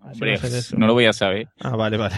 [0.00, 0.36] Hombre,
[0.76, 1.48] no lo voy a saber.
[1.60, 2.16] Ah, vale, vale.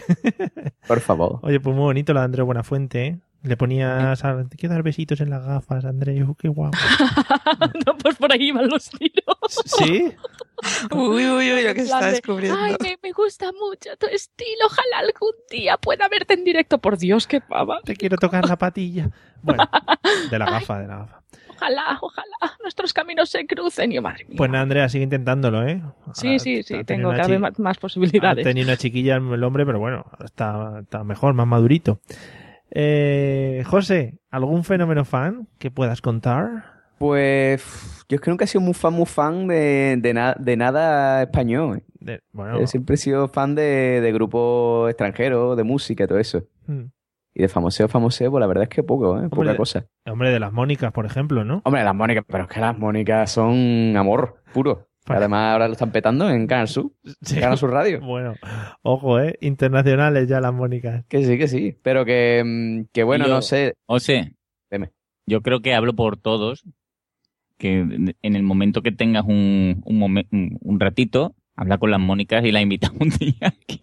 [0.89, 1.41] Por favor.
[1.43, 3.21] Oye, pues muy bonito lo de Andrés Buenafuente, ¿eh?
[3.45, 6.77] Le ponías, a- te quiero dar besitos en las gafas, Andrés, qué guapo.
[7.87, 9.37] no, pues por ahí van los tiros.
[9.67, 10.13] ¿Sí?
[10.91, 12.59] Uy, uy, uy, lo que se está de, descubriendo.
[12.59, 14.65] Ay, me, me gusta mucho tu estilo.
[14.67, 16.79] Ojalá algún día pueda verte en directo.
[16.79, 17.81] Por Dios, qué pava.
[17.85, 19.11] Te quiero tocar la patilla.
[19.43, 19.69] Bueno,
[20.31, 21.21] de la gafa, de la gafa.
[21.51, 23.93] Ojalá, ojalá nuestros caminos se crucen.
[23.93, 24.37] Y yo, madre mía.
[24.39, 25.83] Pues nada, Andrea, sigue intentándolo, ¿eh?
[26.15, 28.43] Sí, sí, sí, tengo cada vez más, más Ha posibilidades.
[28.43, 32.01] tenido una chiquilla el hombre, pero bueno, está, está mejor, más madurito.
[32.77, 36.83] Eh, José, ¿algún fenómeno fan que puedas contar?
[36.99, 40.57] Pues yo es que nunca he sido muy fan, muy fan de, de, na- de
[40.57, 41.79] nada español.
[41.79, 41.85] ¿eh?
[42.01, 46.19] De- bueno, Yo siempre he sido fan de, de grupos extranjeros, de música y todo
[46.19, 46.43] eso.
[46.67, 46.83] mm,
[47.35, 49.29] Y de famoseo, famoseo, pues la verdad es que poco, ¿eh?
[49.29, 49.87] Poca cosa.
[50.07, 51.63] hombre, de las Mónicas, por ejemplo, ¿no?
[51.65, 54.89] Hombre, las Mónicas, pero es que las Mónicas son amor puro.
[55.07, 56.93] Además, ahora lo están petando en Canal Sur.
[57.23, 57.35] Sí.
[57.35, 58.01] En Canal Sur Radio.
[58.01, 58.35] Bueno,
[58.83, 59.37] ojo, ¿eh?
[59.43, 61.05] Internacionales ya las Mónicas.
[61.09, 61.77] Que sí, que sí.
[61.83, 63.75] Pero que, mm, que bueno, Yo- no sé.
[63.87, 64.35] José,
[64.71, 64.91] Dime.
[65.27, 66.65] yo creo que hablo por todos,
[67.59, 72.01] que en el momento que tengas un, un, momen- un- un ratito, habla con las
[72.01, 73.81] Mónicas y las invita un día aquí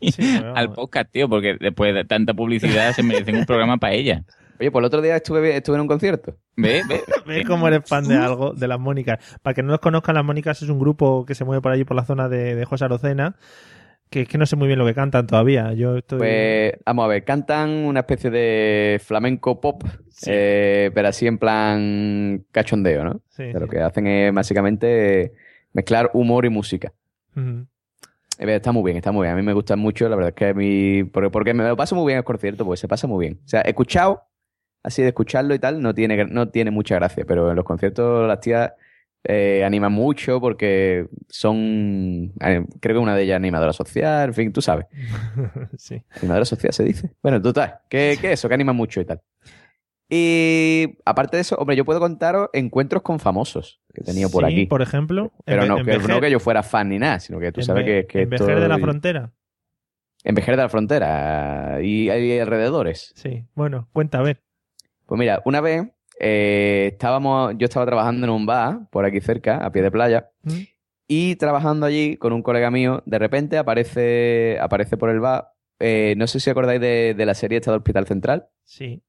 [0.55, 4.23] al podcast, tío, porque después de tanta publicidad se merecen un programa para ellas.
[4.61, 6.37] Oye, pues el otro día estuve, estuve en un concierto.
[6.55, 6.83] ¿Ve?
[6.87, 7.01] ¿Ve?
[7.25, 8.53] ¿Ves cómo eres fan de algo?
[8.53, 9.17] De las Mónicas.
[9.41, 11.83] Para que no los conozcan, las Mónicas es un grupo que se mueve por allí
[11.83, 13.35] por la zona de, de José Arocena.
[14.11, 15.73] Que es que no sé muy bien lo que cantan todavía.
[15.73, 16.19] Yo estoy.
[16.19, 19.83] Pues vamos a ver, cantan una especie de flamenco pop,
[20.27, 23.21] eh, pero así en plan cachondeo, ¿no?
[23.29, 25.31] Sí, lo que hacen es básicamente
[25.73, 26.93] mezclar humor y música.
[27.35, 29.33] Eh, Está muy bien, está muy bien.
[29.33, 31.03] A mí me gustan mucho, la verdad es que a mí...
[31.05, 33.39] Porque, porque me lo paso muy bien el concierto, pues se pasa muy bien.
[33.45, 34.23] O sea, he escuchado,
[34.83, 38.27] así de escucharlo y tal, no tiene, no tiene mucha gracia, pero en los conciertos
[38.27, 38.71] las tías
[39.23, 42.33] eh, animan mucho porque son...
[42.41, 44.87] eh, creo que una de ellas es animadora social, en fin, tú sabes.
[45.77, 46.01] sí.
[46.17, 47.11] Animadora social se dice.
[47.21, 49.21] Bueno, total, que, que eso, que anima mucho y tal.
[50.13, 54.45] Y aparte de eso, hombre, yo puedo contaros encuentros con famosos que he tenido por
[54.45, 54.65] Sí, aquí.
[54.65, 55.31] por ejemplo.
[55.45, 58.05] Pero no, que, no que yo fuera fan ni nada, sino que tú sabes que,
[58.07, 59.31] que en Vejer de la frontera.
[60.25, 63.13] En Vejer de la frontera y hay alrededores.
[63.15, 63.45] Sí.
[63.55, 64.41] Bueno, cuenta, a ver.
[65.11, 65.83] Pues mira, una vez
[66.21, 70.29] eh, estábamos, yo estaba trabajando en un bar por aquí cerca, a pie de playa,
[70.43, 70.59] ¿Mm?
[71.05, 75.49] y trabajando allí con un colega mío, de repente aparece, aparece por el bar.
[75.79, 78.47] eh, no sé si acordáis de, de la serie esta de Hospital Central.
[78.63, 79.03] Sí.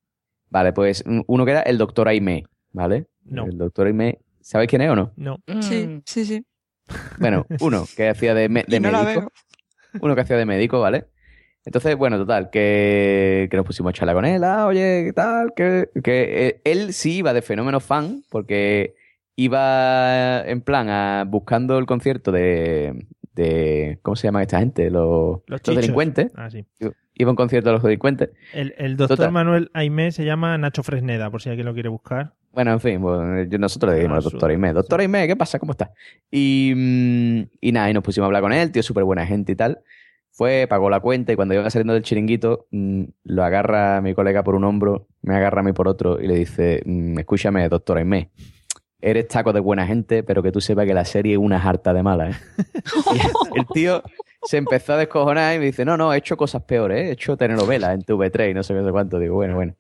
[0.50, 3.07] Vale, pues un- uno que era el doctor Aimé, ¿vale?
[3.24, 3.44] No.
[3.46, 5.12] El doctor Aimé, ¿sabéis quién es o no?
[5.14, 5.38] No.
[5.61, 6.44] Sí, sí, sí.
[7.20, 9.30] Bueno, uno que hacía de, me- de no médico.
[10.00, 11.05] Uno que hacía de médico, ¿vale?
[11.65, 15.53] Entonces, bueno, total, que, que nos pusimos a charlar con él, ah, oye, ¿qué tal?
[15.55, 18.95] Que, que eh, él sí iba de fenómeno fan, porque
[19.37, 24.91] iba en plan a, buscando el concierto de, de ¿cómo se llaman esta gente?
[24.91, 26.33] Los, Los delincuentes.
[26.37, 26.65] Ah, sí.
[27.15, 28.31] Iba a un concierto de los delincuentes.
[28.53, 29.33] El, el doctor Total.
[29.33, 32.33] Manuel Aimé se llama Nacho Fresneda, por si alguien lo quiere buscar.
[32.53, 35.59] Bueno, en fin, bueno, nosotros le Ah, dijimos al doctor Aimé, doctor Aimé, ¿qué pasa?
[35.59, 35.93] ¿Cómo está?
[36.31, 39.53] Y, mm, y nada, y nos pusimos a hablar con él, tío, súper buena gente
[39.53, 39.79] y tal.
[40.35, 44.14] Fue, pagó la cuenta y cuando iba saliendo del chiringuito, mm, lo agarra a mi
[44.14, 47.68] colega por un hombro, me agarra a mí por otro y le dice, mm, escúchame,
[47.68, 48.30] doctora Aimé,
[49.01, 51.93] eres taco de buena gente, pero que tú sepas que la serie es una harta
[51.93, 52.35] de mala, ¿eh?
[53.55, 54.03] Y el tío
[54.43, 57.09] se empezó a descojonar y me dice, no, no, he hecho cosas peores, ¿eh?
[57.09, 59.18] he hecho telenovelas en TV3 y no sé qué, cuánto.
[59.18, 59.74] Digo, bueno, bueno.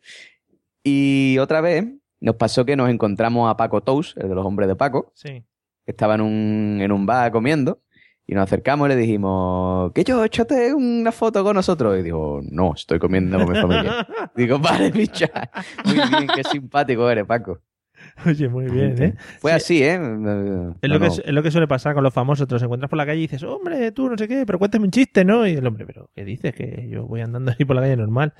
[0.84, 1.86] Y otra vez
[2.20, 5.44] nos pasó que nos encontramos a Paco Tous, el de los hombres de Paco, Sí.
[5.84, 7.80] que estaba en un, en un bar comiendo,
[8.26, 11.98] y nos acercamos y le dijimos, que yo, échate una foto con nosotros.
[11.98, 14.06] Y digo, no, estoy comiendo con mi familia.
[14.36, 15.28] digo, vale, bicha.
[15.84, 17.58] Muy bien, qué simpático eres, Paco.
[18.26, 19.14] Oye, muy bien, ¿eh?
[19.40, 19.94] Fue así, ¿eh?
[19.94, 20.00] Es
[20.90, 21.12] lo, que, no.
[21.12, 22.46] es lo que suele pasar con los famosos.
[22.46, 24.84] Te los encuentras por la calle y dices, hombre, tú no sé qué, pero cuéntame
[24.84, 25.46] un chiste, ¿no?
[25.46, 26.54] Y el hombre, pero ¿qué dices?
[26.54, 28.34] Que yo voy andando así por la calle normal.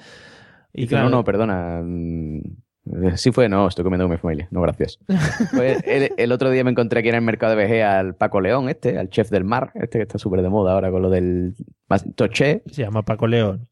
[0.72, 1.82] Y Dice, claro, no, no, perdona.
[3.16, 4.48] Sí fue, no, estoy comiendo con mi familia.
[4.50, 4.98] No, gracias.
[5.54, 8.40] Pues el, el otro día me encontré aquí en el mercado de VG al Paco
[8.40, 11.10] León, este, al chef del mar, este que está súper de moda ahora con lo
[11.10, 11.54] del
[12.16, 12.62] toché.
[12.66, 13.68] Se llama Paco León.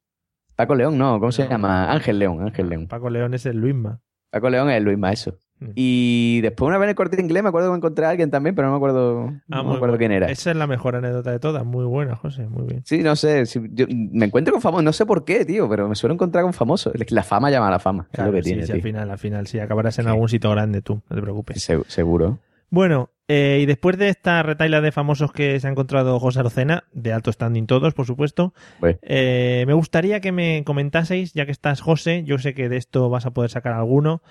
[0.56, 1.90] Paco León, no, ¿cómo se llama?
[1.90, 2.86] Ángel León, Ángel León.
[2.86, 4.00] Paco León es el Luisma.
[4.30, 5.38] Paco León es el Luis Maeso.
[5.74, 8.30] Y después una vez en el corte inglés me acuerdo que me encontré a alguien
[8.30, 9.98] también, pero no me acuerdo, Ah, no me acuerdo bueno.
[9.98, 10.30] quién era.
[10.30, 11.64] Esa es la mejor anécdota de todas.
[11.64, 12.46] Muy buena, José.
[12.48, 12.82] Muy bien.
[12.84, 15.88] Sí, no sé, si- yo me encuentro con famosos, no sé por qué, tío, pero
[15.88, 16.92] me suelo encontrar con famosos.
[17.10, 18.82] La fama llama a la fama, es Claro, lo que sí, tiene, sí, al tío.
[18.84, 21.62] final, al final, sí, acabarás en algún sitio grande tú, no te preocupes.
[21.62, 22.38] Se- seguro.
[22.70, 26.84] Bueno, eh, y después de esta retaila de famosos que se ha encontrado José Arocena,
[26.92, 31.52] de alto standing todos, por supuesto, Pues, eh, me gustaría que me comentaseis, ya que
[31.52, 34.22] estás José, yo sé que de esto vas a poder sacar alguno,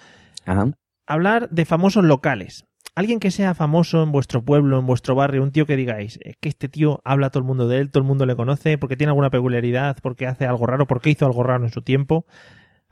[0.45, 0.71] Ajá.
[1.09, 2.65] Hablar de famosos locales.
[2.95, 6.35] Alguien que sea famoso en vuestro pueblo, en vuestro barrio, un tío que digáis, es
[6.39, 8.95] que este tío habla todo el mundo de él, todo el mundo le conoce, porque
[8.95, 12.25] tiene alguna peculiaridad, porque hace algo raro, porque hizo algo raro en su tiempo.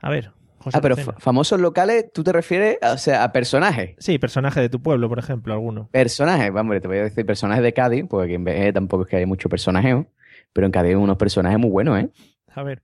[0.00, 3.96] A ver, José Ah, pero famosos locales, ¿tú te refieres o sea, a personajes?
[3.98, 5.88] Sí, personaje de tu pueblo, por ejemplo, alguno.
[5.92, 9.16] Personajes, vamos, te voy a decir personajes de Cádiz, porque en BG tampoco es que
[9.16, 10.06] haya mucho personajeo,
[10.52, 12.10] pero en Cádiz hay unos personajes muy buenos, ¿eh?
[12.54, 12.82] A ver.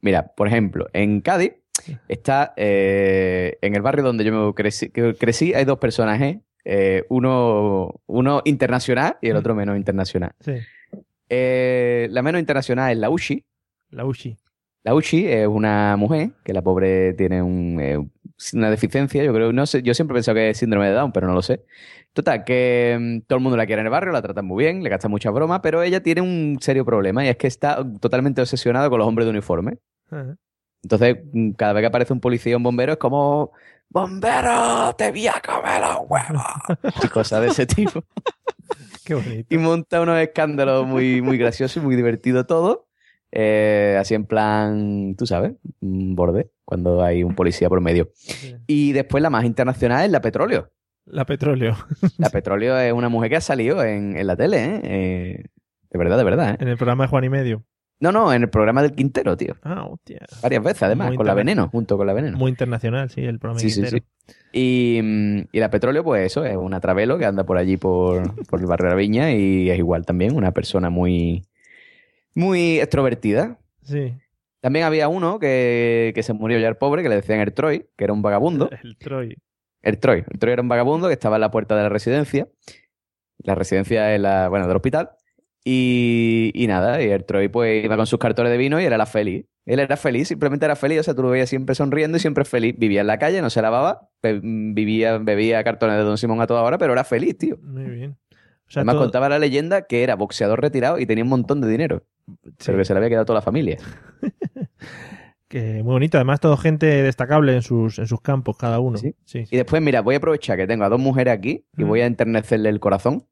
[0.00, 1.52] Mira, por ejemplo, en Cádiz
[2.08, 8.42] está, eh, en el barrio donde yo me crecí, hay dos personajes, eh, uno, uno
[8.44, 10.32] internacional y el otro menos internacional.
[10.40, 10.54] Sí.
[11.28, 13.44] Eh, la menos internacional es la Ushi.
[13.90, 14.36] La Ushi.
[14.84, 17.98] La Uchi es una mujer que la pobre tiene un, eh,
[18.52, 21.12] una deficiencia, yo creo, no sé, yo siempre he pensado que es síndrome de Down,
[21.12, 21.64] pero no lo sé.
[22.12, 24.82] Total, que mm, todo el mundo la quiere en el barrio, la tratan muy bien,
[24.82, 28.40] le gastan muchas bromas, pero ella tiene un serio problema y es que está totalmente
[28.40, 29.78] obsesionada con los hombres de uniforme.
[30.82, 33.52] Entonces, mm, cada vez que aparece un policía o un bombero es como,
[33.88, 34.94] ¡Bombero!
[34.96, 36.94] ¡Te voy a comer los huevos!
[37.04, 38.02] y cosas de ese tipo.
[39.04, 39.54] Qué bonito.
[39.54, 42.88] Y monta unos escándalos muy, muy graciosos y muy divertido todo.
[43.32, 48.10] Eh, así en plan, tú sabes, un borde, cuando hay un policía por medio.
[48.66, 50.70] Y después la más internacional es la Petróleo.
[51.04, 51.76] La Petróleo.
[52.18, 54.80] La Petróleo es una mujer que ha salido en, en la tele, ¿eh?
[54.84, 55.44] Eh,
[55.90, 56.56] De verdad, de verdad, ¿eh?
[56.60, 57.64] En el programa de Juan y Medio.
[58.02, 59.54] No, no, en el programa del Quintero, tío.
[59.62, 60.26] Ah, hostia.
[60.42, 62.36] Varias veces, además, Muy con la Veneno, junto con la Veneno.
[62.36, 63.98] Muy internacional, sí, el programa Sí, sí, entero.
[64.26, 64.34] sí.
[64.52, 68.22] Y, mm, y la Petróleo, pues eso, es una travelo que anda por allí por,
[68.48, 71.46] por el barrio de la Viña y es igual también, una persona muy,
[72.34, 73.58] muy extrovertida.
[73.82, 74.14] Sí.
[74.60, 77.86] También había uno que, que se murió ya el pobre, que le decían el Troy,
[77.96, 78.68] que era un vagabundo.
[78.82, 79.36] El Troy.
[79.80, 80.24] El Troy.
[80.28, 82.48] El Troy era un vagabundo que estaba en la puerta de la residencia.
[83.38, 85.10] La residencia es la, bueno, del hospital.
[85.64, 88.92] Y, y nada, y el Troy pues iba con sus cartones de vino y él
[88.92, 89.46] era feliz.
[89.64, 92.44] Él era feliz, simplemente era feliz, o sea, tú lo veías siempre sonriendo y siempre
[92.44, 92.74] feliz.
[92.76, 96.62] Vivía en la calle, no se lavaba, vivía, bebía cartones de Don Simón a toda
[96.62, 97.58] hora, pero era feliz, tío.
[97.62, 98.16] Muy bien.
[98.32, 101.60] O sea, Además todo- contaba la leyenda que era boxeador retirado y tenía un montón
[101.60, 102.02] de dinero.
[102.64, 103.78] Pero que se le había quedado toda la familia.
[105.48, 106.16] que muy bonito.
[106.18, 108.96] Además, todo gente destacable en sus, en sus campos, cada uno.
[108.98, 109.14] Sí.
[109.24, 109.44] sí.
[109.50, 112.06] Y después, mira, voy a aprovechar que tengo a dos mujeres aquí y voy a
[112.06, 113.26] enternecerle el corazón.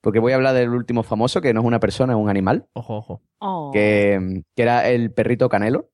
[0.00, 2.66] Porque voy a hablar del último famoso, que no es una persona, es un animal.
[2.74, 3.22] Ojo, ojo.
[3.38, 3.70] Oh.
[3.72, 5.90] Que, que era el perrito Canelo.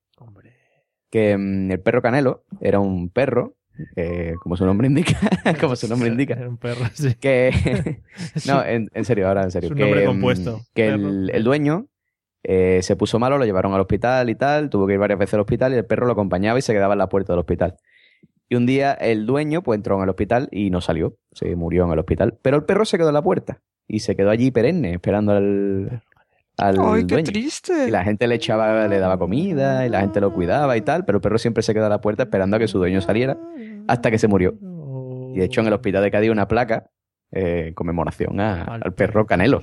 [1.11, 3.57] Que mm, el perro Canelo era un perro,
[3.97, 5.19] eh, como su nombre indica.
[5.61, 6.35] como su nombre indica.
[6.35, 7.15] Era un perro, sí.
[7.15, 8.01] Que.
[8.47, 9.69] no, en, en serio, ahora en serio.
[9.69, 10.61] Es un que, nombre mm, compuesto.
[10.75, 11.89] Que el, el dueño
[12.45, 14.71] eh, se puso malo, lo llevaron al hospital y tal.
[14.71, 16.95] Tuvo que ir varias veces al hospital y el perro lo acompañaba y se quedaba
[16.95, 17.77] en la puerta del hospital.
[18.49, 21.17] Y un día el dueño pues entró en el hospital y no salió.
[21.33, 22.39] Se murió en el hospital.
[22.43, 23.63] Pero el perro se quedó en la puerta.
[23.89, 26.03] Y se quedó allí perenne, esperando al,
[26.59, 27.25] al ¡Ay, qué dueño.
[27.25, 27.89] triste!
[27.89, 31.05] Y la gente le echaba, le daba comida y la gente lo cuidaba y tal,
[31.05, 33.37] pero el perro siempre se quedó a la puerta esperando a que su dueño saliera
[33.89, 34.55] hasta que se murió.
[35.35, 36.91] Y de hecho en el hospital de Cádiz hay una placa
[37.33, 39.63] eh, en conmemoración a- al perro Canelo.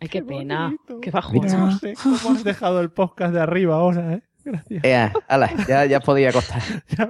[0.00, 0.74] Ay, qué pena.
[1.02, 1.78] Qué No bajona.
[1.78, 4.22] sé cómo has dejado el podcast de arriba ahora, ¿eh?
[4.48, 5.12] Gracias.
[5.28, 6.62] Ala, ya, ya podía acostar.
[6.96, 7.08] Ya,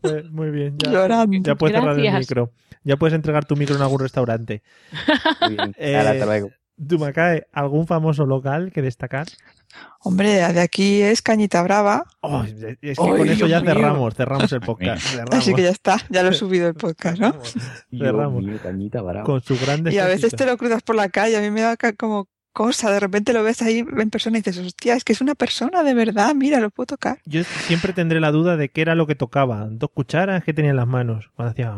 [0.00, 0.76] pues, muy bien.
[0.78, 1.38] Ya, Llorando.
[1.42, 2.52] ya puedes cerrar el micro.
[2.84, 4.62] Ya puedes entregar tu micro en algún restaurante.
[5.42, 5.74] Muy bien.
[5.78, 6.50] Eh, Ala, hasta luego.
[6.76, 9.26] Dumacae, ¿algún famoso local que destacar?
[10.00, 12.04] Hombre, de aquí es Cañita Brava.
[12.20, 15.02] Oh, es que con eso ya cerramos, cerramos el podcast.
[15.04, 15.34] cerramos.
[15.34, 17.34] Así que ya está, ya lo he subido el podcast, ¿no?
[17.90, 18.44] Cerramos.
[18.44, 19.24] Dios mío, cañita brava.
[19.24, 21.62] Con sus grandes Y a veces te lo cruzas por la calle, a mí me
[21.62, 22.28] da como
[22.58, 25.36] cosa, de repente lo ves ahí en persona y dices, hostia, es que es una
[25.36, 27.20] persona de verdad, mira, lo puedo tocar.
[27.24, 29.68] Yo siempre tendré la duda de qué era lo que tocaba.
[29.70, 31.30] Dos cucharas que tenía en las manos.
[31.36, 31.72] Cuando hacía...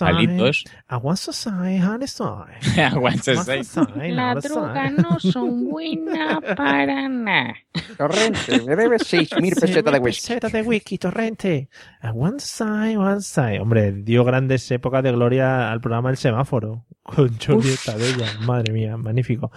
[0.00, 0.64] Palitos.
[0.90, 2.26] I want to say, honey, say.
[2.82, 4.96] Aguanta, I want to say, La now to droga say.
[4.96, 7.54] no son buena para nada.
[7.96, 10.20] Torrente, me debes 6.000 pesetas de whisky.
[10.20, 11.68] pesetas de whisky, torrente.
[12.02, 13.58] I want to say, want to say.
[13.58, 16.84] Hombre, dio grandes épocas de gloria al programa El Semáforo.
[17.04, 18.26] Con Jordi Estadella.
[18.40, 19.52] Madre mía, magnífico.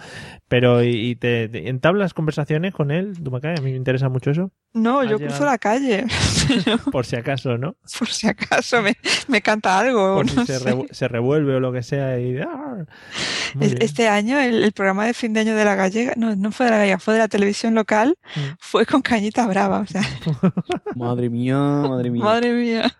[0.48, 3.14] Pero, ¿y y te, te entablas conversaciones con él?
[3.20, 3.54] Dumacae?
[3.58, 4.50] A mí me interesa mucho eso.
[4.74, 6.04] No, yo llegado- cruzo la calle,
[6.92, 7.74] Por si acaso, ¿no?
[7.98, 8.96] por si acaso me,
[9.28, 10.16] me canta algo.
[10.16, 10.64] Por si no se, sé.
[10.70, 12.18] revu- se revuelve o lo que sea.
[12.20, 12.38] Y...
[12.38, 12.84] ¡ah!
[13.60, 13.76] Es-.
[13.80, 16.66] Este año, el, el programa de fin de año de la gallega, no, no fue
[16.66, 18.40] de la gallega, fue de la televisión local, Mm.
[18.58, 20.02] fue con Cañita Brava, o sea,
[20.96, 22.22] Madre mía, madre mía.
[22.24, 22.94] madre mía.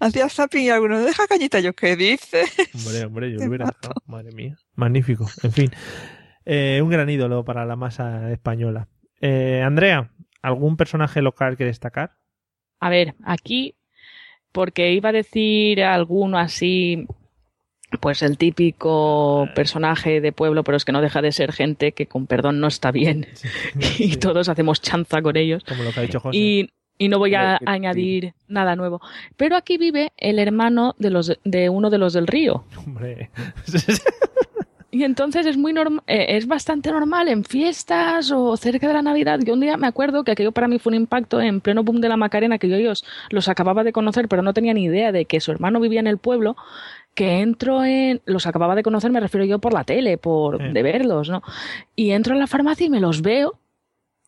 [0.00, 2.44] Hacía zapping y alguno, deja Cañita, yo, ¿qué dice?
[2.74, 3.72] Hombre, hombre, yo Te lo hubiera.
[4.06, 4.56] Madre mía.
[4.74, 5.26] Magnífico.
[5.42, 5.70] En fin.
[6.44, 8.88] Eh, un gran ídolo para la masa española.
[9.20, 10.10] Eh, Andrea,
[10.42, 12.16] ¿algún personaje local que destacar?
[12.80, 13.76] A ver, aquí,
[14.50, 17.06] porque iba a decir alguno así,
[18.00, 22.06] pues el típico personaje de pueblo, pero es que no deja de ser gente que
[22.06, 23.26] con perdón no está bien.
[23.98, 25.62] y todos hacemos chanza con ellos.
[25.64, 26.36] Como lo que ha dicho José.
[26.36, 29.00] Y, y no voy a que- añadir nada nuevo.
[29.36, 32.64] Pero aquí vive el hermano de, los, de uno de los del río.
[32.84, 33.30] Hombre.
[34.94, 35.72] Y entonces es muy
[36.06, 39.40] eh, es bastante normal en fiestas o cerca de la Navidad.
[39.42, 42.02] Yo un día me acuerdo que aquello para mí fue un impacto en pleno boom
[42.02, 45.10] de la Macarena, que yo ellos los acababa de conocer, pero no tenía ni idea
[45.10, 46.56] de que su hermano vivía en el pueblo.
[47.14, 48.20] Que entro en.
[48.26, 50.72] Los acababa de conocer, me refiero yo por la tele, por Sí.
[50.74, 51.42] de verlos, ¿no?
[51.96, 53.58] Y entro en la farmacia y me los veo.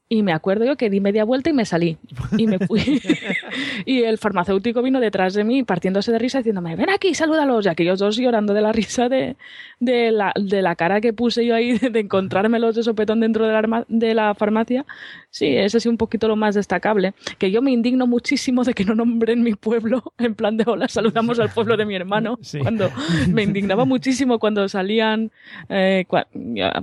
[0.07, 1.97] Y me acuerdo yo que di media vuelta y me salí.
[2.37, 3.01] Y me fui.
[3.87, 7.65] y el farmacéutico vino detrás de mí partiéndose de risa diciéndome, ven aquí, salúdalos.
[7.65, 9.37] Y aquellos dos llorando de la risa de,
[9.81, 13.53] de, la, de la cara que puse yo ahí de encontrármelos de sopetón dentro de
[13.55, 14.85] la, arma- de la farmacia.
[15.31, 17.15] Sí, ese sí un poquito lo más destacable.
[17.39, 20.87] Que yo me indigno muchísimo de que no nombren mi pueblo en plan de hola,
[20.87, 22.39] saludamos al pueblo de mi hermano.
[22.45, 22.59] Sí.
[22.59, 22.91] Cuando
[23.33, 25.33] me indignaba muchísimo cuando salían,
[25.71, 26.05] eh,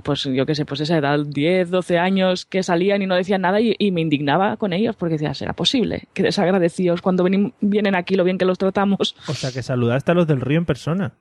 [0.02, 3.40] pues yo qué sé, pues esa edad, 10, 12 años, que salían y no decían
[3.42, 6.04] nada y, y me indignaba con ellos porque decía, ¿será posible?
[6.14, 7.24] Que desagradecidos cuando
[7.60, 9.14] vienen aquí lo bien que los tratamos.
[9.28, 11.12] O sea, que saludaste a los del río en persona.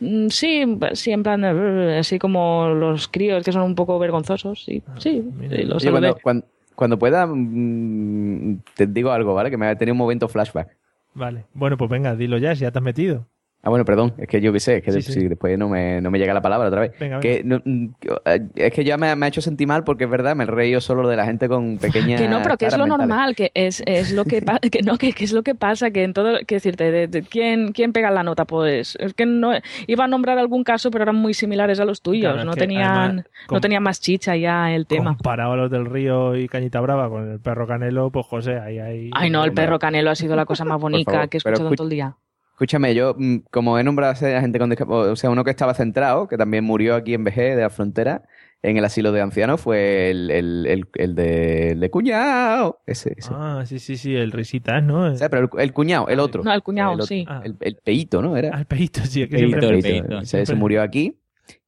[0.00, 0.64] Mm, Sí,
[0.94, 5.22] sí, en plan, de, así como los críos que son un poco vergonzosos, sí, sí,
[5.50, 6.12] sí, los Oye, saludé.
[6.14, 9.50] cuando, cuando, cuando pueda, mm, te digo algo, ¿vale?
[9.50, 10.76] Que me ha tenido un momento flashback.
[11.14, 11.44] Vale.
[11.54, 13.26] Bueno, pues venga, dilo ya, si ya te has metido.
[13.66, 15.12] Ah, bueno, perdón, es que yo qué sé, es que Sí, de- sí.
[15.12, 16.92] si después no me, no me llega la palabra otra vez.
[17.00, 17.86] Venga, que, no- mm,
[18.26, 20.70] eh, es que ya me, me ha hecho sentir mal porque es verdad, me reí
[20.70, 22.20] yo solo de la gente con pequeñas.
[22.20, 23.08] Que no, pero que es lo mentales.
[23.08, 26.04] normal, que es, es lo que, que no, que, que es lo que pasa, que
[26.04, 28.44] en todo, que decirte, de, de- ¿quién, ¿quién pega la nota?
[28.44, 29.52] Pues es que no,
[29.86, 32.90] iba a nombrar algún caso, pero eran muy similares a los tuyos, Claro, no tenían,
[32.90, 35.14] además, no tenían más chicha ya el tema.
[35.14, 38.78] Comparado a los del río y Cañita Brava con el perro Canelo, pues José, ahí
[38.78, 39.10] hay...
[39.14, 41.62] Ay no, el perro canelo ha sido la cosa más bonita favor, que he escuchado
[41.70, 42.16] escucha- todo el día.
[42.54, 45.50] Escúchame, yo, mm, como he nombrado a esa gente con discapacidad, o sea, uno que
[45.50, 48.22] estaba centrado, que también murió aquí en VG de la frontera,
[48.62, 52.80] en el asilo de ancianos, fue el, el, el, el de, el de cuñado.
[52.86, 53.30] Ese, ese.
[53.34, 55.12] Ah, sí, sí, sí, el risitas, ¿no?
[55.12, 56.44] O sea, pero el, el cuñado, el otro.
[56.44, 57.06] No, el cuñado, el otro.
[57.06, 57.26] sí.
[57.42, 58.36] El, el peito, ¿no?
[58.36, 58.56] Era.
[58.56, 59.76] Al peito, sí, es que Peito, siempre...
[59.76, 60.20] el peito.
[60.20, 61.18] Ese, ese murió aquí.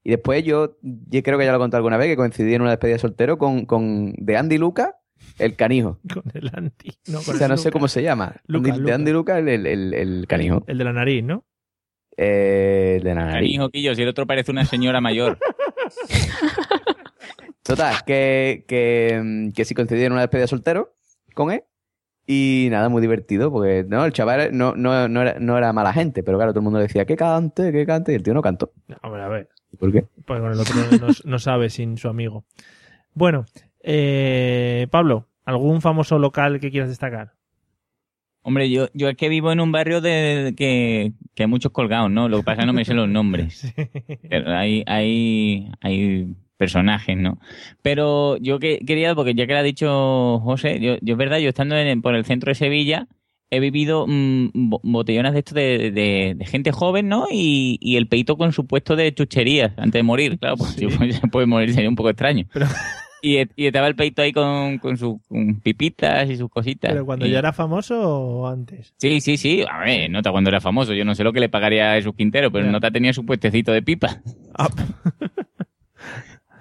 [0.05, 2.71] Y después yo, yo creo que ya lo conté alguna vez, que coincidí en una
[2.71, 4.97] despedida de soltero con, con de Andy Luca,
[5.39, 5.98] el canijo.
[6.12, 6.93] Con el Andy.
[7.09, 8.36] No, O sea, no sé cómo se llama.
[8.47, 8.94] Luca, de Luca.
[8.94, 10.65] Andy Luca, el, el, el, el canijo.
[10.66, 11.44] El de la nariz, ¿no?
[12.16, 13.35] Eh, el de la nariz.
[13.35, 15.39] Cariño, Quillo, si el otro parece una señora mayor.
[17.62, 20.94] Total, que, que, que sí coincidí en una despedida de soltero
[21.35, 21.65] con él.
[22.28, 25.93] Y nada, muy divertido, porque no, el chaval no, no, no, era, no era mala
[25.93, 28.43] gente, pero claro, todo el mundo decía que cante, que cante, y el tío no
[28.43, 28.73] cantó.
[29.03, 29.48] Hombre, a ver.
[29.78, 30.07] ¿Por qué?
[30.24, 32.44] Pues con el otro no, no sabe sin su amigo.
[33.15, 33.44] Bueno,
[33.89, 37.33] eh, Pablo, ¿algún famoso local que quieras destacar?
[38.43, 42.11] Hombre, yo, yo es que vivo en un barrio de que, que hay muchos colgados,
[42.11, 42.29] ¿no?
[42.29, 43.73] Lo que pasa es que no me sé los nombres.
[44.31, 47.41] Pero hay, hay, hay personajes, ¿no?
[47.83, 51.39] Pero yo que, quería, porque ya que lo ha dicho José, yo, yo es verdad,
[51.39, 53.09] yo estando en, por el centro de Sevilla,
[53.51, 57.27] he vivido mm, bo- botellonas de esto de, de- de gente joven, ¿no?
[57.33, 60.89] Y, y el peito con su puesto de chucherías antes de morir, claro, pues yo,
[60.97, 62.47] pues, puede morir, sería un poco extraño.
[63.28, 66.93] Y, y estaba el peito ahí con, con sus con pipitas y sus cositas.
[66.93, 68.94] ¿Pero cuando Y- ya era famoso o antes?
[68.98, 69.65] Sí, sí, sí.
[69.69, 70.94] A ver, Nota cuando era famoso.
[70.94, 72.70] Yo no sé lo que le pagaría a Jesús Quintero, pero.
[72.70, 74.20] Nota tenía su puestecito de pipa.
[74.59, 74.69] Ah.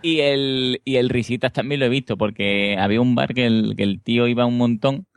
[0.02, 3.74] Y el, y el Risitas también lo he visto, porque había un bar que el,
[3.76, 5.08] que el tío iba un montón,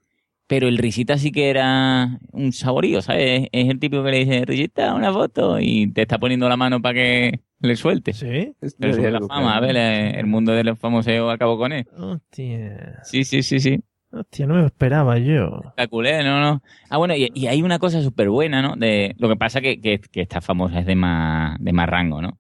[0.49, 3.49] pero el Risita sí que era un saborío, ¿sabes?
[3.53, 6.81] Es el típico que le dice, Risita, una foto, y te está poniendo la mano
[6.81, 8.15] para que le suelte.
[8.15, 8.55] ¿Sí?
[8.79, 11.87] Pero es la fama, a ver, el mundo de los famoseos acabó con él.
[11.97, 13.01] Hostia.
[13.05, 13.79] Sí, sí, sí, sí.
[14.11, 15.61] Hostia, no me lo esperaba yo.
[15.61, 16.63] Espectacular, no, no.
[16.89, 18.75] Ah, bueno, y, y hay una cosa súper buena, ¿no?
[18.75, 22.23] De, lo que pasa que, que, que esta famosa es de más, de más rango,
[22.23, 22.39] ¿no?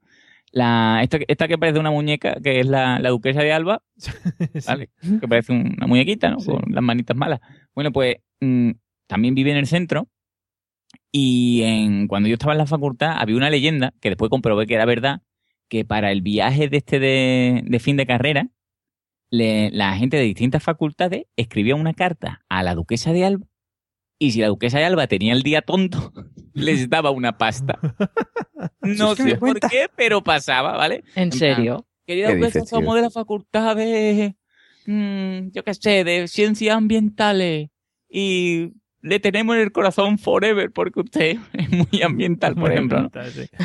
[0.53, 3.83] La, esta, esta que parece una muñeca, que es la, la duquesa de Alba,
[4.67, 4.91] ¿vale?
[5.21, 6.39] Que parece una muñequita, ¿no?
[6.39, 7.41] Con las manitas malas.
[7.75, 8.71] Bueno, pues mm,
[9.07, 10.09] también vive en el centro.
[11.13, 14.75] Y en, cuando yo estaba en la facultad había una leyenda, que después comprobé que
[14.75, 15.21] era verdad,
[15.69, 18.49] que para el viaje de este de, de fin de carrera,
[19.31, 23.47] le- la gente de distintas facultades escribía una carta a la duquesa de Alba
[24.19, 26.13] y si la duquesa de Alba tenía el día tonto,
[26.55, 27.79] les daba una pasta.
[28.81, 31.05] No Es que me sé por qué, pero pasaba, ¿vale?
[31.15, 31.87] ¿En serio?
[32.07, 34.35] Querida ¿Qué duquesa, somos de la facultad de,
[34.87, 37.69] mm, yo qué sé, de ciencias ambientales
[38.09, 43.11] y le tenemos en el corazón forever porque usted es muy ambiental, por ejemplo, ¿no?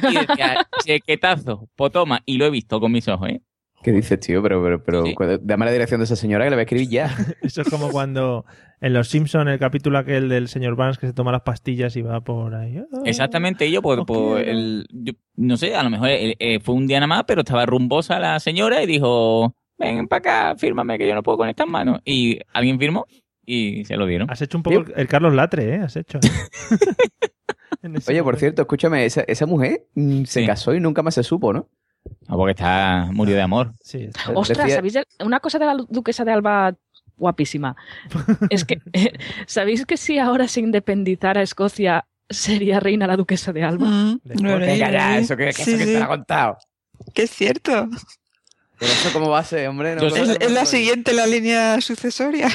[0.10, 3.42] Y decía, chequetazo, pues toma, y lo he visto con mis ojos, ¿eh?
[3.84, 4.42] ¿Qué dices, tío?
[4.42, 6.90] Pero, pero, pero cu- dame la dirección de esa señora que le voy a escribir
[6.90, 7.16] ya.
[7.42, 8.46] Eso es como cuando
[8.82, 12.02] en Los Simpson el capítulo aquel del señor Barnes que se toma las pastillas y
[12.02, 12.78] va por ahí.
[12.78, 16.60] Ah, Exactamente, y yo, pues, pues, el, yo, no sé, a lo mejor eh, eh,
[16.60, 20.56] fue un día nada más, pero estaba rumbosa la señora y dijo, ven para acá,
[20.58, 22.00] fírmame que yo no puedo con estas manos.
[22.06, 23.06] Y alguien firmó
[23.46, 24.30] y se lo dieron.
[24.32, 25.80] Has hecho un poco el, el Carlos Latre, ¿eh?
[25.80, 26.20] Has hecho.
[27.82, 30.46] Ese Oye, por cierto, escúchame, esa, esa mujer mm, se Sí.
[30.48, 31.68] casó y nunca más se supo, ¿no?
[32.28, 33.74] Ah, porque está, murió de amor.
[33.84, 34.10] Sí.
[34.34, 36.74] Ostras, Decía- ¿sabéis una cosa de la duquesa de Alba
[37.18, 37.76] guapísima?
[38.50, 38.82] Es que,
[39.48, 43.88] ¿sabéis que si ahora se independizara Escocia sería reina la duquesa de Alba?
[43.88, 45.24] Mm, lo ya, leí.
[45.24, 45.94] eso que, que Sí, eso que sí.
[45.94, 46.58] te lo ha contado.
[47.14, 47.90] Que es cierto.
[48.80, 49.96] Pero eso cómo va a ser, hombre.
[49.96, 50.66] No Es, la no.
[50.66, 52.50] siguiente en la línea sucesoria.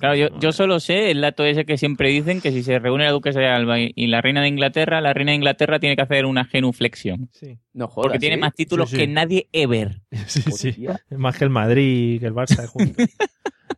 [0.00, 3.04] Claro, yo, yo solo sé el dato ese que siempre dicen que si se reúne
[3.04, 6.02] la duquesa de Alba y, la reina de Inglaterra, la reina de Inglaterra tiene que
[6.02, 7.28] hacer una genuflexión.
[7.32, 7.58] Sí.
[7.74, 8.40] No jodas, Porque tiene ¿sí?
[8.40, 9.02] más títulos Sí, sí.
[9.02, 10.00] que nadie ever.
[10.26, 10.86] Sí.
[11.16, 13.06] Más que el Madrid, que el Barça juntos.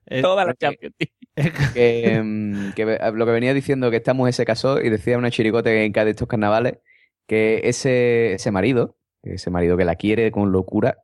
[0.06, 0.58] Eh, Toda la ok.
[0.58, 0.94] Champions.
[1.74, 5.30] que, que ve- lo que venía diciendo que esta mujer se casó y decía una
[5.30, 6.78] chiricote en cada de estos carnavales
[7.26, 10.98] que ese, ese marido, ese marido que la quiere con locura,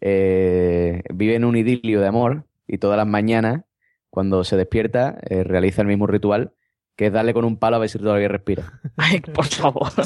[0.00, 3.62] eh, vive en un idilio de amor y todas las mañanas,
[4.10, 6.52] cuando se despierta, eh, realiza el mismo ritual,
[6.96, 8.80] que es darle con un palo a ver si todavía respira.
[8.96, 9.88] Ay, por favor.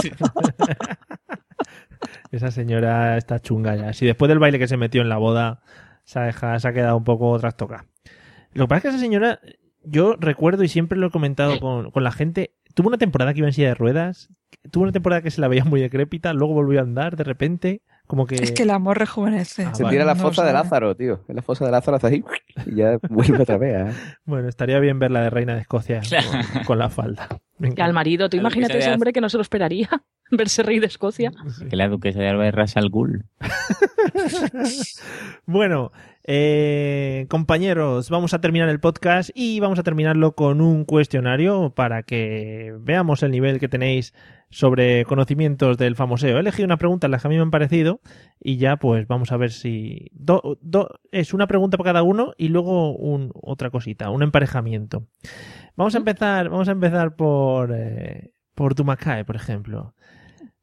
[2.30, 3.92] Esa señora está chunga ya.
[3.92, 5.62] Si después del baile que se metió en la boda
[6.04, 7.86] se ha, dejado- se ha quedado un poco trastocada.
[8.54, 9.40] Lo que pasa es que esa señora,
[9.84, 13.38] yo recuerdo y siempre lo he comentado con, con la gente, tuvo una temporada que
[13.38, 14.28] iba en silla de ruedas,
[14.70, 17.82] tuvo una temporada que se la veía muy decrépita, luego volvió a andar de repente,
[18.06, 18.34] como que...
[18.36, 19.64] Es que el amor rejuvenece.
[19.64, 19.94] Ah, Se vale.
[19.94, 20.52] tira la No fosa de.
[20.52, 21.20] Lázaro, tío.
[21.28, 22.24] En la fosa de Lázaro hace así
[22.66, 23.90] y ya vuelve otra vez.
[23.90, 23.96] ¿eh?
[24.24, 26.00] Bueno, estaría bien ver la de Reina de Escocia
[26.54, 27.28] con, con la falda.
[27.78, 29.88] Al marido, tú imagínate ese hombre que no se lo esperaría,
[30.30, 31.32] verse rey de Escocia.
[31.68, 33.24] Que la duquesa de Alba es Ras al Ghul.
[35.46, 35.92] Bueno,
[36.24, 42.02] eh, compañeros, vamos a terminar el podcast y vamos a terminarlo con un cuestionario para
[42.02, 44.14] que veamos el nivel que tenéis
[44.50, 46.36] sobre conocimientos del famoseo.
[46.36, 48.00] He elegido una pregunta las que a mí me han parecido
[48.38, 50.10] y ya pues vamos a ver si...
[50.12, 55.06] do- do- es una pregunta para cada uno y luego un- otra cosita, un emparejamiento.
[55.76, 59.94] Vamos a empezar, vamos a empezar por, eh, por Dumakae, por ejemplo.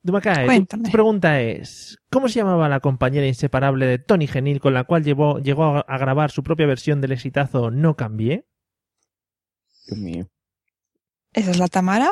[0.01, 0.83] Dumakae, tu- Cuéntame.
[0.85, 5.03] tu pregunta es, ¿cómo se llamaba la compañera inseparable de Tony Genil con la cual
[5.03, 8.45] llevó, llegó a, a grabar su propia versión del exitazo No Cambié?
[9.87, 10.27] Dios mío.
[11.33, 12.11] ¿Esa es la Tamara?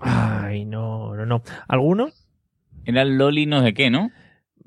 [0.00, 1.42] Ay, no, no, no.
[1.68, 2.08] ¿Alguno?
[2.84, 4.10] Era Loli no sé qué, ¿no?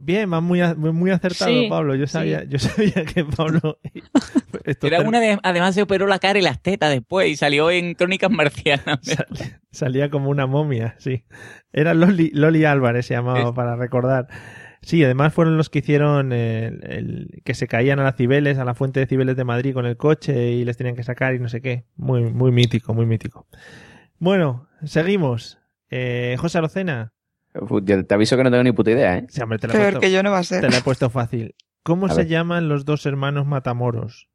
[0.01, 1.93] Bien, más muy, muy acertado, Sí, Pablo.
[1.95, 2.47] Yo sabía, sí.
[2.49, 3.79] yo sabía que Pablo...
[4.81, 7.93] Era una de, además se operó la cara y las tetas después y salió en
[7.95, 8.99] Crónicas Marcianas.
[9.01, 9.27] Sal-
[9.71, 11.23] salía como una momia, sí.
[11.73, 14.27] Era Loli, Loli Álvarez, se llamaba, Es- para recordar.
[14.81, 18.65] Sí, además fueron los que hicieron el, el- que se caían a las Cibeles, a
[18.65, 21.39] la fuente de Cibeles de Madrid con el coche y les tenían que sacar y
[21.39, 21.83] no sé qué.
[21.97, 23.45] Muy, muy mítico, muy mítico.
[24.19, 25.59] Bueno, seguimos.
[25.89, 27.11] Eh, José Arocena.
[27.55, 29.25] Uf, yo te aviso que no tengo ni puta idea, ¿eh?
[29.29, 30.61] Sí, hombre, te la he puesto, que yo no va a ser.
[30.61, 31.55] te la he puesto fácil.
[31.83, 32.27] ¿Cómo A se ver.
[32.27, 34.29] llaman los dos hermanos Matamoros?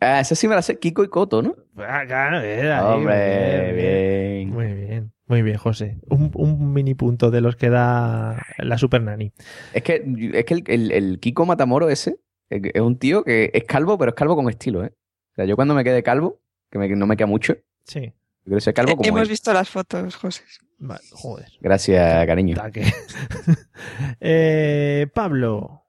[0.00, 1.54] Ah, esa sí me la sé, Kiko y Coto, ¿no?
[1.76, 4.50] Ah, claro, era ahí, Hombre, bien.
[4.50, 5.98] Muy bien, muy bien, José.
[6.08, 9.32] Un, un mini punto de los que da la Super Nani.
[9.72, 10.02] Es que,
[10.34, 12.18] es que el, el- el Kiko Matamoro ese
[12.50, 14.92] es un tío que es calvo, pero es calvo con estilo, ¿eh?
[15.32, 18.12] O sea, yo cuando me quede calvo, que me- no me queda mucho, yo Sí.
[18.44, 19.28] quiero ser calvo Eh, como Hemos él.
[19.28, 20.42] visto las fotos, José.
[20.78, 21.48] Vale, joder.
[21.60, 22.56] Gracias, cariño.
[24.20, 25.82] Eh, Pablo,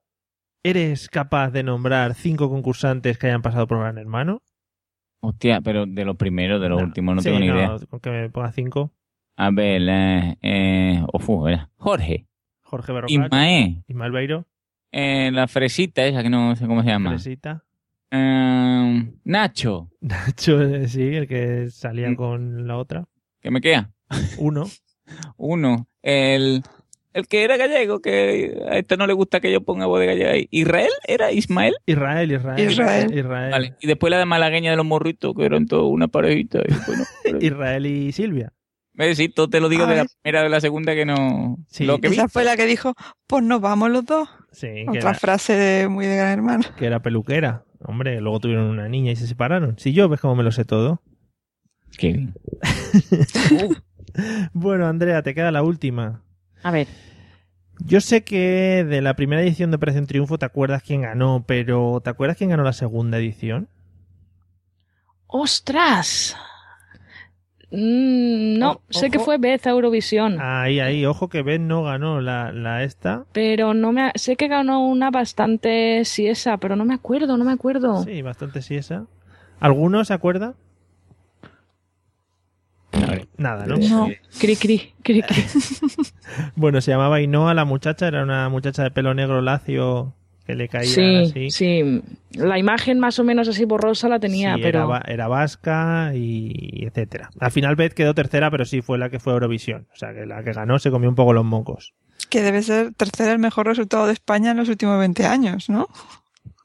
[0.63, 4.41] ¿Eres capaz de nombrar cinco concursantes que hayan pasado por Gran Hermano?
[5.21, 7.77] Hostia, pero de los primeros, de los últimos, no Sí, tengo ni idea.
[7.89, 8.91] Con que me ponga cinco.
[9.37, 12.27] A ver, eh, eh, ofu, era Jorge.
[12.61, 13.23] Jorge Berrocal.
[13.25, 13.83] Ismael.
[13.87, 14.45] Ismael Beiro.
[14.91, 17.11] Eh, la fresita esa que no sé cómo se llama.
[17.11, 17.63] Fresita.
[18.11, 19.89] Eh, Nacho.
[20.01, 21.69] Nacho, eh, sí, el que Mm.
[21.69, 23.05] salía con la otra.
[23.41, 23.91] ¿Qué me queda?
[24.37, 24.65] Uno.
[25.37, 25.87] Uno.
[26.01, 26.63] El,
[27.13, 30.05] el que era gallego, que a este no le gusta que yo ponga voz de
[30.05, 30.47] gallego ahí.
[30.51, 30.91] ¿Israel?
[31.07, 31.75] ¿Era Ismael?
[31.85, 32.59] Israel, Israel.
[32.71, 33.17] Israel.
[33.17, 33.51] Israel.
[33.51, 33.75] Vale.
[33.81, 36.59] Y después la de malagueña de los morritos, que eran todos una parejita.
[36.59, 38.53] Y bueno, pero- Israel y Silvia.
[39.13, 41.55] Sí, todo te lo digo de la primera de la segunda que no.
[41.69, 41.85] Sí.
[41.85, 42.15] Lo que vi.
[42.15, 42.95] Esa fue la que dijo,
[43.27, 44.27] pues nos vamos los dos.
[44.51, 46.63] Sí, que Otra era, frase de- muy de gran hermano.
[46.77, 47.63] que era peluquera.
[47.79, 49.79] Hombre, luego tuvieron una niña y se separaron.
[49.79, 51.01] Si yo, ves cómo me lo sé todo.
[51.97, 52.33] Qué bien.
[54.53, 56.21] Bueno, Andrea, te queda la última.
[56.63, 56.87] A ver.
[57.85, 62.01] Yo sé que de la primera edición de Operación Triunfo te acuerdas quién ganó, pero
[62.03, 63.69] ¿te acuerdas quién ganó la segunda edición?
[65.27, 66.35] ¡Ostras!
[67.71, 71.83] Mm, no, O- sé que fue Beth a Eurovisión, Ahí, ahí, ojo que Ben no
[71.83, 73.25] ganó la, la esta.
[73.31, 77.51] pero no me sé que ganó una bastante siesa, pero no me acuerdo, no me
[77.51, 78.03] acuerdo.
[78.03, 79.05] Sí, bastante sí esa.
[79.59, 80.55] ¿Alguno se acuerda?
[83.37, 83.77] Nada, ¿no?
[83.77, 84.09] No,
[84.39, 85.43] cri cri, cri cri.
[86.55, 90.13] Bueno, se llamaba Inoa la muchacha, era una muchacha de pelo negro lacio
[90.45, 91.51] que le caía Sí, así.
[91.51, 92.01] sí.
[92.31, 96.11] La imagen más o menos así borrosa la tenía, Sí, pero era, va- era vasca
[96.15, 97.29] y etcétera.
[97.39, 99.87] Al final Beth quedó tercera, pero sí fue la que fue a Eurovisión.
[99.93, 101.93] O sea, que la que ganó se comió un poco los mocos.
[102.29, 105.87] Que debe ser tercera el mejor resultado de España en los últimos 20 años, ¿no?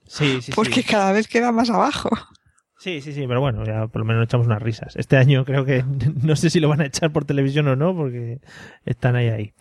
[0.06, 0.88] Sí, sí, Porque sí.
[0.88, 2.10] cada vez queda más abajo.
[2.84, 4.94] Sí, sí, sí, pero bueno, ya por lo menos echamos unas risas.
[4.96, 5.82] Este año creo que
[6.22, 8.40] no sé si lo van a echar por televisión o no, porque
[8.84, 9.54] están ahí ahí.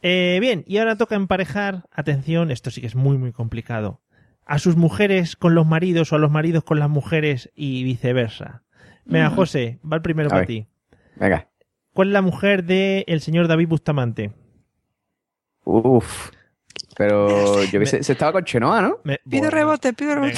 [0.00, 4.00] Eh, bien, y ahora toca emparejar, atención, esto sí que es muy muy complicado,
[4.46, 8.62] a sus mujeres con los maridos o a los maridos con las mujeres y viceversa.
[9.06, 9.34] Venga, Mm.
[9.34, 10.46] José, va el primero A para ver.
[10.46, 10.66] ti.
[11.16, 11.48] Venga.
[11.92, 14.30] ¿Cuál es la mujer del el señor David Bustamante?
[15.64, 16.30] Uf.
[17.02, 18.98] Pero yo que sé, se estaba con Chenoa, ¿no?
[19.04, 20.34] Me- Pido bueno, rebote, pido rebote.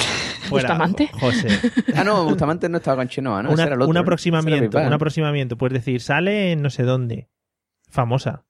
[0.49, 1.07] fuera, ¿Bustamante?
[1.13, 1.47] Jo- José.
[1.95, 3.49] Ah, no, Bustamante no estaba con Chenoa, ¿no?
[3.49, 5.57] Ese Una- era el otro, un aproximamiento, Ese era Big un aproximamiento.
[5.57, 7.29] Puedes decir, sale en no sé dónde.
[7.89, 8.43] Famosa.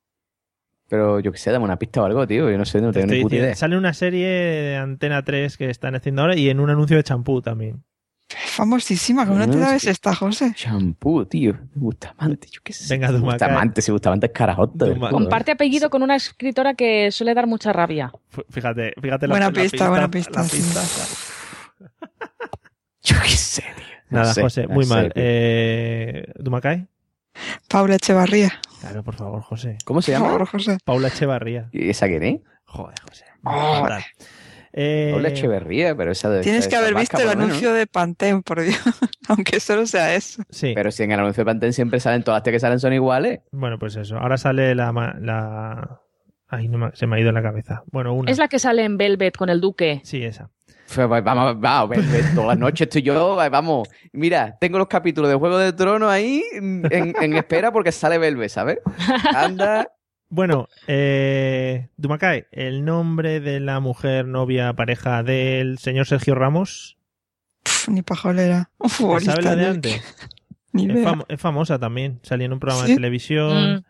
[0.87, 2.49] Pero yo que sé, dame una pista o algo, tío.
[2.49, 3.55] Yo no sé, no Te tengo ni puta diciendo, idea.
[3.55, 6.95] Sale en una serie de Antena 3 que están haciendo ahora y en un anuncio
[6.95, 7.83] de champú también.
[8.27, 10.52] Famosísima, ¿cómo no te No, sabes es que- esta, José?
[10.56, 11.57] Champú, tío.
[11.76, 12.93] Bustamante, yo qué sé.
[12.93, 13.34] Venga, Dumacay.
[13.34, 14.88] Bustamante, si Bustamante es carajota.
[14.88, 14.97] ¿eh?
[15.11, 18.11] comparte apellido con una escritora que suele dar mucha rabia.
[18.49, 20.43] Fíjate, fíjate Buena la, la pista, buena la pista.
[23.03, 23.85] Yo qué sé, tío.
[24.10, 25.03] No Nada, sé, José, muy sé, mal.
[25.14, 25.23] tío.
[25.23, 26.88] Eh, ¿Dumacay?
[27.68, 28.52] Paula Echevarría.
[28.80, 29.77] Claro, por favor, José.
[29.85, 30.31] ¿Cómo se Por llama?
[30.31, 30.77] favor, José.
[30.84, 31.69] Paula Echevarría.
[31.72, 32.41] ¿Y esa quién es?
[32.65, 33.26] Joder, José.
[33.43, 33.88] Oh.
[34.77, 36.41] Eh, Paula Echeverría, pero esa de.
[36.41, 38.77] Tienes esa- que haber visto el anuncio de Pantene, por Dios.
[39.30, 40.43] Aunque solo sea eso.
[40.49, 42.91] Sí, Pero si en el anuncio de Pantene siempre salen todas las que salen son
[42.91, 43.39] iguales.
[43.52, 44.18] bueno, pues eso.
[44.18, 44.91] Ahora sale la...
[45.22, 46.02] la...
[46.49, 47.84] Ay, no me- se me ha ido en la cabeza.
[47.91, 48.30] Bueno, una.
[48.30, 50.02] Es la que sale en Velvet con el duque.
[50.03, 50.49] Sí, esa.
[50.95, 52.03] Vamos, vamos, ve,
[52.35, 53.88] todas las noches estoy yo, va- vamos.
[54.14, 58.49] Mira, tengo los capítulos de Juego de Tronos ahí en, en espera porque sale Belve,
[58.49, 58.77] ¿sabes?
[59.34, 59.88] Anda.
[60.30, 66.97] Bueno, eh, Dumacay, el nombre de la mujer, novia, pareja del señor Sergio Ramos.
[67.64, 68.69] Pff, ni pajolera.
[68.80, 69.31] Un ¿Te futbolista.
[69.31, 70.02] ¿Sabes la de ni- antes?
[70.73, 72.19] Ni Es, fam- es famosa también.
[72.22, 72.91] Salía en un programa ¿Sí?
[72.91, 73.76] de televisión.
[73.76, 73.84] Mm.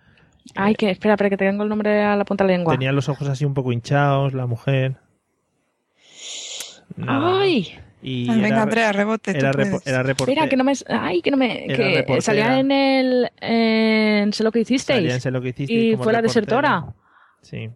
[0.54, 2.74] Ay, que espera, espera, que tengo el nombre a la punta de la lengua.
[2.76, 4.98] Tenía los ojos así un poco hinchados, la mujer.
[6.96, 7.40] Nada.
[7.42, 7.76] Ay,
[8.08, 9.32] Y Ay, venga, era, Andrea, rebote.
[9.32, 10.74] era, repo- era espera, que no me.
[10.88, 11.66] Ay, que no me.
[11.66, 13.32] Era Que salía en el.
[13.42, 14.98] En Sé lo que hicisteis.
[15.00, 16.86] Salía en Sé lo que hicisteis Y como fue la desertora.
[17.42, 17.70] Sí.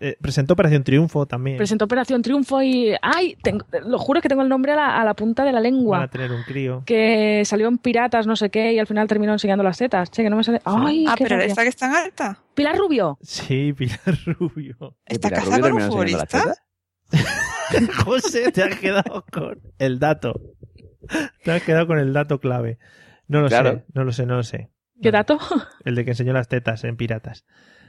[0.00, 1.56] Eh, presentó Operación Triunfo también.
[1.56, 2.94] Presentó Operación Triunfo y.
[3.02, 5.58] Ay, tengo- lo juro que tengo el nombre a la, a la punta de la
[5.58, 6.08] Van a lengua.
[6.08, 6.82] tener un crío.
[6.86, 10.08] Que salió en Piratas, no sé qué, y al final terminó enseñando las tetas.
[10.10, 10.60] Che, que no me sale.
[10.64, 11.48] Ay, Ah, qué pero rabia.
[11.48, 12.38] esta que es tan alta.
[12.54, 13.18] Pilar Rubio.
[13.22, 14.96] Sí, Pilar Rubio.
[15.06, 16.54] ¿Está casada con un futbolista?
[18.04, 20.40] José, te has quedado con el dato.
[21.42, 22.78] Te has quedado con el dato clave.
[23.28, 23.70] No lo Claro.
[23.72, 24.70] sé, no lo sé, no lo sé.
[25.02, 25.38] ¿Qué dato?
[25.84, 27.44] El de que enseñó las tetas en Piratas.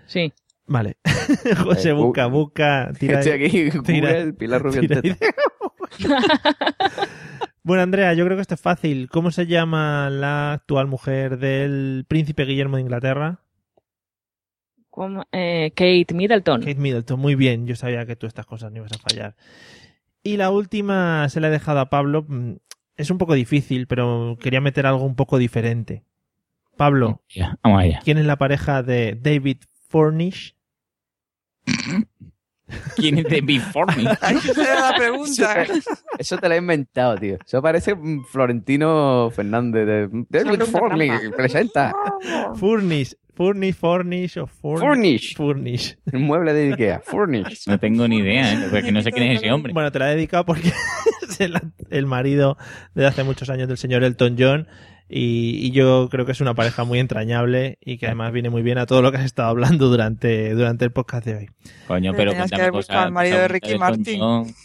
[0.05, 0.33] Sí.
[0.67, 0.97] Vale.
[1.63, 2.91] José, Eh, busca, Gu- busca.
[2.99, 5.17] Tira Estoy aquí, tira- Google, Pilar Rubio tira- teta.
[7.63, 9.09] Bueno, Andrea, yo creo que esto es fácil.
[9.09, 13.39] ¿Cómo se llama la actual mujer del príncipe Guillermo de Inglaterra?
[15.31, 16.61] Eh, Kate Middleton.
[16.61, 17.67] Kate Middleton, muy bien.
[17.67, 19.35] Yo sabía que tú estas cosas no ibas a fallar.
[20.23, 22.25] Y la última se la he dejado a Pablo.
[22.27, 22.53] Mm,
[22.97, 26.03] Es un poco difícil, pero quería meter algo un poco diferente.
[26.77, 27.21] Pablo,
[27.63, 27.99] vamos allá.
[28.03, 29.57] ¿quién es la pareja de David
[29.89, 30.55] Furnish?
[32.95, 33.61] ¿Quién es David
[34.41, 35.65] se da la pregunta.
[36.17, 37.37] Eso te lo he inventado, tío.
[37.45, 41.11] Eso parece un Florentino Fernández de David Forney.
[41.35, 41.93] Presenta.
[42.55, 43.15] Furnish.
[43.35, 44.81] Furnish, Furnish o Furnish.
[44.81, 45.35] Furnish.
[45.35, 45.97] Furnish.
[46.13, 47.01] Un mueble de Ikea.
[47.05, 47.67] Furnish.
[47.67, 48.67] No tengo ni idea, ¿eh?
[48.71, 49.73] porque no sé quién es ese hombre.
[49.73, 50.71] Bueno, te la he dedicado porque
[51.29, 51.59] es el,
[51.89, 52.57] el marido
[52.93, 54.67] de hace muchos años del señor Elton John.
[55.07, 58.63] Y, y yo creo que es una pareja muy entrañable y que además viene muy
[58.63, 61.49] bien a todo lo que has estado hablando durante, durante el podcast de hoy.
[61.87, 64.21] Coño, Pero tenías que cosas, al marido de Ricky Martin.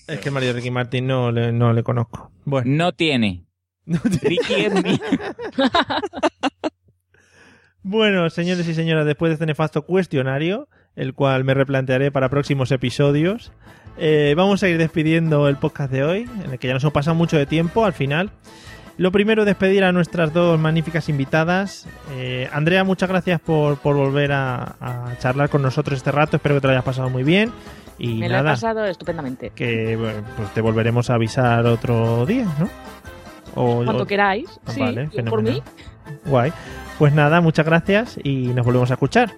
[0.07, 2.33] Es que el marido de Ricky Martin no le, no le conozco.
[2.45, 3.45] Bueno, No tiene.
[3.87, 4.99] Ricky es mi...
[7.83, 12.71] Bueno, señores y señoras, después de este nefasto cuestionario, el cual me replantearé para próximos
[12.73, 13.53] episodios,
[13.97, 16.93] eh, vamos a ir despidiendo el podcast de hoy, en el que ya nos hemos
[16.93, 18.31] pasado mucho de tiempo al final.
[18.99, 21.87] Lo primero, despedir a nuestras dos magníficas invitadas.
[22.13, 26.37] Eh, Andrea, muchas gracias por, por volver a, a charlar con nosotros este rato.
[26.37, 27.51] Espero que te lo hayas pasado muy bien.
[27.99, 29.51] Y Me lo he pasado estupendamente.
[29.55, 29.99] que
[30.37, 32.69] pues te volveremos a avisar otro día, ¿no?
[33.55, 34.49] O, Cuando o- queráis.
[34.67, 35.63] Ah, Sí, vale, por mí.
[36.27, 36.53] Guay.
[36.99, 39.33] Pues nada, muchas gracias y nos volvemos a escuchar.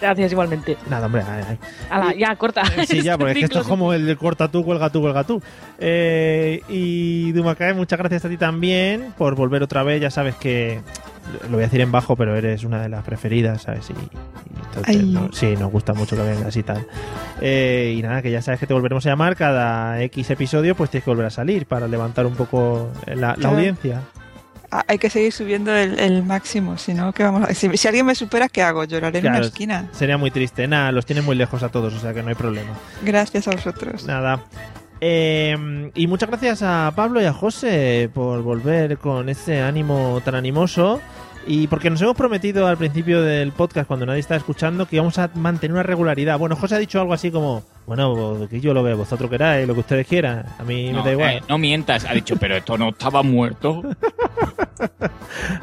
[0.00, 0.76] Gracias igualmente.
[0.90, 1.58] Nada, hombre, ay, ay.
[1.90, 2.62] Ala, ya, corta.
[2.86, 5.24] Sí, ya, porque es que esto es como el de corta tú, cuelga tú, cuelga
[5.24, 5.42] tú.
[5.78, 10.00] Eh, y Dumacae, muchas gracias a ti también por volver otra vez.
[10.00, 10.80] Ya sabes que
[11.44, 13.88] lo voy a decir en bajo, pero eres una de las preferidas, ¿sabes?
[13.88, 16.86] Y, y entonces, no- sí, nos gusta mucho que vengas y tal.
[17.40, 20.90] Eh, y nada, que ya sabes que te volveremos a llamar cada X episodio, pues
[20.90, 24.02] tienes que volver a salir para levantar un poco la, audiencia.
[24.86, 27.54] Hay que seguir subiendo el, el máximo, si no, ¿qué vamos a...
[27.54, 28.84] si, si alguien me supera, ¿qué hago?
[28.84, 29.88] Lloraré en una esquina.
[29.92, 30.66] Sería muy triste.
[30.66, 32.72] Nada, los tienes muy lejos a todos, o sea que no hay problema.
[33.02, 34.04] Gracias a vosotros.
[34.04, 34.44] Nada.
[35.00, 40.34] Eh, y muchas gracias a Pablo y a José por volver con ese ánimo tan
[40.34, 41.00] animoso.
[41.46, 45.16] Y porque nos hemos prometido al principio del podcast, cuando nadie estaba escuchando, que íbamos
[45.18, 46.40] a mantener una regularidad.
[46.40, 49.74] Bueno, José ha dicho algo así como: Bueno, que yo lo veo, vosotros queráis, lo
[49.74, 50.44] que ustedes quieran.
[50.58, 51.34] A mí me No, da igual.
[51.36, 52.04] eh, no mientas.
[52.04, 53.82] Ha dicho, pero esto no estaba muerto.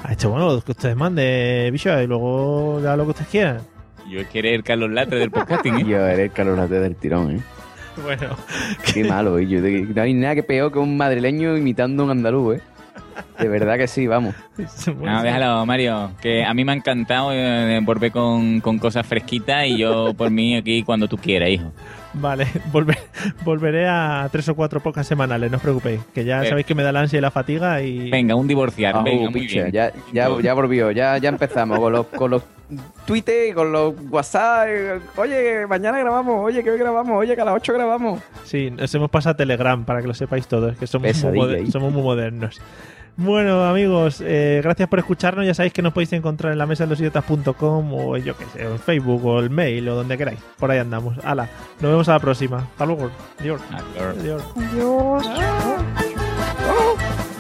[0.04, 3.62] Ha dicho: Bueno, lo que ustedes manden, bicho, y luego ya lo que ustedes quieran.
[4.10, 5.84] Yo es que eres el Carlos Latre del podcasting, ¿eh?
[5.88, 7.40] Yo eres el calorate del tirón, ¿eh?
[8.04, 8.36] Bueno,
[8.94, 9.48] Qué malo, ¿eh?
[9.48, 12.62] Yo, no hay nada que peor que un madrileño imitando a un andaluz, ¿eh?
[13.40, 14.36] De verdad que sí, vamos.
[15.02, 16.12] No, déjalo, Mario.
[16.22, 20.30] Que a mí me ha encantado eh, volver con, con cosas fresquitas y yo por
[20.30, 21.72] mí aquí cuando tú quieras, hijo.
[22.16, 23.00] Vale, volver-
[23.44, 26.00] volveré a tres o cuatro pocas semanales, no os preocupéis.
[26.14, 26.50] Que ya Eh.
[26.50, 28.10] sabéis que me da la ansia y la fatiga y.
[28.12, 28.96] Venga, un divorciar.
[28.96, 29.72] Ah, venga, uh, muy picha, bien.
[29.72, 32.44] ya, ya, ya volvió, ya, ya empezamos con los, con los
[33.06, 34.68] Twitter, con los WhatsApp.
[34.70, 38.22] eh, Oye, mañana grabamos, oye, que hoy grabamos, oye, que a las 8 grabamos.
[38.44, 41.72] Sí, nos hemos pasado a Telegram para que lo sepáis todos, que somos, muy, moder-
[41.72, 42.62] somos muy modernos.
[43.16, 45.46] Bueno, amigos, eh, gracias por escucharnos.
[45.46, 48.46] Ya sabéis que nos podéis encontrar en la mesa de los idiotas.com o yo qué
[48.46, 50.40] sé, en Facebook o el mail o donde queráis.
[50.58, 51.18] Por ahí andamos.
[51.24, 51.48] Hala,
[51.80, 52.58] nos vemos a la próxima.
[52.58, 53.12] Hasta luego.
[53.40, 53.62] Adiós.
[53.72, 54.18] Adiós.
[54.18, 54.44] Adiós.
[55.28, 57.33] Adiós.